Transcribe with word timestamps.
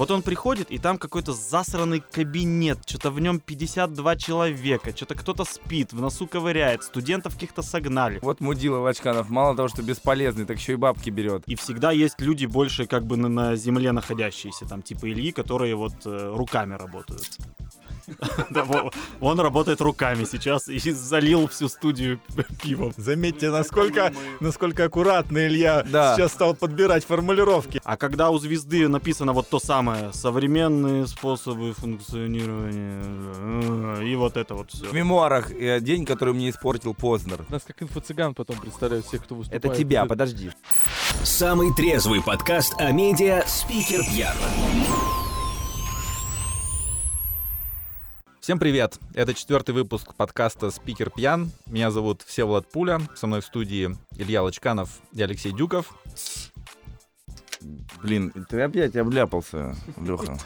Вот 0.00 0.10
он 0.10 0.22
приходит, 0.22 0.70
и 0.70 0.78
там 0.78 0.96
какой-то 0.96 1.34
засранный 1.34 2.00
кабинет, 2.00 2.78
что-то 2.86 3.10
в 3.10 3.20
нем 3.20 3.38
52 3.38 4.16
человека, 4.16 4.96
что-то 4.96 5.14
кто-то 5.14 5.44
спит, 5.44 5.92
в 5.92 6.00
носу 6.00 6.26
ковыряет, 6.26 6.82
студентов 6.82 7.34
каких-то 7.34 7.60
согнали. 7.60 8.18
Вот 8.22 8.40
мудила 8.40 8.78
Вачканов, 8.78 9.28
мало 9.28 9.54
того, 9.54 9.68
что 9.68 9.82
бесполезный, 9.82 10.46
так 10.46 10.56
еще 10.56 10.72
и 10.72 10.76
бабки 10.76 11.10
берет. 11.10 11.42
И 11.46 11.54
всегда 11.54 11.90
есть 11.90 12.18
люди 12.18 12.46
больше 12.46 12.86
как 12.86 13.04
бы 13.04 13.18
на, 13.18 13.28
на 13.28 13.56
земле 13.56 13.92
находящиеся, 13.92 14.64
там 14.64 14.80
типа 14.80 15.06
Ильи, 15.06 15.32
которые 15.32 15.74
вот 15.74 15.92
э, 16.06 16.32
руками 16.34 16.72
работают. 16.72 17.36
Он 19.20 19.40
работает 19.40 19.80
руками 19.80 20.24
сейчас 20.24 20.68
и 20.68 20.78
залил 20.90 21.48
всю 21.48 21.68
студию 21.68 22.20
пивом. 22.62 22.92
Заметьте, 22.96 23.50
насколько, 23.50 24.12
насколько 24.40 24.84
аккуратно 24.84 25.46
Илья 25.46 25.82
Да. 25.82 26.16
сейчас 26.16 26.32
стал 26.32 26.54
подбирать 26.54 27.04
формулировки. 27.04 27.80
А 27.84 27.96
когда 27.96 28.30
у 28.30 28.38
звезды 28.38 28.88
написано 28.88 29.32
вот 29.32 29.48
то 29.48 29.58
самое 29.58 30.12
«современные 30.12 31.06
способы 31.06 31.72
функционирования» 31.74 33.02
э, 34.00 34.04
и 34.04 34.16
вот 34.16 34.36
это 34.36 34.54
вот 34.54 34.70
все. 34.70 34.86
В 34.86 34.92
мемуарах 34.92 35.50
э, 35.52 35.80
день, 35.80 36.04
который 36.04 36.34
мне 36.34 36.50
испортил 36.50 36.94
Познер. 36.94 37.44
Нас 37.48 37.62
как 37.66 37.82
инфо-цыган 37.82 38.34
потом 38.34 38.56
представляют 38.58 39.06
всех, 39.06 39.24
кто 39.24 39.34
выступает. 39.34 39.64
Это 39.64 39.74
тебя, 39.74 40.04
подожди. 40.06 40.50
Самый 41.22 41.72
трезвый 41.74 42.22
подкаст 42.22 42.74
о 42.78 42.90
медиа 42.92 43.42
«Спикер 43.46 44.00
Пьян». 44.04 44.34
Всем 48.40 48.58
привет! 48.58 48.98
Это 49.12 49.34
четвертый 49.34 49.72
выпуск 49.74 50.14
подкаста 50.14 50.70
«Спикер 50.70 51.10
пьян». 51.10 51.52
Меня 51.66 51.90
зовут 51.90 52.22
Всеволод 52.22 52.66
Пуля. 52.66 52.98
Со 53.14 53.26
мной 53.26 53.42
в 53.42 53.44
студии 53.44 53.94
Илья 54.16 54.42
Лочканов 54.42 55.00
и 55.12 55.22
Алексей 55.22 55.52
Дюков. 55.52 55.94
Блин, 58.02 58.32
ты 58.48 58.62
опять 58.62 58.96
обляпался, 58.96 59.76
Леха. 60.00 60.38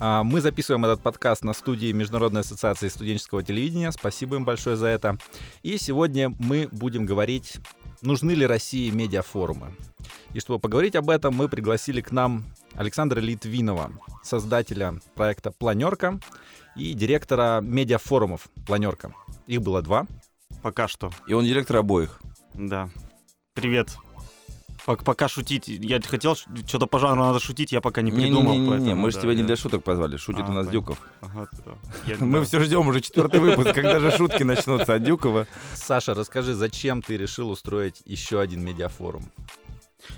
А, 0.00 0.24
Мы 0.24 0.40
записываем 0.40 0.84
этот 0.86 1.02
подкаст 1.02 1.44
на 1.44 1.52
студии 1.52 1.92
Международной 1.92 2.40
ассоциации 2.40 2.88
студенческого 2.88 3.44
телевидения. 3.44 3.92
Спасибо 3.92 4.34
им 4.34 4.44
большое 4.44 4.76
за 4.76 4.88
это. 4.88 5.16
И 5.62 5.78
сегодня 5.78 6.34
мы 6.40 6.68
будем 6.72 7.06
говорить, 7.06 7.58
нужны 8.02 8.32
ли 8.32 8.44
России 8.44 8.90
медиафорумы. 8.90 9.76
И 10.32 10.40
чтобы 10.40 10.58
поговорить 10.58 10.96
об 10.96 11.08
этом, 11.10 11.32
мы 11.36 11.48
пригласили 11.48 12.00
к 12.00 12.10
нам 12.10 12.44
Александра 12.74 13.20
Литвинова, 13.20 13.92
создателя 14.24 14.94
проекта 15.14 15.52
«Планерка» 15.52 16.18
и 16.76 16.94
директора 16.94 17.60
медиафорумов 17.60 18.48
«Планерка». 18.66 19.14
Их 19.46 19.62
было 19.62 19.82
два. 19.82 20.06
Пока 20.62 20.88
что, 20.88 21.12
И 21.26 21.34
он 21.34 21.44
директор 21.44 21.76
обоих. 21.76 22.20
да. 22.54 22.88
Привет. 23.52 23.96
Пок- 24.86 25.04
Пока 25.04 25.28
шутить, 25.28 25.68
я 25.68 26.00
хотел, 26.02 26.34
что-то 26.36 26.86
по 26.86 26.98
жанру 26.98 27.22
надо 27.22 27.38
шутить, 27.38 27.72
я 27.72 27.80
пока 27.80 28.02
не 28.02 28.10
придумал. 28.12 28.52
Не-не-не, 28.52 28.68
поэтому, 28.68 28.96
мы 28.96 29.10
же 29.10 29.16
да, 29.16 29.22
тебя 29.22 29.34
не 29.34 29.42
для 29.42 29.56
шуток 29.56 29.82
позвали. 29.84 30.16
Шутит 30.18 30.42
А, 30.42 30.50
у 30.50 30.52
нас 30.52 30.66
понятно. 30.66 30.72
Дюков. 30.72 30.98
Ага, 31.22 31.48
да. 31.64 31.72
Я- 32.06 32.16
Мы 32.18 32.40
да. 32.40 32.44
все 32.44 32.60
ждем 32.60 32.86
уже 32.88 33.00
четвертый 33.00 33.40
выпуск, 33.40 33.72
когда 33.74 33.98
же 34.00 34.10
шутки 34.10 34.42
начнутся 34.42 34.94
от 34.94 35.02
Дюкова. 35.04 35.46
Саша, 35.74 36.12
расскажи, 36.14 36.52
зачем 36.54 37.00
ты 37.00 37.16
решил 37.16 37.48
устроить 37.50 38.02
еще 38.04 38.40
один 38.40 38.62
медиафорум? 38.62 39.30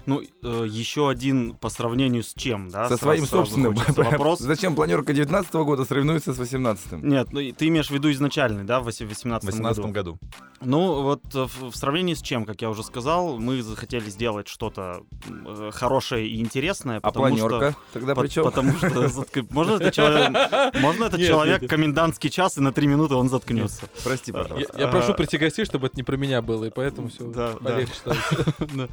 Ну, 0.07 0.23
э, 0.43 0.67
еще 0.69 1.09
один 1.09 1.55
по 1.55 1.69
сравнению 1.69 2.23
с 2.23 2.33
чем, 2.35 2.69
да? 2.69 2.85
Со 2.85 2.97
сразу- 2.97 3.03
своим 3.03 3.27
сразу 3.27 3.47
собственным. 3.47 3.75
вопрос. 3.97 4.39
Зачем 4.41 4.75
планерка 4.75 5.13
19 5.13 5.53
года 5.55 5.85
сравнивается 5.85 6.33
с 6.33 6.39
18 6.39 6.93
Нет, 7.03 7.29
ну 7.33 7.41
и 7.41 7.53
ты 7.53 7.69
имеешь 7.69 7.89
в 7.89 7.91
виду 7.93 8.11
изначальный, 8.13 8.65
да, 8.65 8.81
в 8.81 8.85
18 8.85 9.43
В 9.43 9.47
2018 9.53 9.93
году. 9.93 10.19
Ну, 10.61 11.03
вот 11.03 11.23
э, 11.35 11.45
в, 11.47 11.71
в 11.71 11.77
сравнении 11.77 12.15
с 12.15 12.23
чем, 12.23 12.45
как 12.45 12.63
я 12.63 12.71
уже 12.71 12.83
сказал, 12.83 13.39
мы 13.39 13.63
захотели 13.63 14.09
сделать 14.11 14.49
что-то 14.49 15.03
э, 15.47 15.71
хорошее 15.73 16.29
и 16.29 16.41
интересное, 16.41 16.99
А 17.03 17.11
планерка 17.13 17.73
что... 17.73 17.77
тогда 17.93 18.15
по- 18.15 18.23
при 18.23 18.29
чем? 18.29 18.45
Потому 18.45 18.73
что 18.77 19.11
можно 19.51 19.75
это 19.75 19.91
человек, 19.93 20.75
можно 20.81 21.05
это 21.05 21.19
человек 21.19 21.69
комендантский 21.69 22.31
час 22.31 22.57
и 22.59 22.61
на 22.61 22.73
три 22.73 22.87
минуты 22.87 23.15
он 23.15 23.29
заткнется. 23.29 23.89
Прости, 24.05 24.33
Я, 24.33 24.39
пожалуйста. 24.43 24.79
я 24.79 24.89
прошу 24.89 25.13
А. 25.13 25.15
прийти 25.15 25.37
гостей, 25.39 25.65
чтобы 25.65 25.89
это 25.89 25.97
не 25.97 26.03
про 26.03 26.17
меня 26.17 26.41
было, 26.43 26.65
и 26.65 26.71
поэтому 26.71 27.09
все 27.09 27.25
полегче 27.63 27.93
становится. 27.95 28.89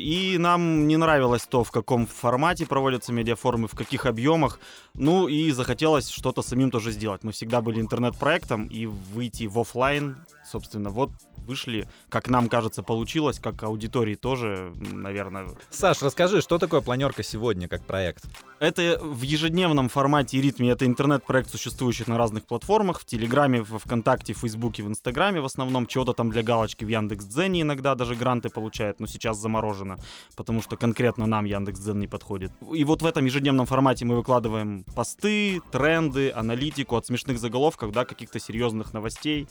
И 0.00 0.38
нам 0.38 0.86
не 0.88 0.96
нравилось 0.96 1.46
то, 1.46 1.62
в 1.62 1.70
каком 1.70 2.06
формате 2.06 2.66
проводятся 2.66 3.12
медиафорумы, 3.12 3.68
в 3.68 3.74
каких 3.74 4.06
объемах. 4.06 4.58
Ну 4.94 5.28
и 5.28 5.50
захотелось 5.52 6.08
что-то 6.08 6.42
самим 6.42 6.70
тоже 6.70 6.90
сделать. 6.90 7.24
Мы 7.24 7.32
всегда 7.32 7.60
были 7.60 7.80
интернет-проектом, 7.80 8.66
и 8.66 8.86
выйти 8.86 9.44
в 9.44 9.58
оффлайн, 9.58 10.16
собственно, 10.44 10.90
вот 10.90 11.10
вышли, 11.50 11.88
как 12.08 12.28
нам 12.28 12.48
кажется, 12.48 12.82
получилось, 12.82 13.40
как 13.40 13.62
аудитории 13.62 14.14
тоже, 14.14 14.72
наверное. 14.76 15.48
Саш, 15.70 16.02
расскажи, 16.02 16.40
что 16.40 16.58
такое 16.58 16.80
планерка 16.80 17.22
сегодня 17.22 17.66
как 17.68 17.84
проект? 17.84 18.24
Это 18.60 19.00
в 19.02 19.22
ежедневном 19.22 19.88
формате 19.88 20.38
и 20.38 20.40
ритме. 20.40 20.70
Это 20.70 20.86
интернет-проект, 20.86 21.50
существующий 21.50 22.04
на 22.06 22.18
разных 22.18 22.44
платформах. 22.44 23.00
В 23.00 23.04
Телеграме, 23.04 23.62
во 23.62 23.78
Вконтакте, 23.78 24.32
в 24.32 24.38
Фейсбуке, 24.38 24.82
в 24.82 24.88
Инстаграме 24.88 25.40
в 25.40 25.44
основном. 25.44 25.86
Чего-то 25.86 26.12
там 26.12 26.30
для 26.30 26.42
галочки 26.42 26.84
в 26.84 26.88
Яндекс.Дзене 26.88 27.62
иногда 27.62 27.94
даже 27.94 28.14
гранты 28.14 28.48
получает, 28.48 29.00
но 29.00 29.06
сейчас 29.06 29.38
заморожено, 29.38 29.96
потому 30.36 30.62
что 30.62 30.76
конкретно 30.76 31.26
нам 31.26 31.46
Яндекс.Дзен 31.46 31.98
не 31.98 32.06
подходит. 32.06 32.52
И 32.72 32.84
вот 32.84 33.02
в 33.02 33.06
этом 33.06 33.24
ежедневном 33.24 33.66
формате 33.66 34.04
мы 34.04 34.16
выкладываем 34.16 34.84
посты, 34.94 35.60
тренды, 35.72 36.30
аналитику 36.30 36.96
от 36.96 37.06
смешных 37.06 37.38
заголовков 37.38 37.92
до 37.92 38.04
каких-то 38.04 38.38
серьезных 38.38 38.92
новостей 38.92 39.48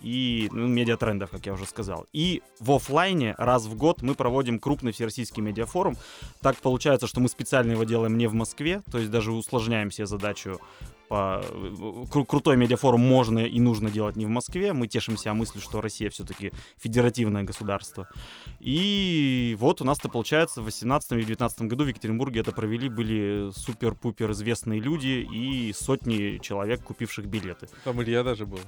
и 0.00 0.48
ну, 0.52 0.66
медиатрендов, 0.66 1.30
как 1.30 1.41
я 1.46 1.54
уже 1.54 1.66
сказал. 1.66 2.06
И 2.12 2.42
в 2.60 2.72
оффлайне 2.72 3.34
раз 3.38 3.66
в 3.66 3.76
год 3.76 4.02
мы 4.02 4.14
проводим 4.14 4.58
крупный 4.58 4.92
всероссийский 4.92 5.42
медиафорум. 5.42 5.96
Так 6.40 6.56
получается, 6.56 7.06
что 7.06 7.20
мы 7.20 7.28
специально 7.28 7.72
его 7.72 7.84
делаем 7.84 8.16
не 8.16 8.26
в 8.26 8.34
Москве, 8.34 8.82
то 8.90 8.98
есть 8.98 9.10
даже 9.10 9.32
усложняем 9.32 9.90
себе 9.90 10.06
задачу 10.06 10.60
по... 11.12 11.44
кру- 12.10 12.24
крутой 12.24 12.56
медиафорум 12.56 13.02
можно 13.02 13.40
и 13.40 13.60
нужно 13.60 13.90
делать 13.90 14.16
не 14.16 14.24
в 14.24 14.30
Москве. 14.30 14.72
Мы 14.72 14.86
тешим 14.88 15.18
себя 15.18 15.34
мыслью, 15.34 15.60
что 15.60 15.82
Россия 15.82 16.08
все-таки 16.08 16.52
федеративное 16.78 17.42
государство. 17.42 18.08
И 18.60 19.54
вот 19.58 19.82
у 19.82 19.84
нас-то 19.84 20.08
получается 20.08 20.62
в 20.62 20.64
18 20.64 21.12
и 21.12 21.22
19 21.22 21.62
году 21.62 21.84
в 21.84 21.88
Екатеринбурге 21.88 22.40
это 22.40 22.52
провели, 22.52 22.88
были 22.88 23.50
супер-пупер 23.54 24.30
известные 24.30 24.80
люди 24.80 25.28
и 25.30 25.74
сотни 25.74 26.38
человек, 26.38 26.82
купивших 26.82 27.26
билеты. 27.26 27.68
Там 27.84 28.02
Илья 28.02 28.22
даже 28.22 28.46
был. 28.46 28.60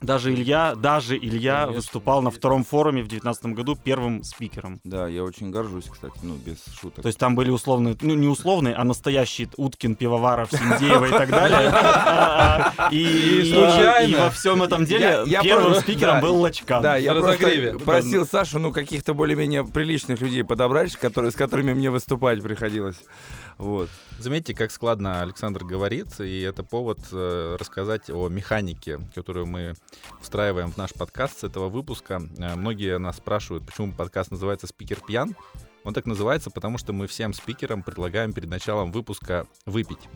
Даже 0.00 0.32
Илья, 0.32 0.76
даже 0.76 1.16
Илья 1.16 1.62
Конечно, 1.62 1.76
выступал 1.76 2.22
на 2.22 2.30
втором 2.30 2.62
форуме 2.62 3.02
в 3.02 3.08
2019 3.08 3.46
году 3.46 3.76
первым 3.76 4.22
спикером. 4.22 4.80
Да, 4.84 5.08
я 5.08 5.24
очень 5.24 5.50
горжусь, 5.50 5.86
кстати, 5.90 6.14
ну, 6.22 6.36
без 6.36 6.64
шуток. 6.80 7.02
То 7.02 7.08
есть 7.08 7.18
там 7.18 7.34
были 7.34 7.50
условные, 7.50 7.96
ну 8.00 8.14
не 8.14 8.28
условные, 8.28 8.74
а 8.74 8.84
настоящие 8.84 9.48
Уткин, 9.56 9.96
Пивоваров, 9.96 10.52
Синдеева 10.52 11.06
и 11.06 11.10
так 11.10 11.30
далее. 11.30 11.72
И 12.92 14.14
во 14.16 14.30
всем 14.30 14.62
этом 14.62 14.84
деле 14.84 15.24
первым 15.42 15.74
спикером 15.74 16.20
был 16.20 16.40
Лачкан. 16.40 16.80
Да, 16.80 16.96
я 16.96 17.14
просто 17.14 17.78
просил 17.84 18.24
Сашу, 18.24 18.60
ну, 18.60 18.72
каких-то 18.72 19.14
более-менее 19.14 19.64
приличных 19.64 20.20
людей 20.20 20.44
подобрать, 20.44 20.92
с 20.92 21.34
которыми 21.34 21.74
мне 21.74 21.90
выступать 21.90 22.40
приходилось. 22.42 23.00
Вот. 23.58 23.90
Заметьте, 24.20 24.54
как 24.54 24.70
складно 24.70 25.20
Александр 25.20 25.64
говорит, 25.64 26.20
и 26.20 26.40
это 26.42 26.62
повод 26.62 27.00
э, 27.10 27.56
рассказать 27.58 28.08
о 28.08 28.28
механике, 28.28 29.00
которую 29.16 29.46
мы 29.46 29.74
встраиваем 30.20 30.70
в 30.70 30.76
наш 30.76 30.94
подкаст 30.94 31.40
с 31.40 31.44
этого 31.44 31.68
выпуска. 31.68 32.22
Э, 32.38 32.54
многие 32.54 32.98
нас 32.98 33.16
спрашивают, 33.16 33.66
почему 33.66 33.92
подкаст 33.92 34.30
называется 34.30 34.68
«Спикер 34.68 35.00
пьян». 35.00 35.34
Он 35.82 35.92
так 35.92 36.06
называется, 36.06 36.50
потому 36.50 36.78
что 36.78 36.92
мы 36.92 37.08
всем 37.08 37.32
спикерам 37.32 37.82
предлагаем 37.82 38.32
перед 38.32 38.48
началом 38.48 38.92
выпуска 38.92 39.46
выпить. 39.66 40.08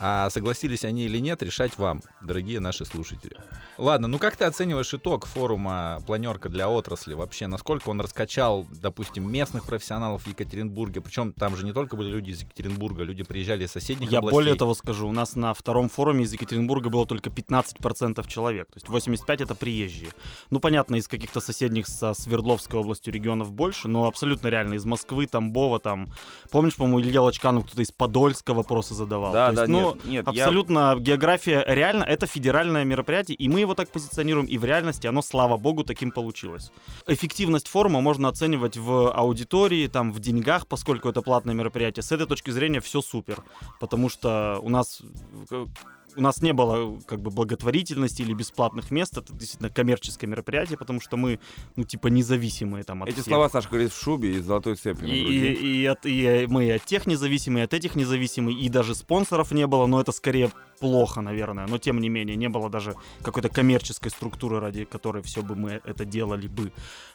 А 0.00 0.28
согласились 0.30 0.84
они 0.84 1.04
или 1.04 1.18
нет, 1.18 1.42
решать 1.42 1.78
вам, 1.78 2.02
дорогие 2.20 2.58
наши 2.60 2.84
слушатели. 2.84 3.36
Ладно, 3.78 4.08
ну 4.08 4.18
как 4.18 4.36
ты 4.36 4.44
оцениваешь 4.44 4.92
итог 4.92 5.26
форума 5.26 6.02
«Планерка 6.04 6.48
для 6.48 6.68
отрасли»? 6.68 7.14
Вообще, 7.14 7.46
насколько 7.46 7.88
он 7.90 8.00
раскачал, 8.00 8.66
допустим, 8.82 9.30
местных 9.30 9.64
профессионалов 9.64 10.24
в 10.24 10.26
Екатеринбурге? 10.26 11.00
Причем 11.00 11.32
там 11.32 11.56
же 11.56 11.64
не 11.64 11.72
только 11.72 11.96
были 11.96 12.08
люди 12.10 12.30
из 12.30 12.42
Екатеринбурга, 12.42 13.04
люди 13.04 13.22
приезжали 13.22 13.66
из 13.66 13.70
соседних 13.70 14.10
Я 14.10 14.18
областей. 14.18 14.34
более 14.34 14.54
того 14.56 14.74
скажу, 14.74 15.06
у 15.08 15.12
нас 15.12 15.36
на 15.36 15.54
втором 15.54 15.88
форуме 15.88 16.24
из 16.24 16.32
Екатеринбурга 16.32 16.90
было 16.90 17.06
только 17.06 17.30
15% 17.30 18.26
человек, 18.26 18.66
то 18.66 18.76
есть 18.78 18.88
85 18.88 19.42
это 19.42 19.54
приезжие. 19.54 20.10
Ну, 20.50 20.58
понятно, 20.58 20.96
из 20.96 21.06
каких-то 21.06 21.38
соседних 21.40 21.86
со 21.86 22.14
Свердловской 22.14 22.80
областью 22.80 23.14
регионов 23.14 23.52
больше, 23.52 23.86
но 23.86 24.06
абсолютно 24.08 24.48
реально 24.48 24.74
из 24.74 24.84
Москвы, 24.84 25.28
Тамбова, 25.28 25.78
там. 25.78 26.08
Помнишь, 26.50 26.74
по-моему, 26.74 27.00
Илья 27.00 27.22
Лачканов 27.22 27.66
кто-то 27.66 27.82
из 27.82 27.92
Подольска 27.92 28.54
вопросы 28.54 28.94
задавал? 28.94 29.32
Да, 29.32 29.50
То 29.50 29.54
да, 29.54 29.62
есть, 29.62 29.72
ну, 29.72 29.94
нет, 29.94 30.04
нет, 30.04 30.26
я- 30.34 30.42
Абсолютно 30.46 30.96
география 30.98 31.64
реально 31.68 32.02
это 32.02 32.26
федеральное 32.26 32.82
мероприятие, 32.82 33.36
и 33.36 33.48
мы 33.48 33.67
его 33.68 33.74
так 33.74 33.90
позиционируем, 33.90 34.46
и 34.46 34.58
в 34.58 34.64
реальности 34.64 35.06
оно, 35.06 35.22
слава 35.22 35.56
богу, 35.56 35.84
таким 35.84 36.10
получилось. 36.10 36.72
Эффективность 37.06 37.68
форума 37.68 38.00
можно 38.00 38.28
оценивать 38.28 38.76
в 38.76 39.12
аудитории, 39.12 39.86
там, 39.86 40.12
в 40.12 40.20
деньгах, 40.20 40.66
поскольку 40.66 41.08
это 41.08 41.22
платное 41.22 41.54
мероприятие. 41.54 42.02
С 42.02 42.12
этой 42.12 42.26
точки 42.26 42.50
зрения 42.50 42.80
все 42.80 43.02
супер, 43.02 43.42
потому 43.80 44.08
что 44.08 44.58
у 44.62 44.68
нас 44.68 45.02
э, 45.50 45.66
у 46.18 46.20
нас 46.20 46.42
не 46.42 46.52
было 46.52 46.98
как 47.06 47.20
бы 47.20 47.30
благотворительности 47.30 48.22
или 48.22 48.32
бесплатных 48.34 48.90
мест, 48.90 49.16
это 49.16 49.32
действительно 49.32 49.70
коммерческое 49.70 50.28
мероприятие, 50.28 50.76
потому 50.76 51.00
что 51.00 51.16
мы, 51.16 51.38
ну, 51.76 51.84
типа, 51.84 52.08
независимые 52.08 52.84
там 52.84 53.02
от 53.02 53.08
Эти 53.08 53.16
всех. 53.16 53.26
слова 53.26 53.48
Саша 53.48 53.68
говорит 53.68 53.92
в 53.92 54.00
шубе 54.02 54.32
и 54.36 54.40
с 54.40 54.44
золотой 54.44 54.74
цепью 54.76 55.08
И, 55.08 55.12
и- 55.12 55.82
и 55.82 55.86
от, 55.86 56.04
и 56.06 56.46
мы 56.48 56.66
и 56.66 56.70
от 56.70 56.84
тех 56.84 57.06
независимые, 57.06 57.62
и 57.62 57.64
от 57.64 57.74
этих 57.74 57.94
независимые, 57.96 58.58
и 58.58 58.68
даже 58.68 58.94
спонсоров 58.94 59.52
не 59.52 59.66
было, 59.66 59.86
но 59.86 60.00
это 60.00 60.12
скорее 60.12 60.50
плохо, 60.80 61.20
наверное. 61.20 61.66
Но 61.66 61.78
тем 61.78 62.00
не 62.00 62.08
менее, 62.08 62.36
не 62.36 62.48
было 62.48 62.70
даже 62.70 62.94
какой-то 63.22 63.48
коммерческой 63.48 64.10
структуры, 64.10 64.60
ради 64.60 64.84
которой 64.84 65.22
все 65.22 65.42
бы 65.42 65.56
мы 65.56 65.80
это 65.84 66.04
делали 66.04 66.46
бы. 66.46 66.72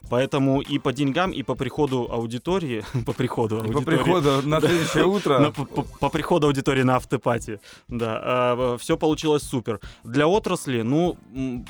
Поэтому 0.09 0.59
и 0.61 0.79
по 0.79 0.91
деньгам, 0.91 1.31
и 1.31 1.44
по 1.44 1.56
приходу 1.56 2.07
аудитории, 2.11 2.83
по 3.06 3.13
приходу 3.13 3.57
И 3.57 3.59
по 3.59 3.65
аудитории, 3.79 3.97
приходу 3.97 4.47
на 4.47 4.59
следующее 4.59 5.06
утро 5.15 5.53
по, 5.99 6.09
приходу 6.09 6.47
аудитории 6.47 6.83
на 6.83 6.95
автопати. 6.97 7.59
Да, 7.88 8.75
все 8.77 8.93
получилось 8.98 9.44
супер. 9.44 9.80
Для 10.04 10.28
отрасли, 10.28 10.81
ну, 10.81 11.18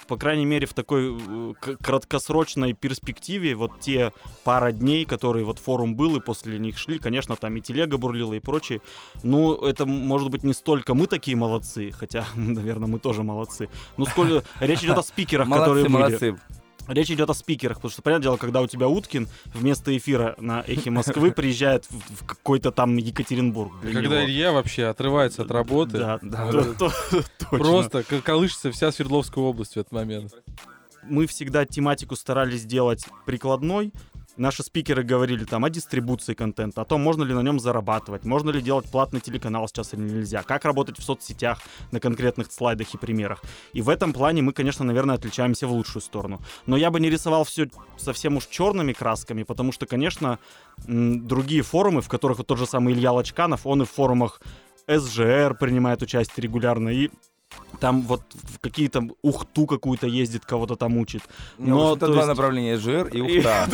по 0.07 0.17
крайней 0.17 0.45
мере, 0.45 0.67
в 0.67 0.73
такой 0.73 1.17
э, 1.19 1.53
краткосрочной 1.81 2.73
перспективе, 2.73 3.55
вот 3.55 3.79
те 3.79 4.13
пара 4.43 4.71
дней, 4.71 5.05
которые 5.05 5.45
вот 5.45 5.59
форум 5.59 5.95
был, 5.95 6.15
и 6.15 6.19
после 6.19 6.59
них 6.59 6.77
шли, 6.77 6.99
конечно, 6.99 7.35
там 7.35 7.55
и 7.57 7.61
телега 7.61 7.97
бурлила, 7.97 8.33
и 8.33 8.39
прочее. 8.39 8.81
Ну, 9.23 9.55
это, 9.55 9.85
может 9.85 10.29
быть, 10.29 10.43
не 10.43 10.53
столько 10.53 10.93
мы 10.93 11.07
такие 11.07 11.37
молодцы, 11.37 11.91
хотя, 11.91 12.25
наверное, 12.35 12.87
мы 12.87 12.99
тоже 12.99 13.23
молодцы. 13.23 13.69
Ну, 13.97 14.05
сколько... 14.05 14.43
Речь 14.59 14.83
идет 14.83 14.97
о 14.97 15.03
спикерах, 15.03 15.49
которые 15.49 15.87
молодцы, 15.87 16.19
были. 16.19 16.31
молодцы. 16.31 16.62
Речь 16.87 17.09
идет 17.11 17.29
о 17.29 17.33
спикерах, 17.33 17.77
потому 17.77 17.91
что, 17.91 18.01
понятное 18.01 18.23
дело, 18.23 18.37
когда 18.37 18.61
у 18.61 18.67
тебя 18.67 18.87
Уткин 18.87 19.27
вместо 19.53 19.95
эфира 19.95 20.35
на 20.37 20.61
Эхе 20.67 20.89
Москвы 20.89 21.31
приезжает 21.31 21.85
в, 21.89 22.23
в 22.23 22.25
какой-то 22.25 22.71
там 22.71 22.97
Екатеринбург. 22.97 23.71
Когда 23.81 24.01
него. 24.01 24.25
Илья 24.25 24.51
вообще 24.51 24.85
отрывается 24.85 25.43
от 25.43 25.51
работы, 25.51 25.97
Да, 25.97 26.19
Да, 26.21 26.51
то- 26.51 26.73
то- 27.39 27.47
просто 27.49 28.03
колышется 28.03 28.71
вся 28.71 28.91
Свердловская 28.91 29.43
область 29.43 29.73
в 29.75 29.77
этот 29.77 29.91
момент. 29.93 30.33
Мы 31.03 31.27
всегда 31.27 31.65
тематику 31.65 32.15
старались 32.15 32.63
делать 32.65 33.05
прикладной. 33.25 33.91
Наши 34.35 34.63
спикеры 34.63 35.03
говорили 35.03 35.45
там 35.45 35.63
о 35.63 35.69
дистрибуции 35.69 36.33
контента, 36.33 36.81
о 36.81 36.85
том, 36.85 37.01
можно 37.01 37.23
ли 37.23 37.35
на 37.35 37.41
нем 37.41 37.59
зарабатывать, 37.59 38.25
можно 38.25 38.49
ли 38.49 38.61
делать 38.61 38.89
платный 38.89 39.19
телеканал 39.19 39.67
сейчас 39.67 39.93
или 39.93 40.01
нельзя, 40.01 40.41
как 40.41 40.65
работать 40.65 40.97
в 40.97 41.03
соцсетях 41.03 41.61
на 41.91 41.99
конкретных 41.99 42.51
слайдах 42.51 42.93
и 42.95 42.97
примерах. 42.97 43.43
И 43.73 43.81
в 43.81 43.89
этом 43.89 44.11
плане 44.11 44.41
мы, 44.41 44.51
конечно, 44.51 44.83
наверное, 44.83 45.15
отличаемся 45.15 45.67
в 45.67 45.71
лучшую 45.71 46.01
сторону. 46.01 46.41
Но 46.65 46.77
я 46.77 46.89
бы 46.89 46.99
не 46.99 47.11
рисовал 47.11 47.43
все 47.43 47.69
совсем 47.97 48.37
уж 48.37 48.47
черными 48.47 48.93
красками, 48.93 49.43
потому 49.43 49.71
что, 49.71 49.85
конечно, 49.85 50.39
другие 50.87 51.61
форумы, 51.61 52.01
в 52.01 52.09
которых 52.09 52.39
вот 52.39 52.47
тот 52.47 52.57
же 52.57 52.65
самый 52.65 52.95
Илья 52.95 53.11
Лачканов, 53.11 53.67
он 53.67 53.83
и 53.83 53.85
в 53.85 53.91
форумах 53.91 54.41
СЖР 54.87 55.55
принимает 55.59 56.01
участие 56.01 56.41
регулярно, 56.43 56.89
и 56.89 57.11
там 57.79 58.01
вот 58.03 58.21
в 58.33 58.59
какие-то 58.59 59.03
Ухту 59.21 59.65
какую-то 59.65 60.07
ездит, 60.07 60.45
кого-то 60.45 60.75
там 60.75 60.97
учит. 60.97 61.21
Но 61.57 61.75
Но, 61.75 61.91
это 61.91 62.01
то 62.01 62.07
два 62.07 62.15
есть- 62.17 62.27
направления 62.27 62.77
жир 62.77 63.07
и 63.07 63.21
ухта. 63.39 63.67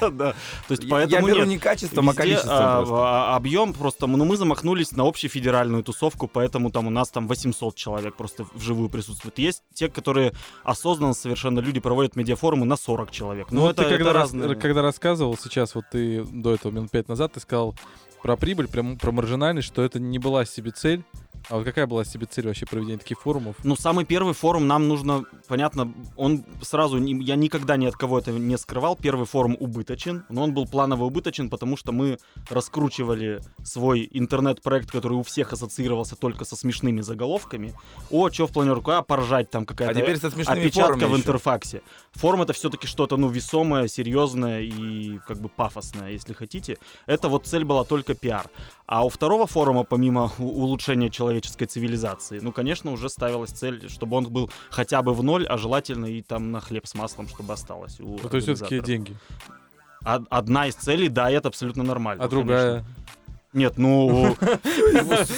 Да. 0.10 0.32
То 0.68 0.70
есть 0.70 0.84
Я- 0.84 0.90
поэтому 0.90 1.28
Я 1.28 1.34
беру 1.34 1.46
не 1.46 1.58
качеством, 1.58 2.08
а 2.08 2.14
количеством 2.14 2.52
а, 2.54 2.76
просто. 2.78 2.94
а, 2.96 3.36
объем 3.36 3.72
просто, 3.74 4.06
ну 4.06 4.24
мы 4.24 4.36
замахнулись 4.36 4.92
на 4.92 5.06
общефедеральную 5.06 5.82
тусовку, 5.84 6.26
поэтому 6.28 6.70
там 6.70 6.86
у 6.86 6.90
нас 6.90 7.10
там 7.10 7.28
800 7.28 7.74
человек 7.74 8.14
просто 8.16 8.46
вживую 8.54 8.88
присутствует. 8.88 9.38
Есть 9.38 9.62
те, 9.74 9.88
которые 9.88 10.32
осознанно 10.64 11.14
совершенно 11.14 11.60
люди 11.60 11.80
проводят 11.80 12.16
медиафорумы 12.16 12.66
на 12.66 12.76
40 12.76 13.10
человек. 13.10 13.48
Ну, 13.50 13.62
Ну, 13.62 13.68
это, 13.70 13.84
когда, 13.88 14.12
разные. 14.12 14.54
когда 14.56 14.82
рассказывал 14.82 15.36
сейчас, 15.36 15.74
вот 15.74 15.84
ты 15.92 16.24
до 16.24 16.54
этого 16.54 16.72
минут 16.72 16.90
пять 16.90 17.08
назад, 17.08 17.32
ты 17.34 17.40
сказал 17.40 17.74
про 18.22 18.36
прибыль, 18.36 18.68
прям 18.68 18.98
про 18.98 19.12
маржинальность, 19.12 19.66
что 19.68 19.82
это 19.82 19.98
не 19.98 20.18
была 20.18 20.44
себе 20.44 20.70
цель. 20.70 21.02
А 21.50 21.56
вот 21.56 21.64
какая 21.64 21.88
была 21.88 22.04
себе 22.04 22.26
цель 22.26 22.46
вообще 22.46 22.64
проведения 22.64 22.98
таких 22.98 23.20
форумов? 23.20 23.56
Ну, 23.64 23.74
самый 23.74 24.04
первый 24.04 24.34
форум 24.34 24.68
нам 24.68 24.86
нужно, 24.86 25.24
понятно, 25.48 25.92
он 26.16 26.44
сразу, 26.62 26.96
я 27.04 27.34
никогда 27.34 27.76
ни 27.76 27.86
от 27.86 27.96
кого 27.96 28.20
это 28.20 28.30
не 28.30 28.56
скрывал, 28.56 28.94
первый 28.94 29.26
форум 29.26 29.56
убыточен, 29.58 30.24
но 30.28 30.44
он 30.44 30.54
был 30.54 30.66
планово 30.66 31.04
убыточен, 31.04 31.50
потому 31.50 31.76
что 31.76 31.90
мы 31.90 32.18
раскручивали 32.48 33.40
свой 33.64 34.08
интернет-проект, 34.12 34.92
который 34.92 35.14
у 35.14 35.24
всех 35.24 35.52
ассоциировался 35.52 36.14
только 36.14 36.44
со 36.44 36.54
смешными 36.54 37.00
заголовками. 37.00 37.74
О, 38.12 38.30
что 38.30 38.46
в 38.46 38.52
планерку, 38.52 38.92
а 38.92 39.02
поржать 39.02 39.50
там 39.50 39.64
А 39.64 39.66
какая-то 39.66 40.00
теперь 40.00 40.18
со 40.18 40.30
смешными 40.30 40.60
опечатка 40.60 41.08
в 41.08 41.10
еще. 41.10 41.16
интерфаксе. 41.16 41.82
Форум 42.12 42.42
это 42.42 42.52
все-таки 42.52 42.86
что-то, 42.86 43.16
ну, 43.16 43.28
весомое, 43.28 43.88
серьезное 43.88 44.60
и 44.60 45.18
как 45.26 45.40
бы 45.40 45.48
пафосное, 45.48 46.12
если 46.12 46.32
хотите. 46.32 46.78
Это 47.06 47.28
вот 47.28 47.46
цель 47.46 47.64
была 47.64 47.82
только 47.82 48.14
пиар. 48.14 48.48
А 48.86 49.04
у 49.04 49.08
второго 49.08 49.46
форума, 49.46 49.84
помимо 49.84 50.32
улучшения 50.38 51.10
человеческой 51.40 51.66
цивилизации, 51.66 52.38
ну, 52.40 52.52
конечно, 52.52 52.92
уже 52.92 53.08
ставилась 53.08 53.50
цель, 53.50 53.88
чтобы 53.88 54.16
он 54.16 54.28
был 54.30 54.50
хотя 54.70 55.02
бы 55.02 55.14
в 55.14 55.22
ноль, 55.22 55.46
а 55.46 55.56
желательно 55.58 56.06
и 56.06 56.22
там 56.22 56.50
на 56.52 56.60
хлеб 56.60 56.86
с 56.86 56.94
маслом, 56.94 57.28
чтобы 57.28 57.52
осталось 57.52 57.98
у 58.00 58.18
Ну, 58.22 58.28
то 58.28 58.36
есть 58.36 58.46
все-таки 58.48 58.80
деньги. 58.80 59.16
Од- 60.04 60.26
Одна 60.30 60.66
из 60.66 60.74
целей, 60.76 61.08
да, 61.08 61.30
это 61.30 61.48
абсолютно 61.48 61.82
нормально. 61.82 62.24
А 62.24 62.28
другая? 62.28 62.84
Нет, 63.52 63.78
ну, 63.78 64.36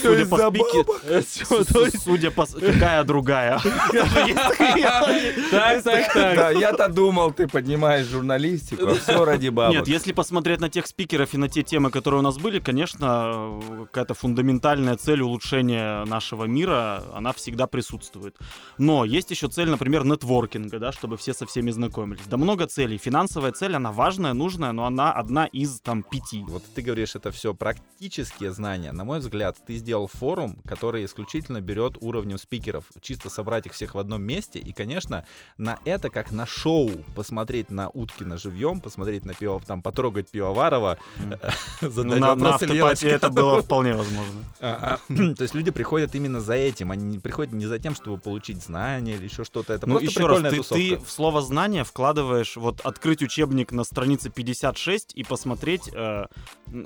судя 0.03 0.27
по 0.27 0.37
спике- 0.51 1.99
судя 1.99 2.31
по... 2.31 2.45
Какая 2.47 3.05
другая? 3.05 3.59
Так, 5.51 5.83
так, 5.83 6.13
так. 6.13 6.37
Да, 6.37 6.51
я-то 6.51 6.89
думал, 6.89 7.33
ты 7.33 7.47
поднимаешь 7.47 8.07
журналистику, 8.07 8.87
а 8.87 8.95
все 8.95 9.25
ради 9.25 9.49
бабок. 9.49 9.75
Нет, 9.75 9.89
если 9.89 10.13
посмотреть 10.13 10.61
на 10.61 10.69
тех 10.69 10.87
спикеров 10.87 11.35
и 11.35 11.39
на 11.39 11.49
те 11.49 11.63
темы, 11.63 11.91
которые 11.91 12.21
у 12.21 12.23
нас 12.23 12.39
были, 12.39 12.59
конечно, 12.59 13.61
какая-то 13.87 14.15
фундаментальная 14.15 14.97
цель 14.97 15.21
улучшения 15.23 16.05
нашего 16.05 16.45
мира, 16.45 17.03
она 17.15 17.33
всегда 17.33 17.67
присутствует. 17.67 18.37
Но 18.79 19.05
есть 19.05 19.31
еще 19.31 19.49
цель, 19.49 19.69
например, 19.69 20.05
нетворкинга, 20.05 20.79
да, 20.79 20.93
чтобы 20.93 21.17
все 21.17 21.35
со 21.35 21.47
всеми 21.47 21.71
знакомились. 21.71 22.27
Да 22.27 22.37
много 22.37 22.67
целей. 22.67 22.99
Финансовая 22.99 23.53
цель, 23.53 23.75
она 23.75 23.93
важная, 23.93 24.33
нужная, 24.33 24.73
но 24.73 24.85
она 24.85 25.13
одна 25.13 25.47
из 25.47 25.81
там 25.81 26.03
пяти. 26.03 26.45
Вот 26.49 26.63
ты 26.75 26.83
говоришь, 26.83 27.15
это 27.15 27.31
все 27.31 27.55
практические 28.03 28.51
знания. 28.53 28.91
На 28.91 29.05
мой 29.05 29.21
взгляд, 29.21 29.57
ты 29.65 29.77
сделал 29.77 30.09
форум, 30.09 30.57
который 30.67 31.05
исключительно 31.05 31.61
берет 31.61 31.97
уровнем 32.01 32.37
спикеров. 32.37 32.85
Чисто 33.01 33.31
собрать 33.31 33.67
их 33.67 33.75
всех 33.75 33.95
в 33.95 33.99
одном 33.99 34.23
месте. 34.23 34.59
И, 34.59 34.73
конечно, 34.73 35.25
на 35.57 35.79
это, 35.85 36.11
как 36.11 36.33
на 36.33 36.45
шоу, 36.45 36.91
посмотреть 37.15 37.71
на 37.71 37.91
Уткина 37.91 38.39
живьем, 38.39 38.81
посмотреть 38.81 39.25
на 39.25 39.35
пиво, 39.35 39.63
там, 39.65 39.83
потрогать 39.83 40.29
Пивоварова, 40.31 40.99
Ну, 41.81 41.91
задать 41.91 42.21
на, 42.21 42.35
на 42.35 42.35
вопросы 42.35 42.67
Леночке. 42.67 43.09
это 43.09 43.31
было 43.31 43.63
вполне 43.63 43.95
возможно. 43.95 44.41
А, 44.61 44.99
а, 45.09 45.15
То 45.37 45.43
есть 45.43 45.55
люди 45.55 45.71
приходят 45.71 46.13
именно 46.17 46.41
за 46.41 46.55
этим, 46.55 46.91
они 46.91 47.05
не 47.05 47.19
приходят 47.21 47.53
не 47.53 47.67
за 47.67 47.79
тем, 47.79 47.95
чтобы 47.95 48.19
получить 48.19 48.65
знания 48.65 49.15
или 49.15 49.25
еще 49.25 49.45
что-то. 49.45 49.75
Это 49.75 49.87
ну, 49.87 49.99
просто 49.99 50.11
еще 50.11 50.27
раз, 50.27 50.39
прикольная 50.39 50.51
ты, 50.51 50.57
тусовка. 50.57 50.75
ты 50.75 50.97
в 50.97 51.11
слово 51.11 51.43
знание 51.43 51.85
вкладываешь, 51.85 52.57
вот 52.57 52.81
открыть 52.81 53.23
учебник 53.23 53.71
на 53.71 53.85
странице 53.85 54.29
56 54.29 55.13
и 55.15 55.23
посмотреть, 55.23 55.89
э, 55.95 56.27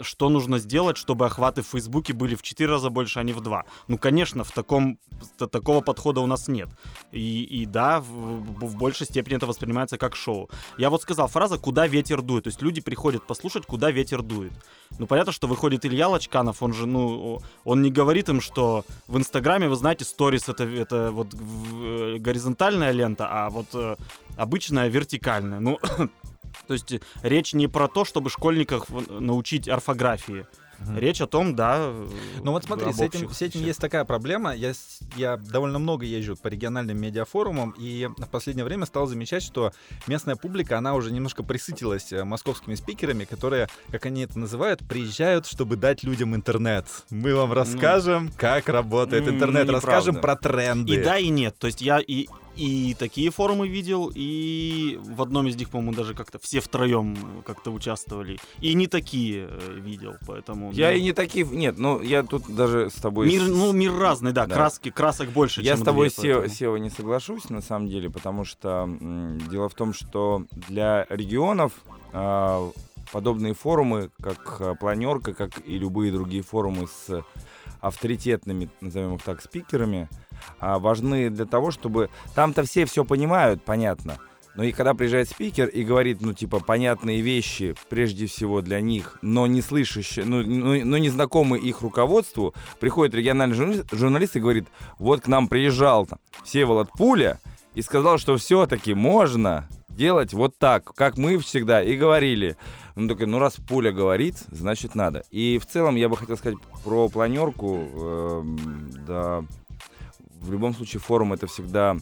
что 0.03 0.29
нужно 0.29 0.59
сделать, 0.59 0.97
чтобы 0.97 1.27
охваты 1.27 1.63
в 1.63 1.67
Фейсбуке 1.67 2.13
были 2.13 2.35
в 2.35 2.43
4 2.43 2.71
раза 2.71 2.91
больше, 2.91 3.21
а 3.21 3.23
не 3.23 3.33
в 3.33 3.41
2. 3.41 3.65
Ну, 3.89 3.99
конечно, 3.99 4.45
в 4.45 4.51
таком, 4.51 4.99
такого 5.39 5.81
подхода 5.81 6.21
у 6.21 6.27
нас 6.27 6.49
нет. 6.49 6.69
И, 7.13 7.45
и 7.45 7.67
да, 7.67 8.01
в, 8.01 8.07
в 8.07 8.77
большей 8.77 9.07
степени 9.07 9.37
это 9.37 9.47
воспринимается 9.47 9.99
как 9.99 10.17
шоу. 10.17 10.51
Я 10.79 10.91
вот 10.91 11.03
сказал, 11.03 11.29
фраза 11.29 11.59
«куда 11.59 11.87
ветер 11.87 12.23
дует». 12.23 12.45
То 12.45 12.49
есть 12.49 12.63
люди 12.63 12.81
приходят 12.81 13.27
послушать, 13.27 13.67
куда 13.67 13.91
ветер 13.91 14.23
дует. 14.23 14.53
Ну, 14.99 15.07
понятно, 15.07 15.33
что 15.33 15.47
выходит 15.47 15.85
Илья 15.85 16.09
Лачканов, 16.09 16.63
он 16.63 16.73
же, 16.73 16.87
ну, 16.87 17.41
он 17.65 17.83
не 17.83 17.91
говорит 17.91 18.29
им, 18.29 18.41
что 18.41 18.85
в 19.07 19.17
Инстаграме, 19.17 19.69
вы 19.69 19.77
знаете, 19.77 20.05
сторис 20.05 20.49
это, 20.49 20.65
это 20.65 21.11
вот 21.13 21.35
э, 21.35 22.17
горизонтальная 22.19 22.93
лента, 22.93 23.29
а 23.31 23.51
вот 23.51 23.67
э, 23.75 23.97
обычная 24.37 24.89
вертикальная. 24.89 25.61
Ну, 25.61 25.79
то 26.67 26.75
есть 26.75 26.93
э, 26.93 27.01
речь 27.23 27.53
не 27.55 27.69
про 27.69 27.89
то, 27.89 28.05
чтобы 28.05 28.31
школьников 28.31 28.87
э, 28.91 29.19
научить 29.21 29.69
орфографии. 29.69 30.47
Мгм. 30.79 30.99
Речь 30.99 31.21
о 31.21 31.27
том, 31.27 31.57
да. 31.57 31.91
Ну 32.43 32.53
вот 32.53 32.65
смотри, 32.65 32.93
с 32.93 33.01
этим, 33.01 33.31
с 33.31 33.43
этим 33.43 33.63
есть 33.63 33.81
такая 33.81 34.05
проблема. 34.05 34.55
Я, 34.55 34.73
я 35.17 35.37
довольно 35.37 35.79
много 35.79 36.05
езжу 36.05 36.37
по 36.37 36.49
региональным 36.49 36.99
медиафорумам, 36.99 37.75
и 37.79 38.09
в 38.17 38.29
последнее 38.29 38.65
время 38.65 38.87
стал 38.87 39.07
замечать, 39.07 39.43
что 39.43 39.73
местная 40.07 40.37
публика, 40.37 40.79
она 40.79 40.95
уже 40.95 41.13
немножко 41.13 41.43
присытилась 41.43 42.13
э, 42.13 42.25
московскими 42.25 42.75
спикерами, 42.75 43.25
которые, 43.25 43.69
как 43.91 44.07
они 44.07 44.23
это 44.23 44.39
называют, 44.39 44.87
приезжают, 44.87 45.47
чтобы 45.47 45.77
дать 45.77 46.03
людям 46.03 46.35
интернет. 46.35 46.87
Мы 47.11 47.35
вам 47.35 47.53
расскажем, 47.53 48.31
как 48.37 48.69
работает 48.69 49.25
ну, 49.27 49.33
интернет, 49.33 49.65
неправда. 49.65 49.87
расскажем 49.87 50.21
про 50.21 50.37
тренды. 50.37 50.95
И 50.95 51.03
да, 51.03 51.19
и 51.19 51.29
нет. 51.29 51.57
То 51.59 51.69
есть 51.69 51.81
я 51.81 52.01
и, 52.01 52.27
и 52.57 52.95
такие 52.99 53.31
форумы 53.31 53.69
видел, 53.69 54.11
и 54.15 54.99
в 55.03 55.23
одном 55.23 55.47
из 55.47 55.57
них, 55.57 55.71
по-моему, 55.71 55.93
даже 55.93 56.15
как-то 56.15 56.39
все 56.39 56.61
втроем 56.61 57.17
как-то 57.45 57.71
участвовали. 57.71 58.39
И 58.61 58.75
не 58.75 58.87
такие 58.87 59.49
э, 59.51 59.79
видел, 59.79 60.17
поэтому... 60.27 60.73
Я 60.73 60.91
ну, 60.91 60.97
и 60.97 61.03
не 61.03 61.13
таких... 61.13 61.51
Нет, 61.51 61.79
ну 61.79 62.01
я 62.01 62.23
тут 62.23 62.55
даже 62.55 62.91
с 62.91 62.95
тобой... 62.95 63.29
Мир, 63.29 63.43
ну, 63.43 63.73
мир 63.73 63.95
разный, 63.95 64.33
да, 64.33 64.47
Да. 64.47 64.55
краски, 64.55 64.91
красок 64.91 65.31
больше, 65.31 65.63
Я 65.63 65.77
с 65.77 65.83
тобой, 65.83 66.11
Сева. 66.11 66.49
Сева, 66.49 66.77
не 66.77 66.91
соглашусь, 66.91 67.51
на 67.51 67.61
самом 67.61 67.89
деле, 67.89 68.11
потому 68.11 68.45
что 68.45 68.89
дело 69.51 69.69
в 69.69 69.75
том, 69.75 69.93
что 69.93 70.45
для 70.69 71.07
регионов 71.11 71.73
а, 72.13 72.71
подобные 73.13 73.55
форумы, 73.55 74.11
как 74.23 74.61
а, 74.61 74.75
планерка, 74.75 75.35
как 75.35 75.67
и 75.67 75.79
любые 75.79 76.13
другие 76.13 76.43
форумы 76.43 76.87
с 76.87 77.25
авторитетными, 77.81 78.71
назовем 78.81 79.15
их 79.17 79.23
так, 79.23 79.43
спикерами, 79.43 80.09
важны 80.61 81.31
для 81.31 81.47
того, 81.47 81.71
чтобы... 81.71 82.11
Там-то 82.35 82.65
все 82.65 82.85
все 82.85 83.05
понимают, 83.05 83.63
понятно. 83.63 84.19
Но 84.57 84.65
и 84.65 84.73
когда 84.73 84.95
приезжает 84.95 85.29
спикер 85.29 85.69
и 85.69 85.85
говорит, 85.85 86.23
ну, 86.23 86.33
типа, 86.33 86.61
понятные 86.61 87.21
вещи, 87.21 87.75
прежде 87.91 88.27
всего 88.27 88.63
для 88.63 88.81
них, 88.81 89.19
но 89.21 89.47
не 89.47 89.61
слышащие, 89.61 90.25
ну, 90.25 90.43
ну, 90.43 90.83
но 90.83 90.97
не 90.97 91.11
знакомые 91.11 91.63
их 91.63 91.83
руководству, 91.83 92.55
приходит 92.81 93.15
региональный 93.15 93.55
журналист, 93.55 93.93
журналист 93.93 94.37
и 94.37 94.41
говорит, 94.41 94.67
вот 94.99 95.21
к 95.21 95.29
нам 95.29 95.49
приезжал 95.49 96.07
там 96.07 96.19
Всеволод 96.43 96.91
Пуля 96.93 97.39
и 97.75 97.83
сказал, 97.83 98.17
что 98.17 98.37
все-таки 98.39 98.95
можно 98.95 99.69
делать 99.91 100.33
вот 100.33 100.57
так, 100.59 100.85
как 100.95 101.19
мы 101.19 101.39
всегда 101.39 101.83
и 101.83 101.95
говорили. 101.97 102.57
Ну, 102.95 103.09
такой, 103.09 103.27
ну, 103.27 103.39
раз 103.39 103.57
Пуля 103.57 103.93
говорит, 103.93 104.37
значит, 104.51 104.95
надо. 104.95 105.23
И 105.31 105.59
в 105.59 105.67
целом 105.67 105.97
я 105.97 106.09
бы 106.09 106.17
хотел 106.17 106.39
сказать 106.39 106.59
про 106.83 107.11
планерку. 107.11 107.89
Э, 107.93 108.43
да, 109.07 109.45
в 110.41 110.53
любом 110.53 110.75
случае 110.75 111.01
форум 111.01 111.33
это 111.33 111.47
всегда 111.47 111.97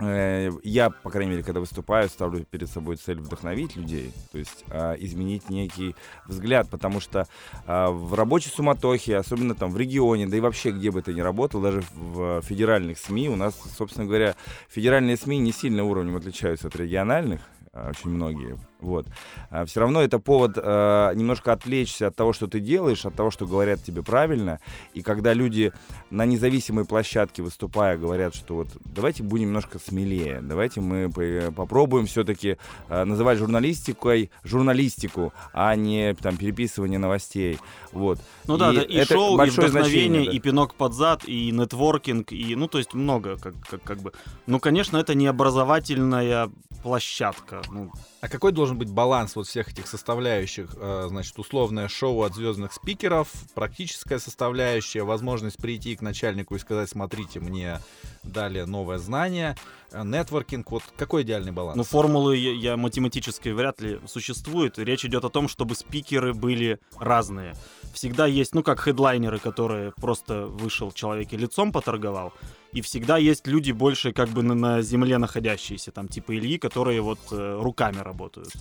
Э, 0.00 0.50
я, 0.62 0.90
по 0.90 1.10
крайней 1.10 1.32
мере, 1.32 1.42
когда 1.42 1.60
выступаю, 1.60 2.08
ставлю 2.08 2.44
перед 2.44 2.70
собой 2.70 2.96
цель 2.96 3.18
вдохновить 3.18 3.74
людей, 3.74 4.12
то 4.30 4.38
есть 4.38 4.64
а, 4.70 4.94
изменить 4.94 5.50
некий 5.50 5.96
взгляд, 6.26 6.68
потому 6.70 7.00
что 7.00 7.26
а, 7.66 7.90
в 7.90 8.14
рабочей 8.14 8.50
суматохе, 8.50 9.16
особенно 9.16 9.56
там 9.56 9.72
в 9.72 9.76
регионе, 9.76 10.28
да 10.28 10.36
и 10.36 10.40
вообще 10.40 10.70
где 10.70 10.92
бы 10.92 11.02
ты 11.02 11.14
ни 11.14 11.20
работал, 11.20 11.60
даже 11.60 11.82
в 11.94 12.42
федеральных 12.42 12.98
СМИ, 12.98 13.28
у 13.28 13.36
нас, 13.36 13.60
собственно 13.76 14.06
говоря, 14.06 14.36
федеральные 14.68 15.16
СМИ 15.16 15.38
не 15.38 15.52
сильно 15.52 15.82
уровнем 15.82 16.14
отличаются 16.14 16.68
от 16.68 16.76
региональных, 16.76 17.40
а, 17.72 17.90
очень 17.90 18.10
многие. 18.10 18.56
Вот. 18.80 19.06
А 19.50 19.64
все 19.64 19.80
равно 19.80 20.02
это 20.02 20.18
повод 20.18 20.52
э, 20.56 21.12
немножко 21.14 21.52
отвлечься 21.52 22.06
от 22.08 22.16
того, 22.16 22.32
что 22.32 22.46
ты 22.46 22.60
делаешь, 22.60 23.04
от 23.04 23.14
того, 23.14 23.30
что 23.30 23.46
говорят 23.46 23.82
тебе 23.82 24.02
правильно. 24.02 24.60
И 24.94 25.02
когда 25.02 25.32
люди 25.32 25.72
на 26.10 26.26
независимой 26.26 26.84
площадке 26.84 27.42
выступая 27.42 27.98
говорят, 27.98 28.34
что 28.34 28.54
вот 28.54 28.68
давайте 28.84 29.22
будем 29.22 29.46
немножко 29.46 29.78
смелее, 29.78 30.40
давайте 30.42 30.80
мы 30.80 31.10
попробуем 31.52 32.06
все-таки 32.06 32.56
э, 32.88 33.04
называть 33.04 33.38
журналистикой 33.38 34.30
журналистику, 34.44 35.32
а 35.52 35.74
не 35.74 36.14
там 36.14 36.36
переписывание 36.36 36.98
новостей. 36.98 37.58
Вот. 37.92 38.20
Ну 38.46 38.56
и 38.56 38.58
да, 38.58 38.72
да, 38.72 38.82
и 38.82 39.04
шоу, 39.04 39.40
и 39.42 39.50
вдохновение, 39.50 40.26
да. 40.26 40.32
и 40.32 40.38
пинок 40.38 40.74
под 40.74 40.94
зад, 40.94 41.24
и 41.26 41.50
нетворкинг, 41.50 42.32
и 42.32 42.54
ну 42.54 42.68
то 42.68 42.78
есть 42.78 42.94
много, 42.94 43.36
как, 43.36 43.54
как, 43.68 43.82
как 43.82 43.98
бы. 43.98 44.12
Ну, 44.46 44.60
конечно, 44.60 44.96
это 44.96 45.14
не 45.14 45.26
образовательная 45.26 46.50
площадка. 46.82 47.62
Ну, 47.70 47.90
а 48.20 48.28
какой 48.28 48.52
должен 48.52 48.67
быть 48.76 48.90
баланс 48.90 49.36
вот 49.36 49.46
всех 49.46 49.70
этих 49.70 49.86
составляющих? 49.86 50.74
Э, 50.76 51.06
значит, 51.08 51.38
условное 51.38 51.88
шоу 51.88 52.22
от 52.22 52.34
звездных 52.34 52.72
спикеров, 52.72 53.28
практическая 53.54 54.18
составляющая, 54.18 55.02
возможность 55.02 55.56
прийти 55.56 55.96
к 55.96 56.02
начальнику 56.02 56.54
и 56.54 56.58
сказать, 56.58 56.90
смотрите, 56.90 57.40
мне 57.40 57.80
дали 58.22 58.62
новое 58.62 58.98
знание, 58.98 59.56
э, 59.92 60.02
нетворкинг, 60.04 60.70
вот 60.70 60.82
какой 60.96 61.22
идеальный 61.22 61.52
баланс? 61.52 61.76
Ну, 61.76 61.84
формулы 61.84 62.36
я, 62.36 62.52
я 62.52 62.76
математической 62.76 63.52
вряд 63.52 63.80
ли 63.80 64.00
существует. 64.06 64.78
Речь 64.78 65.04
идет 65.04 65.24
о 65.24 65.30
том, 65.30 65.48
чтобы 65.48 65.74
спикеры 65.74 66.34
были 66.34 66.80
разные. 66.98 67.54
Всегда 67.94 68.26
есть, 68.26 68.54
ну, 68.54 68.62
как 68.62 68.80
хедлайнеры, 68.80 69.38
которые 69.38 69.92
просто 69.92 70.46
вышел 70.46 70.92
человек 70.92 71.32
и 71.32 71.36
лицом 71.36 71.72
поторговал, 71.72 72.32
и 72.72 72.80
всегда 72.80 73.16
есть 73.16 73.46
люди 73.46 73.72
больше 73.72 74.12
как 74.12 74.28
бы 74.28 74.42
на, 74.42 74.54
на 74.54 74.82
земле 74.82 75.18
находящиеся, 75.18 75.90
там 75.90 76.08
типа 76.08 76.36
Ильи, 76.36 76.58
которые 76.58 77.00
вот 77.00 77.18
э, 77.30 77.58
руками 77.60 77.98
работают. 77.98 78.52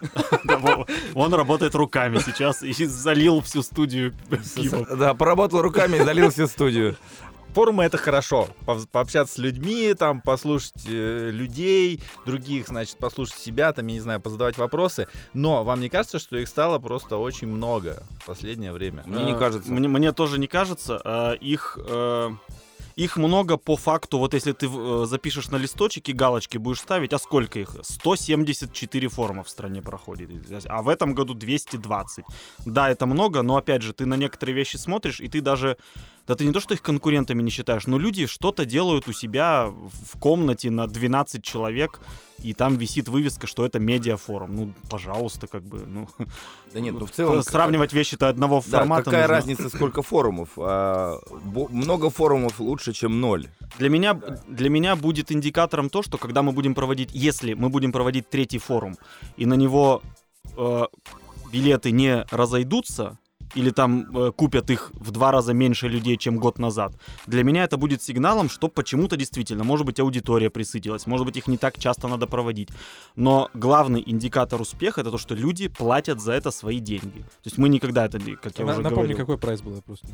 Он 1.14 1.34
работает 1.34 1.74
руками 1.74 2.18
сейчас 2.18 2.62
и 2.62 2.72
залил 2.86 3.40
всю 3.40 3.62
студию 3.62 4.14
Да, 4.96 5.14
поработал 5.14 5.62
руками 5.62 5.98
и 5.98 6.02
залил 6.02 6.30
всю 6.30 6.46
студию. 6.46 6.96
Форумы 7.56 7.84
это 7.84 7.96
хорошо. 7.96 8.48
Пообщаться 8.92 9.36
с 9.36 9.38
людьми, 9.38 9.94
там, 9.94 10.20
послушать 10.20 10.84
э, 10.86 11.30
людей, 11.30 12.02
других, 12.26 12.68
значит, 12.68 12.98
послушать 12.98 13.38
себя, 13.38 13.72
там, 13.72 13.86
я 13.86 13.94
не 13.94 14.00
знаю, 14.00 14.20
позадавать 14.20 14.58
вопросы. 14.58 15.08
Но 15.32 15.64
вам 15.64 15.80
не 15.80 15.88
кажется, 15.88 16.18
что 16.18 16.36
их 16.36 16.48
стало 16.48 16.78
просто 16.78 17.16
очень 17.16 17.48
много 17.48 18.02
в 18.20 18.26
последнее 18.26 18.72
время? 18.72 19.04
Мне 19.06 19.24
не 19.24 19.38
кажется. 19.38 19.72
Мне, 19.72 19.88
мне 19.88 20.12
тоже 20.12 20.38
не 20.38 20.48
кажется. 20.48 21.00
А, 21.02 21.32
их 21.32 21.78
э, 21.82 22.30
их 22.96 23.18
много 23.18 23.58
по 23.58 23.76
факту, 23.76 24.18
вот 24.18 24.34
если 24.34 24.52
ты 24.52 24.66
э, 24.66 25.04
запишешь 25.06 25.50
на 25.50 25.56
листочек 25.56 26.08
и 26.08 26.14
галочки 26.14 26.56
будешь 26.56 26.80
ставить, 26.80 27.12
а 27.12 27.18
сколько 27.18 27.58
их? 27.58 27.76
174 27.82 29.08
форума 29.08 29.42
в 29.42 29.50
стране 29.50 29.82
проходит, 29.82 30.30
а 30.66 30.82
в 30.82 30.88
этом 30.88 31.14
году 31.14 31.34
220. 31.34 32.24
Да, 32.64 32.90
это 32.90 33.06
много, 33.06 33.42
но 33.42 33.56
опять 33.56 33.82
же, 33.82 33.92
ты 33.92 34.06
на 34.06 34.14
некоторые 34.14 34.56
вещи 34.56 34.76
смотришь, 34.76 35.20
и 35.20 35.28
ты 35.28 35.42
даже 35.42 35.76
да 36.26 36.34
ты 36.34 36.44
не 36.44 36.52
то, 36.52 36.60
что 36.60 36.74
их 36.74 36.82
конкурентами 36.82 37.42
не 37.42 37.50
считаешь, 37.50 37.86
но 37.86 37.98
люди 37.98 38.26
что-то 38.26 38.64
делают 38.64 39.08
у 39.08 39.12
себя 39.12 39.68
в 39.68 40.18
комнате 40.18 40.70
на 40.70 40.86
12 40.86 41.42
человек, 41.42 42.00
и 42.42 42.52
там 42.52 42.76
висит 42.76 43.08
вывеска, 43.08 43.46
что 43.46 43.64
это 43.64 43.78
медиафорум. 43.78 44.54
Ну, 44.54 44.74
пожалуйста, 44.90 45.46
как 45.46 45.62
бы, 45.62 45.84
ну... 45.86 46.08
Да 46.72 46.80
нет, 46.80 46.94
ну 46.98 47.06
в 47.06 47.10
целом... 47.10 47.42
Сравнивать 47.42 47.92
вещи-то 47.92 48.28
одного 48.28 48.62
да, 48.66 48.80
формата 48.80 49.04
какая 49.04 49.22
нужно. 49.22 49.34
разница, 49.36 49.68
сколько 49.68 50.02
форумов? 50.02 50.50
А, 50.58 51.18
много 51.70 52.10
форумов 52.10 52.60
лучше, 52.60 52.92
чем 52.92 53.20
ноль. 53.20 53.48
Для 53.78 53.88
меня, 53.88 54.14
для 54.46 54.68
меня 54.68 54.96
будет 54.96 55.32
индикатором 55.32 55.88
то, 55.88 56.02
что 56.02 56.18
когда 56.18 56.42
мы 56.42 56.52
будем 56.52 56.74
проводить, 56.74 57.10
если 57.12 57.54
мы 57.54 57.70
будем 57.70 57.92
проводить 57.92 58.28
третий 58.28 58.58
форум, 58.58 58.96
и 59.36 59.46
на 59.46 59.54
него 59.54 60.02
э, 60.56 60.84
билеты 61.50 61.90
не 61.92 62.26
разойдутся, 62.30 63.18
или 63.54 63.70
там 63.70 64.16
э, 64.16 64.32
купят 64.32 64.70
их 64.70 64.90
в 64.94 65.10
два 65.10 65.30
раза 65.30 65.52
меньше 65.52 65.88
людей, 65.88 66.16
чем 66.16 66.38
год 66.38 66.58
назад, 66.58 66.92
для 67.26 67.44
меня 67.44 67.64
это 67.64 67.76
будет 67.76 68.02
сигналом, 68.02 68.48
что 68.48 68.68
почему-то 68.68 69.16
действительно, 69.16 69.64
может 69.64 69.86
быть, 69.86 70.00
аудитория 70.00 70.50
присытилась, 70.50 71.06
может 71.06 71.26
быть, 71.26 71.36
их 71.36 71.46
не 71.46 71.56
так 71.56 71.78
часто 71.78 72.08
надо 72.08 72.26
проводить. 72.26 72.68
Но 73.16 73.48
главный 73.54 74.02
индикатор 74.06 74.60
успеха 74.60 75.00
это 75.00 75.10
то, 75.10 75.18
что 75.18 75.34
люди 75.34 75.68
платят 75.68 76.20
за 76.20 76.32
это 76.32 76.50
свои 76.50 76.80
деньги. 76.80 77.20
То 77.20 77.46
есть 77.46 77.58
мы 77.58 77.68
никогда 77.68 78.06
это, 78.06 78.18
как 78.18 78.58
я 78.58 78.64
На, 78.64 78.72
уже 78.72 78.82
напомни, 78.82 79.12
говорил. 79.12 79.16
какой 79.16 79.38
прайс 79.38 79.60
был, 79.60 79.74
я 79.74 79.82
просто... 79.82 80.08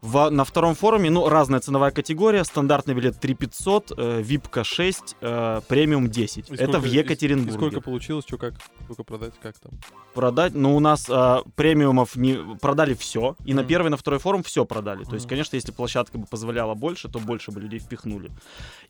В, 0.00 0.28
на 0.28 0.44
втором 0.44 0.74
форуме, 0.74 1.08
ну, 1.08 1.28
разная 1.30 1.60
ценовая 1.60 1.90
категория. 1.90 2.44
Стандартный 2.44 2.92
билет 2.94 3.18
3500, 3.18 3.92
э, 3.96 4.20
випка 4.22 4.62
6, 4.62 5.16
э, 5.22 5.62
премиум 5.66 6.10
10. 6.10 6.50
И 6.50 6.54
это 6.54 6.64
сколько- 6.64 6.80
в 6.80 6.84
и- 6.86 6.96
Екатеринбурге. 6.98 7.50
И 7.52 7.56
сколько 7.56 7.80
получилось, 7.80 8.26
что 8.28 8.36
как? 8.36 8.52
Сколько 8.84 9.02
продать, 9.04 9.32
как 9.42 9.58
там? 9.58 9.72
Продать, 10.12 10.54
ну, 10.54 10.76
у 10.76 10.80
нас 10.80 11.06
э, 11.08 11.36
премиумов 11.56 12.16
не 12.16 12.34
продали 12.60 12.92
все. 12.92 13.34
И 13.46 13.54
на 13.54 13.62
Мгм. 13.62 13.68
первый, 13.68 13.88
на 13.88 13.96
второй 13.96 14.20
форум 14.20 14.42
все 14.42 14.66
продали. 14.66 15.04
То 15.04 15.14
есть, 15.14 15.26
конечно, 15.26 15.56
если 15.56 15.72
площадка 15.72 16.18
бы 16.18 16.26
позволяла 16.26 16.74
больше, 16.74 17.08
то 17.08 17.18
больше 17.18 17.50
бы 17.50 17.60
людей 17.62 17.78
впихнули. 17.78 18.30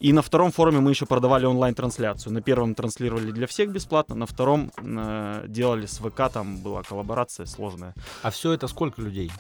И 0.00 0.12
на 0.12 0.20
втором 0.20 0.50
форуме 0.50 0.80
мы 0.80 0.90
еще 0.90 1.06
продавали 1.06 1.46
онлайн-трансляцию. 1.46 2.32
На 2.32 2.42
первом 2.42 2.75
транслировали 2.75 3.30
для 3.30 3.46
всех 3.46 3.70
бесплатно, 3.70 4.16
на 4.16 4.26
втором 4.26 4.73
э, 4.78 5.44
делали 5.46 5.87
с 5.87 5.99
ВК, 5.99 6.28
там 6.32 6.56
была 6.58 6.82
коллаборация 6.82 7.46
сложная. 7.46 7.94
А 8.23 8.30
все 8.30 8.50
это 8.52 8.66
сколько 8.66 9.00
людей? 9.00 9.30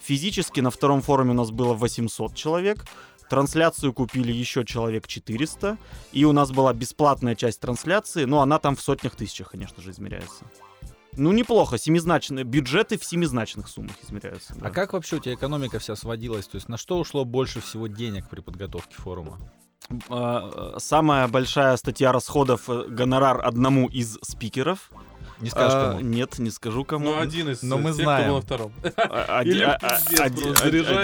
Физически 0.00 0.60
на 0.60 0.70
втором 0.70 1.00
форуме 1.02 1.30
у 1.30 1.34
нас 1.34 1.50
было 1.50 1.74
800 1.74 2.34
человек. 2.34 2.84
Трансляцию 3.30 3.92
купили 3.92 4.32
еще 4.32 4.64
человек 4.64 5.06
400. 5.06 5.78
И 6.12 6.24
у 6.24 6.32
нас 6.32 6.50
была 6.50 6.72
бесплатная 6.74 7.34
часть 7.34 7.60
трансляции, 7.60 8.24
но 8.24 8.42
она 8.42 8.58
там 8.58 8.76
в 8.76 8.82
сотнях 8.82 9.16
тысячах, 9.16 9.50
конечно 9.52 9.82
же, 9.82 9.90
измеряется. 9.90 10.44
Ну, 11.16 11.32
неплохо. 11.32 11.78
Семизначные 11.78 12.44
бюджеты 12.44 12.98
в 12.98 13.04
семизначных 13.04 13.68
суммах 13.68 13.94
измеряются. 14.02 14.54
да. 14.56 14.68
А 14.68 14.70
как 14.70 14.92
вообще 14.92 15.16
у 15.16 15.18
тебя 15.20 15.34
экономика 15.34 15.78
вся 15.78 15.96
сводилась? 15.96 16.46
То 16.48 16.56
есть 16.56 16.68
на 16.68 16.76
что 16.76 16.98
ушло 16.98 17.24
больше 17.24 17.60
всего 17.60 17.86
денег 17.86 18.28
при 18.28 18.40
подготовке 18.40 18.94
форума? 18.96 19.38
А, 20.08 20.74
Самая 20.78 21.28
большая 21.28 21.76
статья 21.76 22.10
расходов 22.12 22.68
э, 22.68 22.88
гонорар 22.88 23.44
одному 23.46 23.86
из 23.88 24.18
спикеров. 24.22 24.90
Не 25.40 25.50
скажешь, 25.50 25.72
А, 25.74 25.90
кому? 25.92 26.00
Нет, 26.00 26.38
не 26.38 26.50
скажу 26.50 26.84
кому. 26.84 27.06
Ну, 27.06 27.18
один 27.20 27.48
из 27.50 27.62
Но 27.62 27.76
мы 27.78 27.90
тех, 27.90 28.02
знаем. 28.02 28.22
кто 28.24 28.28
был 28.28 28.36
на 28.36 28.42
втором. 28.42 28.72
А, 28.96 29.40
а. 29.40 29.42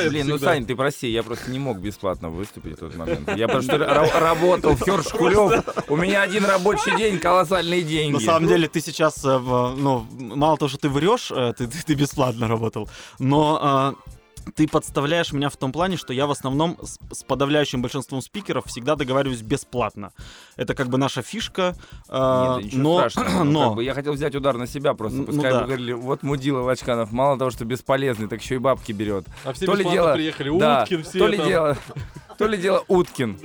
Блин, 0.08 0.28
ну. 0.28 0.38
Сань, 0.38 0.66
ты 0.66 0.76
прости, 0.76 1.08
я 1.08 1.22
просто 1.22 1.50
не 1.50 1.58
мог 1.58 1.78
бесплатно 1.78 2.30
выступить 2.30 2.76
в 2.76 2.80
тот 2.80 2.94
момент. 2.96 3.28
Я 3.37 3.49
просто 3.49 3.76
ра- 3.76 4.18
работал, 4.18 4.76
Фёр 4.76 5.02
Шкулёв. 5.02 5.64
У 5.88 5.96
меня 5.96 6.22
один 6.22 6.44
рабочий 6.44 6.96
день, 6.96 7.18
колоссальные 7.18 7.82
деньги. 7.82 8.14
На 8.14 8.20
самом 8.20 8.49
деле 8.49 8.68
ты 8.68 8.80
сейчас, 8.80 9.25
э, 9.25 9.38
ну, 9.38 10.06
мало 10.18 10.56
того, 10.56 10.68
что 10.68 10.78
ты 10.78 10.88
врешь, 10.88 11.30
э, 11.30 11.52
ты, 11.56 11.94
бесплатно 11.94 12.49
работал, 12.49 12.88
но 13.18 13.94
ты 14.54 14.66
подставляешь 14.68 15.32
меня 15.32 15.49
в 15.49 15.56
том 15.56 15.73
плане, 15.73 15.97
что 15.97 16.12
я 16.12 16.26
в 16.26 16.30
основном 16.30 16.76
с, 16.82 16.99
с 17.12 17.25
подавляющим 17.25 17.82
большинством 17.82 18.20
спикеров 18.23 18.66
всегда 18.66 18.97
договариваюсь 18.97 19.42
бесплатно. 19.42 20.12
Это 20.56 20.75
как 20.75 20.88
бы 20.88 20.99
наша 20.99 21.23
фишка, 21.23 21.76
э, 22.09 22.59
Нет, 22.62 22.73
но, 22.75 23.09
страшного. 23.09 23.44
Ну, 23.50 23.52
но 23.52 23.68
как 23.68 23.76
бы 23.76 23.85
я 23.85 23.94
хотел 23.94 24.12
взять 24.12 24.35
удар 24.35 24.56
на 24.56 24.66
себя 24.66 24.94
просто. 24.94 25.18
Ну, 25.18 25.25
Пускай 25.26 25.50
да. 25.52 25.61
бы 25.61 25.66
говорили, 25.66 25.92
вот 25.92 26.23
мудила 26.23 26.61
Вачканов, 26.62 27.12
мало 27.12 27.38
того, 27.38 27.50
что 27.50 27.64
бесполезный, 27.64 28.28
так 28.28 28.40
еще 28.42 28.56
и 28.56 28.59
бабки 28.59 28.92
берет. 28.92 29.26
А 29.44 29.52
все 29.52 29.66
То 29.66 29.75
ли 29.75 29.85
дело- 29.85 30.14
приехали. 30.14 30.59
Да, 30.59 30.82
Уткин, 30.82 31.02
все 31.04 31.18
то 31.18 31.26
ли 31.26 31.37
там. 31.38 31.47
дело, 31.49 31.76
то 32.38 32.47
ли 32.47 32.59
дело 32.59 32.85
Уткин. 32.88 33.38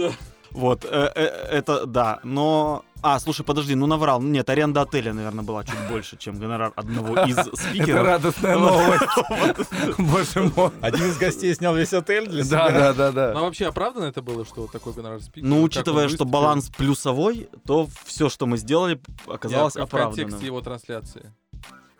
вот, 0.52 0.86
э, 0.86 1.12
э, 1.16 1.24
это 1.26 1.86
да, 1.86 2.20
но 2.24 2.84
А, 3.08 3.20
слушай, 3.20 3.46
подожди, 3.46 3.76
ну 3.76 3.86
наврал. 3.86 4.20
Ну, 4.20 4.30
Нет, 4.30 4.50
аренда 4.50 4.82
отеля, 4.82 5.14
наверное, 5.14 5.44
была 5.44 5.64
чуть 5.64 5.78
больше, 5.92 6.18
чем 6.18 6.40
гонорар 6.40 6.74
одного 6.76 7.20
из 7.28 7.38
Это 7.38 7.56
спикеров. 7.56 8.04
радостная 8.04 8.58
новость. 8.58 9.04
Боже 10.00 10.52
мой. 10.56 10.72
Один 10.82 11.06
из 11.10 11.18
гостей 11.20 11.54
снял 11.54 11.76
весь 11.76 11.94
отель 11.94 12.28
для 12.28 12.44
себя. 12.44 12.72
Да, 12.72 12.94
да, 12.94 13.12
да, 13.12 13.32
Ну 13.34 13.40
а 13.40 13.42
вообще 13.44 13.68
оправданно 13.68 14.06
это 14.06 14.24
было, 14.24 14.44
что 14.44 14.66
такой 14.66 14.94
гонорар 14.94 15.22
спикера? 15.22 15.48
Ну, 15.48 15.62
учитывая, 15.62 16.10
что 16.10 16.26
баланс 16.26 16.72
плюсовой, 16.76 17.48
то 17.68 17.88
все, 18.06 18.28
что 18.28 18.48
мы 18.48 18.58
сделали, 18.58 19.00
оказалось 19.28 19.76
Я 19.76 19.82
в 19.82 19.84
оправданным. 19.84 20.16
контексте 20.26 20.48
его 20.48 20.62
трансляции. 20.62 21.32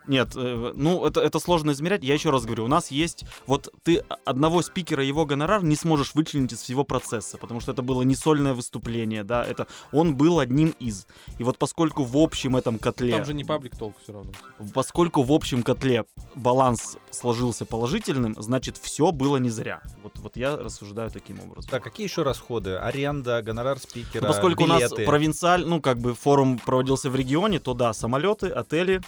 Нет, 0.06 0.32
э, 0.36 0.72
ну 0.74 1.04
это, 1.04 1.20
это 1.20 1.38
сложно 1.38 1.72
измерять. 1.72 2.04
Я 2.04 2.14
еще 2.14 2.30
раз 2.30 2.44
говорю, 2.44 2.64
у 2.64 2.68
нас 2.68 2.90
есть... 2.90 3.24
Вот 3.46 3.72
ты 3.82 4.04
одного 4.24 4.62
спикера, 4.62 5.02
его 5.02 5.26
гонорар 5.26 5.62
не 5.62 5.76
сможешь 5.76 6.14
вычленить 6.14 6.52
из 6.52 6.60
всего 6.60 6.84
процесса, 6.84 7.38
потому 7.38 7.60
что 7.60 7.72
это 7.72 7.82
было 7.82 8.02
не 8.02 8.14
сольное 8.14 8.54
выступление, 8.54 9.24
да, 9.24 9.44
это 9.44 9.66
он 9.92 10.16
был 10.16 10.38
одним 10.38 10.74
из. 10.78 11.06
И 11.38 11.44
вот 11.44 11.58
поскольку 11.58 12.04
в 12.04 12.16
общем 12.16 12.56
этом 12.56 12.78
котле... 12.78 13.12
Там 13.16 13.24
же 13.24 13.34
не 13.34 13.44
паблик 13.44 13.76
толк 13.76 13.96
все 14.02 14.12
равно. 14.12 14.32
Поскольку 14.74 15.22
в 15.22 15.32
общем 15.32 15.62
котле 15.62 16.04
баланс 16.34 16.96
сложился 17.10 17.64
положительным, 17.66 18.34
значит, 18.38 18.76
все 18.76 19.12
было 19.12 19.36
не 19.38 19.50
зря. 19.50 19.82
Вот, 20.02 20.18
вот 20.18 20.36
я 20.36 20.56
рассуждаю 20.56 21.10
таким 21.10 21.40
образом. 21.40 21.70
Так, 21.70 21.82
какие 21.82 22.06
еще 22.06 22.22
расходы? 22.22 22.76
Аренда, 22.76 23.42
гонорар 23.42 23.78
спикера, 23.78 24.22
Ну, 24.22 24.28
поскольку 24.28 24.64
у 24.64 24.66
билеты. 24.66 24.96
нас 24.96 25.06
провинциаль, 25.06 25.64
ну, 25.66 25.80
как 25.80 25.98
бы 25.98 26.14
форум 26.14 26.58
проводился 26.58 27.10
в 27.10 27.16
регионе, 27.16 27.58
то 27.58 27.74
да, 27.74 27.92
самолеты, 27.92 28.48
отели, 28.48 29.00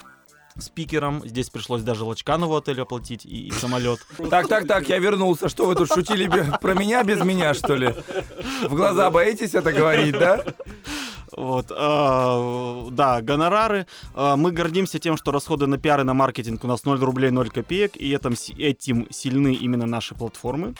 спикером. 0.59 1.23
Здесь 1.25 1.50
пришлось 1.50 1.83
даже 1.83 2.05
Лачканову 2.05 2.57
отель 2.57 2.81
оплатить 2.81 3.25
и, 3.25 3.49
и 3.49 3.50
самолет. 3.50 4.00
Так, 4.31 4.49
так, 4.49 4.67
так, 4.67 4.88
я 4.88 4.99
вернулся. 4.99 5.49
Что 5.49 5.67
вы 5.67 5.75
тут 5.75 5.88
шутили 5.88 6.29
про 6.61 6.75
меня 6.75 7.03
без 7.05 7.23
меня, 7.25 7.55
что 7.55 7.75
ли? 7.75 7.95
В 8.69 8.75
глаза 8.75 9.11
боитесь 9.11 9.55
это 9.55 9.73
говорить, 9.73 10.19
да? 10.19 10.45
Вот, 11.37 11.67
а, 11.71 12.88
да, 12.91 13.21
гонорары. 13.23 13.87
А, 14.15 14.37
мы 14.37 14.50
гордимся 14.50 14.99
тем, 14.99 15.17
что 15.17 15.31
расходы 15.31 15.67
на 15.67 15.79
пиар 15.79 16.00
и 16.00 16.05
на 16.05 16.15
маркетинг 16.15 16.65
у 16.65 16.67
нас 16.67 16.85
0 16.85 16.99
рублей 16.99 17.31
0 17.31 17.50
копеек, 17.50 17.97
и 17.97 18.12
этим, 18.12 18.35
си- 18.35 18.55
этим 18.55 19.07
сильны 19.11 19.55
именно 19.55 19.87
наши 19.87 20.15
платформы. 20.15 20.75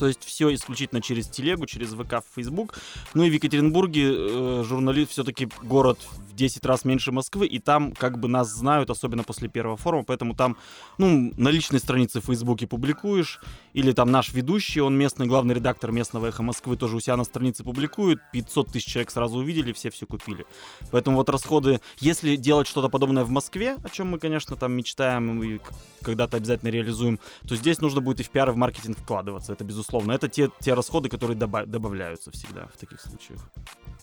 То 0.00 0.06
есть 0.06 0.24
все 0.24 0.52
исключительно 0.54 1.02
через 1.02 1.28
телегу, 1.28 1.66
через 1.66 1.92
ВК, 1.92 2.24
Facebook. 2.34 2.78
Ну 3.12 3.22
и 3.22 3.28
в 3.28 3.34
Екатеринбурге 3.34 4.14
э, 4.14 4.64
журналист 4.66 5.10
все-таки 5.10 5.46
город 5.62 5.98
в 6.30 6.34
10 6.34 6.64
раз 6.64 6.86
меньше 6.86 7.12
Москвы, 7.12 7.46
и 7.46 7.58
там 7.58 7.92
как 7.92 8.18
бы 8.18 8.26
нас 8.26 8.48
знают, 8.48 8.88
особенно 8.88 9.24
после 9.24 9.50
первого 9.50 9.76
форума, 9.76 10.04
поэтому 10.04 10.34
там, 10.34 10.56
ну, 10.96 11.34
на 11.36 11.50
личной 11.50 11.80
странице 11.80 12.22
в 12.22 12.24
Фейсбуке 12.24 12.66
публикуешь, 12.66 13.40
или 13.74 13.92
там 13.92 14.10
наш 14.10 14.32
ведущий, 14.32 14.80
он 14.80 14.96
местный 14.96 15.26
главный 15.26 15.54
редактор 15.54 15.92
местного 15.92 16.28
«Эхо 16.28 16.42
Москвы», 16.42 16.78
тоже 16.78 16.96
у 16.96 17.00
себя 17.00 17.18
на 17.18 17.24
странице 17.24 17.62
публикует, 17.62 18.20
500 18.32 18.72
тысяч 18.72 18.86
человек 18.86 19.10
сразу 19.10 19.38
увидели, 19.38 19.74
все 19.74 19.90
все 19.90 20.06
купили. 20.06 20.46
Поэтому 20.90 21.18
вот 21.18 21.28
расходы, 21.28 21.80
если 21.98 22.36
делать 22.36 22.66
что-то 22.66 22.88
подобное 22.88 23.24
в 23.24 23.30
Москве, 23.30 23.76
о 23.84 23.90
чем 23.90 24.08
мы, 24.08 24.18
конечно, 24.18 24.56
там 24.56 24.72
мечтаем 24.72 25.42
и 25.42 25.58
когда-то 26.00 26.38
обязательно 26.38 26.70
реализуем, 26.70 27.20
то 27.46 27.54
здесь 27.54 27.82
нужно 27.82 28.00
будет 28.00 28.20
и 28.20 28.22
в 28.22 28.30
пиар, 28.30 28.48
и 28.48 28.52
в 28.52 28.56
маркетинг 28.56 28.98
вкладываться, 28.98 29.52
это 29.52 29.62
безусловно. 29.64 29.89
Это 29.92 30.28
те, 30.28 30.50
те 30.60 30.74
расходы, 30.74 31.08
которые 31.08 31.36
доба- 31.36 31.66
добавляются 31.66 32.30
всегда 32.30 32.66
в 32.68 32.76
таких 32.78 33.00
случаях. 33.00 33.40